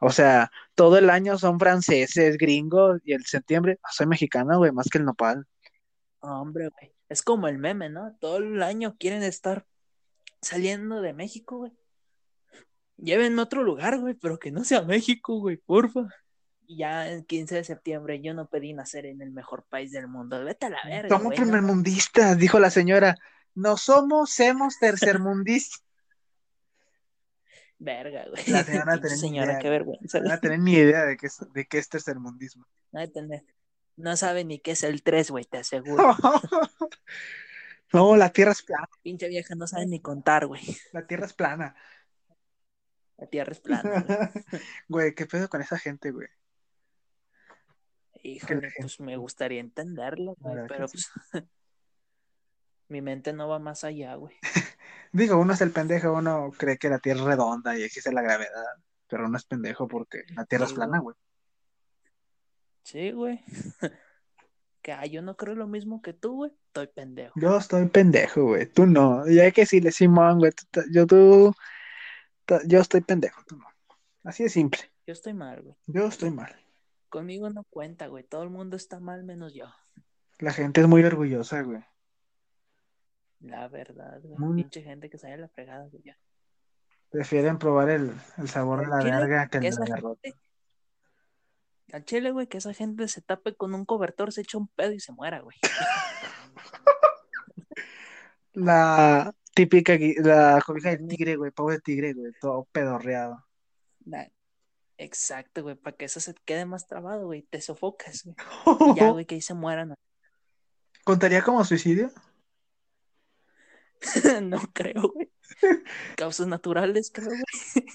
O 0.00 0.10
sea, 0.10 0.50
todo 0.74 0.98
el 0.98 1.08
año 1.08 1.38
son 1.38 1.58
franceses, 1.58 2.36
gringos, 2.36 3.00
y 3.04 3.12
el 3.14 3.24
septiembre, 3.24 3.78
"Ah, 3.82 3.88
soy 3.92 4.06
mexicana, 4.06 4.56
güey, 4.56 4.72
más 4.72 4.88
que 4.90 4.98
el 4.98 5.04
nopal. 5.06 5.46
Hombre, 6.20 6.68
güey. 6.68 6.92
Es 7.08 7.22
como 7.22 7.48
el 7.48 7.58
meme, 7.58 7.88
¿no? 7.88 8.14
Todo 8.20 8.38
el 8.38 8.62
año 8.62 8.96
quieren 8.98 9.22
estar 9.22 9.64
saliendo 10.42 11.00
de 11.00 11.12
México, 11.14 11.58
güey. 11.58 11.72
Llévenme 12.98 13.40
a 13.40 13.44
otro 13.44 13.62
lugar, 13.62 13.98
güey, 14.00 14.14
pero 14.14 14.38
que 14.38 14.50
no 14.50 14.64
sea 14.64 14.82
México, 14.82 15.38
güey, 15.38 15.56
porfa. 15.56 16.08
Ya 16.68 17.08
el 17.08 17.24
15 17.26 17.54
de 17.56 17.64
septiembre 17.64 18.20
yo 18.20 18.34
no 18.34 18.48
pedí 18.48 18.72
nacer 18.72 19.06
en 19.06 19.20
el 19.22 19.30
mejor 19.30 19.64
país 19.64 19.92
del 19.92 20.08
mundo. 20.08 20.42
Vete 20.44 20.66
a 20.66 20.70
la 20.70 20.78
verga, 20.84 21.08
Somos 21.08 21.24
güey. 21.24 21.38
no 21.38 21.44
primermundistas, 21.44 22.38
dijo 22.38 22.58
la 22.58 22.70
señora. 22.70 23.16
No 23.54 23.76
somos, 23.76 24.30
somos 24.32 24.78
tercermundistas. 24.78 25.82
Verga, 27.78 28.24
güey. 28.30 28.42
La 28.48 28.64
señora 28.64 28.98
tenía 29.00 29.16
señora, 29.16 29.52
idea, 29.52 29.58
qué 29.60 29.70
vergüenza. 29.70 30.18
No 30.20 30.26
güey. 30.28 30.40
tienen 30.40 30.64
ni 30.64 30.72
idea 30.74 31.04
de 31.04 31.16
qué 31.16 31.26
es, 31.26 31.38
de 31.52 31.66
qué 31.66 31.78
es 31.78 31.88
tercermundismo. 31.88 32.66
No, 32.92 33.08
tener- 33.10 33.44
no 33.96 34.16
sabe 34.16 34.44
ni 34.44 34.58
qué 34.58 34.72
es 34.72 34.82
el 34.82 35.02
3, 35.02 35.30
güey, 35.30 35.44
te 35.44 35.58
aseguro. 35.58 36.16
No, 37.92 38.16
la 38.16 38.30
tierra 38.30 38.50
es 38.50 38.62
plana, 38.62 38.88
Pinche 39.00 39.28
vieja 39.28 39.54
no 39.54 39.68
sabe 39.68 39.86
ni 39.86 40.00
contar, 40.02 40.46
güey. 40.46 40.60
la 40.92 41.06
tierra 41.06 41.24
es 41.24 41.32
plana. 41.32 41.76
La 43.16 43.28
tierra 43.28 43.52
es 43.52 43.60
plana, 43.60 44.00
güey. 44.02 44.28
Güey, 44.88 45.14
¿qué 45.14 45.24
pedo 45.26 45.48
con 45.48 45.62
esa 45.62 45.78
gente, 45.78 46.10
güey? 46.10 46.26
Híjole, 48.26 48.72
pues 48.78 48.98
me 49.00 49.16
gustaría 49.16 49.60
entenderlo, 49.60 50.34
güey, 50.40 50.54
¿Verdad 50.56 50.68
que 50.68 50.74
pero 50.74 50.88
sí? 50.88 50.98
pues 51.32 51.44
mi 52.88 53.00
mente 53.00 53.32
no 53.32 53.48
va 53.48 53.58
más 53.58 53.84
allá, 53.84 54.16
güey. 54.16 54.34
Digo, 55.12 55.38
uno 55.38 55.52
es 55.52 55.60
el 55.60 55.70
pendejo, 55.70 56.12
uno 56.12 56.50
cree 56.56 56.76
que 56.76 56.88
la 56.88 56.98
tierra 56.98 57.20
es 57.20 57.26
redonda 57.26 57.78
y 57.78 57.82
existe 57.82 58.12
la 58.12 58.22
gravedad, 58.22 58.64
pero 59.06 59.26
uno 59.26 59.36
es 59.36 59.44
pendejo 59.44 59.86
porque 59.86 60.24
la 60.34 60.44
tierra 60.44 60.66
es 60.66 60.72
plana, 60.72 60.98
güey. 60.98 61.16
Sí, 62.82 63.10
güey. 63.12 63.40
Que 64.82 64.92
ah, 64.92 65.04
yo 65.04 65.20
no 65.20 65.36
creo 65.36 65.56
lo 65.56 65.66
mismo 65.66 66.00
que 66.00 66.12
tú, 66.12 66.36
güey. 66.36 66.52
Estoy 66.68 66.86
pendejo. 66.86 67.32
Yo 67.40 67.56
estoy 67.56 67.88
pendejo, 67.88 68.44
güey. 68.44 68.66
Tú 68.66 68.86
no. 68.86 69.28
Y 69.28 69.40
hay 69.40 69.50
que 69.50 69.62
decirle, 69.62 69.90
Simón, 69.90 70.38
güey. 70.38 70.52
tú 70.52 70.80
Yo, 70.92 71.08
tú. 71.08 71.52
Yo 72.68 72.80
estoy 72.80 73.00
pendejo, 73.00 73.42
tú 73.48 73.56
no. 73.56 73.66
Así 74.22 74.44
de 74.44 74.48
simple. 74.48 74.80
Yo 75.04 75.12
estoy 75.12 75.34
mal, 75.34 75.60
güey. 75.60 75.74
Yo 75.88 76.06
estoy 76.06 76.30
mal. 76.30 76.54
Conmigo 77.16 77.48
no 77.48 77.64
cuenta, 77.64 78.08
güey. 78.08 78.24
Todo 78.24 78.42
el 78.42 78.50
mundo 78.50 78.76
está 78.76 79.00
mal 79.00 79.24
menos 79.24 79.54
yo. 79.54 79.64
La 80.38 80.52
gente 80.52 80.82
es 80.82 80.86
muy 80.86 81.02
orgullosa, 81.02 81.62
güey. 81.62 81.82
La 83.40 83.68
verdad, 83.68 84.20
güey. 84.20 84.38
Muy- 84.38 84.56
Pinche 84.62 84.82
gente 84.82 85.08
que 85.08 85.16
sale 85.16 85.32
a 85.32 85.38
la 85.38 85.48
fregada, 85.48 85.86
güey. 85.88 86.02
ya. 86.04 86.18
Prefieren 87.08 87.56
probar 87.58 87.88
el, 87.88 88.12
el 88.36 88.48
sabor 88.50 88.80
de 88.80 88.88
la 88.88 88.96
verga 89.02 89.48
que 89.48 89.56
el 89.56 89.62
de 89.64 89.70
la 89.70 89.96
gente- 89.96 90.34
Al 91.94 92.04
chile, 92.04 92.32
güey, 92.32 92.48
que 92.48 92.58
esa 92.58 92.74
gente 92.74 93.08
se 93.08 93.22
tape 93.22 93.54
con 93.56 93.72
un 93.74 93.86
cobertor, 93.86 94.30
se 94.30 94.42
echa 94.42 94.58
un 94.58 94.68
pedo 94.68 94.92
y 94.92 95.00
se 95.00 95.12
muera, 95.12 95.40
güey. 95.40 95.56
La 98.52 99.32
típica, 99.54 99.94
la 100.18 100.62
cobija 100.66 100.90
de 100.90 100.98
tigre, 100.98 101.36
güey. 101.36 101.50
Pobre 101.50 101.80
tigre, 101.80 102.12
güey. 102.12 102.32
Todo 102.42 102.68
pedorreado. 102.72 103.42
Exacto, 104.98 105.62
güey, 105.62 105.74
para 105.74 105.96
que 105.96 106.06
eso 106.06 106.20
se 106.20 106.34
quede 106.44 106.64
más 106.64 106.86
trabado, 106.86 107.26
güey. 107.26 107.42
Te 107.42 107.60
sofocas, 107.60 108.24
güey. 108.24 108.36
Y 108.94 108.98
ya, 108.98 109.10
güey, 109.12 109.26
que 109.26 109.34
ahí 109.34 109.42
se 109.42 109.54
mueran. 109.54 109.94
¿Contaría 111.04 111.42
como 111.42 111.64
suicidio? 111.64 112.10
no 114.42 114.60
creo, 114.72 115.12
güey. 115.12 115.30
Causas 116.16 116.46
naturales, 116.46 117.10
creo, 117.12 117.28
güey. 117.28 117.86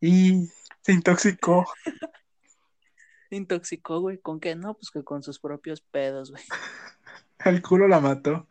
Y 0.00 0.48
se 0.82 0.92
intoxicó. 0.92 1.66
Se 3.28 3.36
intoxicó, 3.36 4.00
güey. 4.00 4.18
¿Con 4.18 4.40
qué? 4.40 4.54
No, 4.56 4.74
pues 4.74 4.90
que 4.90 5.04
con 5.04 5.22
sus 5.22 5.38
propios 5.38 5.80
pedos, 5.80 6.30
güey. 6.30 6.42
El 7.44 7.62
culo 7.62 7.86
la 7.86 8.00
mató. 8.00 8.48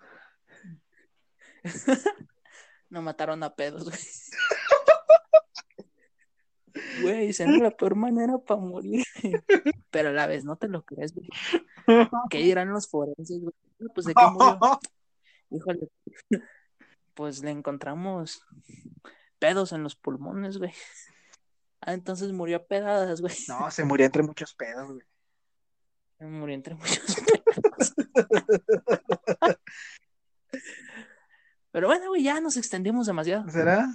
No 2.89 3.01
mataron 3.01 3.43
a 3.43 3.56
pedos, 3.56 3.86
güey. 3.86 3.99
Güey, 7.01 7.30
esa 7.30 7.43
era 7.43 7.57
la 7.57 7.71
peor 7.71 7.95
manera 7.95 8.38
para 8.38 8.59
morir. 8.59 9.05
Pero 9.91 10.09
a 10.09 10.13
la 10.13 10.28
vez 10.28 10.43
no 10.43 10.57
te 10.57 10.67
lo 10.67 10.84
crees, 10.84 11.13
güey. 11.13 11.30
¿Qué 12.30 12.39
dirán 12.39 12.69
los 12.69 12.89
forenses, 12.89 13.41
güey? 13.41 13.53
Pues 13.93 14.05
de 14.05 14.13
qué 14.13 14.26
murió. 14.32 14.59
Híjole. 15.51 15.89
Pues 17.13 17.43
le 17.43 17.51
encontramos 17.51 18.45
pedos 19.39 19.71
en 19.71 19.84
los 19.84 19.95
pulmones, 19.95 20.57
güey. 20.57 20.73
Ah, 21.82 21.93
entonces 21.93 22.32
murió 22.32 22.57
a 22.57 22.65
pedadas, 22.65 23.21
güey. 23.21 23.36
No, 23.47 23.69
se 23.71 23.84
murió 23.86 24.05
entre 24.05 24.23
muchos 24.23 24.53
pedos, 24.53 24.91
güey. 24.91 25.05
Murió 26.19 26.55
entre 26.55 26.76
muchos 26.76 27.15
pedos. 27.15 27.93
Pero 31.71 31.88
bueno, 31.88 32.07
güey, 32.07 32.23
ya 32.23 32.39
nos 32.41 32.57
extendimos 32.57 33.05
demasiado. 33.05 33.49
¿Será? 33.49 33.88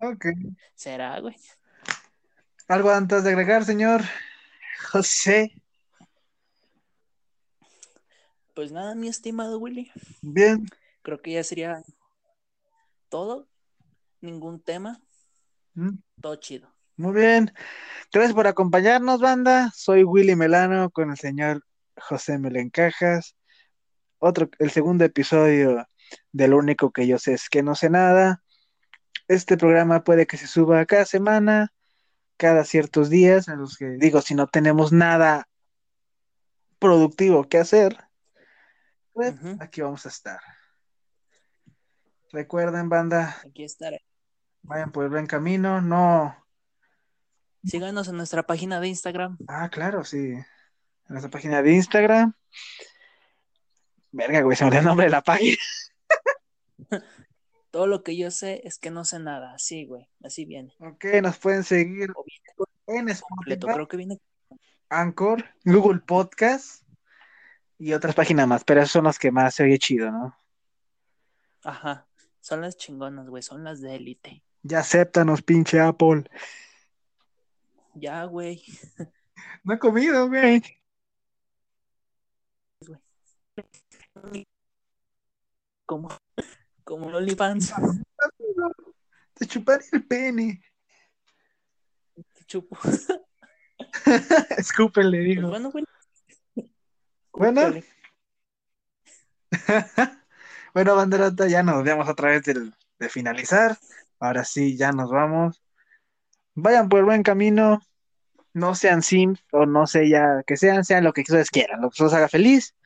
Ok. 0.00 0.26
¿Será, 0.74 1.20
güey? 1.20 1.36
¿Algo 2.68 2.90
antes 2.90 3.24
de 3.24 3.30
agregar, 3.30 3.64
señor 3.64 4.02
José? 4.92 5.54
Pues 8.54 8.72
nada, 8.72 8.94
mi 8.94 9.08
estimado 9.08 9.58
Willy. 9.58 9.90
Bien. 10.20 10.66
Creo 11.00 11.22
que 11.22 11.32
ya 11.32 11.42
sería 11.42 11.82
todo. 13.08 13.48
Ningún 14.20 14.60
tema. 14.60 15.00
Mm, 15.72 15.96
Todo 16.20 16.36
chido. 16.36 16.70
Muy 16.96 17.14
bien. 17.14 17.54
Gracias 18.12 18.34
por 18.34 18.46
acompañarnos, 18.46 19.20
banda. 19.20 19.70
Soy 19.74 20.04
Willy 20.04 20.36
Melano 20.36 20.90
con 20.90 21.10
el 21.10 21.16
señor 21.16 21.64
José 21.96 22.36
Melencajas. 22.38 23.34
Otro, 24.18 24.50
el 24.58 24.70
segundo 24.70 25.06
episodio 25.06 25.86
de 26.32 26.48
Lo 26.48 26.58
único 26.58 26.90
que 26.90 27.06
yo 27.06 27.18
sé 27.18 27.32
es 27.32 27.48
que 27.48 27.62
no 27.62 27.74
sé 27.74 27.88
nada. 27.88 28.42
Este 29.26 29.56
programa 29.56 30.04
puede 30.04 30.26
que 30.26 30.36
se 30.36 30.46
suba 30.46 30.84
cada 30.84 31.06
semana, 31.06 31.72
cada 32.38 32.64
ciertos 32.64 33.10
días, 33.10 33.48
en 33.48 33.58
los 33.58 33.76
que 33.76 33.86
digo, 33.98 34.22
si 34.22 34.34
no 34.34 34.46
tenemos 34.46 34.92
nada 34.92 35.48
productivo 36.78 37.48
que 37.48 37.58
hacer, 37.58 37.98
pues 39.12 39.34
aquí 39.60 39.82
vamos 39.82 40.06
a 40.06 40.08
estar. 40.08 40.40
Recuerden, 42.30 42.88
banda, 42.88 43.36
Aquí 43.46 43.64
estaré. 43.64 44.04
vayan 44.62 44.92
por 44.92 45.04
el 45.04 45.10
buen 45.10 45.26
camino, 45.26 45.80
no 45.80 46.36
Síganos 47.64 48.08
en 48.08 48.16
nuestra 48.16 48.44
página 48.44 48.80
de 48.80 48.88
Instagram. 48.88 49.36
Ah, 49.48 49.68
claro, 49.68 50.04
sí. 50.04 50.18
En 50.18 50.44
nuestra 51.08 51.30
página 51.30 51.60
de 51.60 51.72
Instagram. 51.72 52.32
Verga, 54.12 54.40
güey, 54.42 54.56
se 54.56 54.64
me 54.64 54.68
olvidó 54.68 54.80
el 54.80 54.86
nombre 54.86 55.06
de 55.06 55.10
la 55.10 55.22
página. 55.22 55.56
Todo 57.78 57.86
lo 57.86 58.02
que 58.02 58.16
yo 58.16 58.32
sé 58.32 58.60
es 58.64 58.76
que 58.76 58.90
no 58.90 59.04
sé 59.04 59.20
nada. 59.20 59.54
Así, 59.54 59.86
güey. 59.86 60.08
Así 60.24 60.44
viene. 60.44 60.74
Ok, 60.80 61.04
nos 61.22 61.38
pueden 61.38 61.62
seguir 61.62 62.10
en 62.10 62.12
completo. 62.12 62.66
Spotify, 63.12 63.72
Creo 63.72 63.86
que 63.86 63.96
viene. 63.96 64.20
Anchor, 64.88 65.44
Google 65.64 66.00
Podcast 66.00 66.82
y 67.78 67.92
otras 67.92 68.16
páginas 68.16 68.48
más, 68.48 68.64
pero 68.64 68.80
esos 68.80 68.90
son 68.90 69.04
los 69.04 69.16
que 69.16 69.30
más 69.30 69.54
se 69.54 69.62
oye 69.62 69.78
chido, 69.78 70.10
¿no? 70.10 70.36
Ajá. 71.62 72.08
Son 72.40 72.62
las 72.62 72.76
chingonas, 72.76 73.28
güey. 73.28 73.44
Son 73.44 73.62
las 73.62 73.80
de 73.80 73.94
élite. 73.94 74.42
Ya 74.64 74.80
acéptanos, 74.80 75.42
pinche 75.42 75.78
Apple. 75.78 76.24
Ya, 77.94 78.24
güey. 78.24 78.60
No 79.62 79.74
he 79.74 79.78
comido, 79.78 80.26
güey. 80.26 80.64
Como, 85.86 86.08
como 86.88 87.08
OnlyFans. 87.08 87.74
Te 89.34 89.46
chuparé 89.46 89.84
el 89.92 90.06
pene. 90.06 90.62
Chupo. 92.46 92.78
Escúpele, 94.56 95.18
Pues 95.18 95.36
digo. 95.36 95.50
bueno, 95.50 95.70
güey. 95.70 95.84
Bueno. 97.32 97.60
Escúpele. 97.60 97.84
Bueno, 100.74 100.94
banderota, 100.94 101.48
ya 101.48 101.62
nos 101.62 101.82
vemos 101.82 102.08
a 102.08 102.14
través 102.14 102.42
del, 102.44 102.72
de 102.98 103.08
finalizar. 103.08 103.76
Ahora 104.20 104.44
sí, 104.44 104.76
ya 104.76 104.92
nos 104.92 105.10
vamos. 105.10 105.60
Vayan 106.54 106.88
por 106.88 107.00
el 107.00 107.06
buen 107.06 107.22
camino. 107.22 107.80
No 108.52 108.74
sean 108.74 109.02
sims 109.02 109.42
o 109.50 109.66
no 109.66 109.86
sé 109.86 110.08
ya 110.08 110.42
que 110.46 110.56
sean, 110.56 110.84
sean 110.84 111.04
lo 111.04 111.12
que 111.14 111.22
ustedes 111.22 111.50
quieran, 111.50 111.80
lo 111.80 111.90
que 111.90 112.02
los 112.02 112.12
haga 112.12 112.28
feliz. 112.28 112.76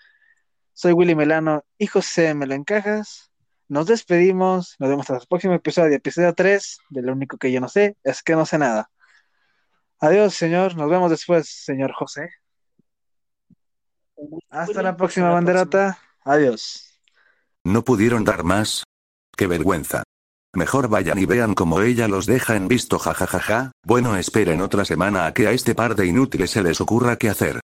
Soy 0.73 0.93
Willy 0.93 1.15
Melano 1.15 1.65
y 1.77 1.87
José 1.89 2.35
Me 2.35 2.47
lo 2.47 2.55
encajas. 2.55 3.32
Nos 3.69 3.87
despedimos. 3.87 4.77
Nos 4.79 4.89
vemos 4.89 5.11
hasta 5.11 5.23
el 5.23 5.29
próximo 5.29 5.55
episodio, 5.55 5.97
episodio 5.97 6.35
3. 6.35 6.79
De 6.91 7.03
lo 7.03 7.13
único 7.13 7.39
que 7.39 7.51
yo 7.53 7.61
no 7.61 7.69
sé 7.69 7.97
es 8.03 8.23
que 8.23 8.35
no 8.35 8.47
sé 8.47 8.59
nada. 8.59 8.91
Adiós, 10.01 10.35
señor. 10.35 10.77
Nos 10.77 10.91
vemos 10.91 11.11
después, 11.11 11.49
señor 11.49 11.93
José. 11.93 12.31
Hasta 14.51 14.83
la 14.83 14.97
próxima, 14.97 15.31
banderota. 15.31 15.99
Adiós. 16.25 17.01
¿No 17.65 17.85
pudieron 17.85 18.25
dar 18.25 18.45
más? 18.45 18.85
¡Qué 19.37 19.47
vergüenza! 19.47 20.03
Mejor 20.55 20.89
vayan 20.89 21.19
y 21.19 21.25
vean 21.25 21.55
cómo 21.55 21.81
ella 21.81 22.09
los 22.09 22.27
deja 22.27 22.57
en 22.57 22.69
visto 22.69 22.99
jajajaja. 22.99 23.73
Bueno, 23.85 24.17
esperen 24.17 24.61
otra 24.61 24.85
semana 24.85 25.27
a 25.27 25.33
que 25.33 25.47
a 25.47 25.53
este 25.53 25.75
par 25.75 25.95
de 25.95 26.07
inútiles 26.07 26.51
se 26.51 26.63
les 26.63 26.81
ocurra 26.81 27.17
qué 27.17 27.31
hacer. 27.31 27.61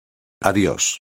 Adiós. 0.41 0.99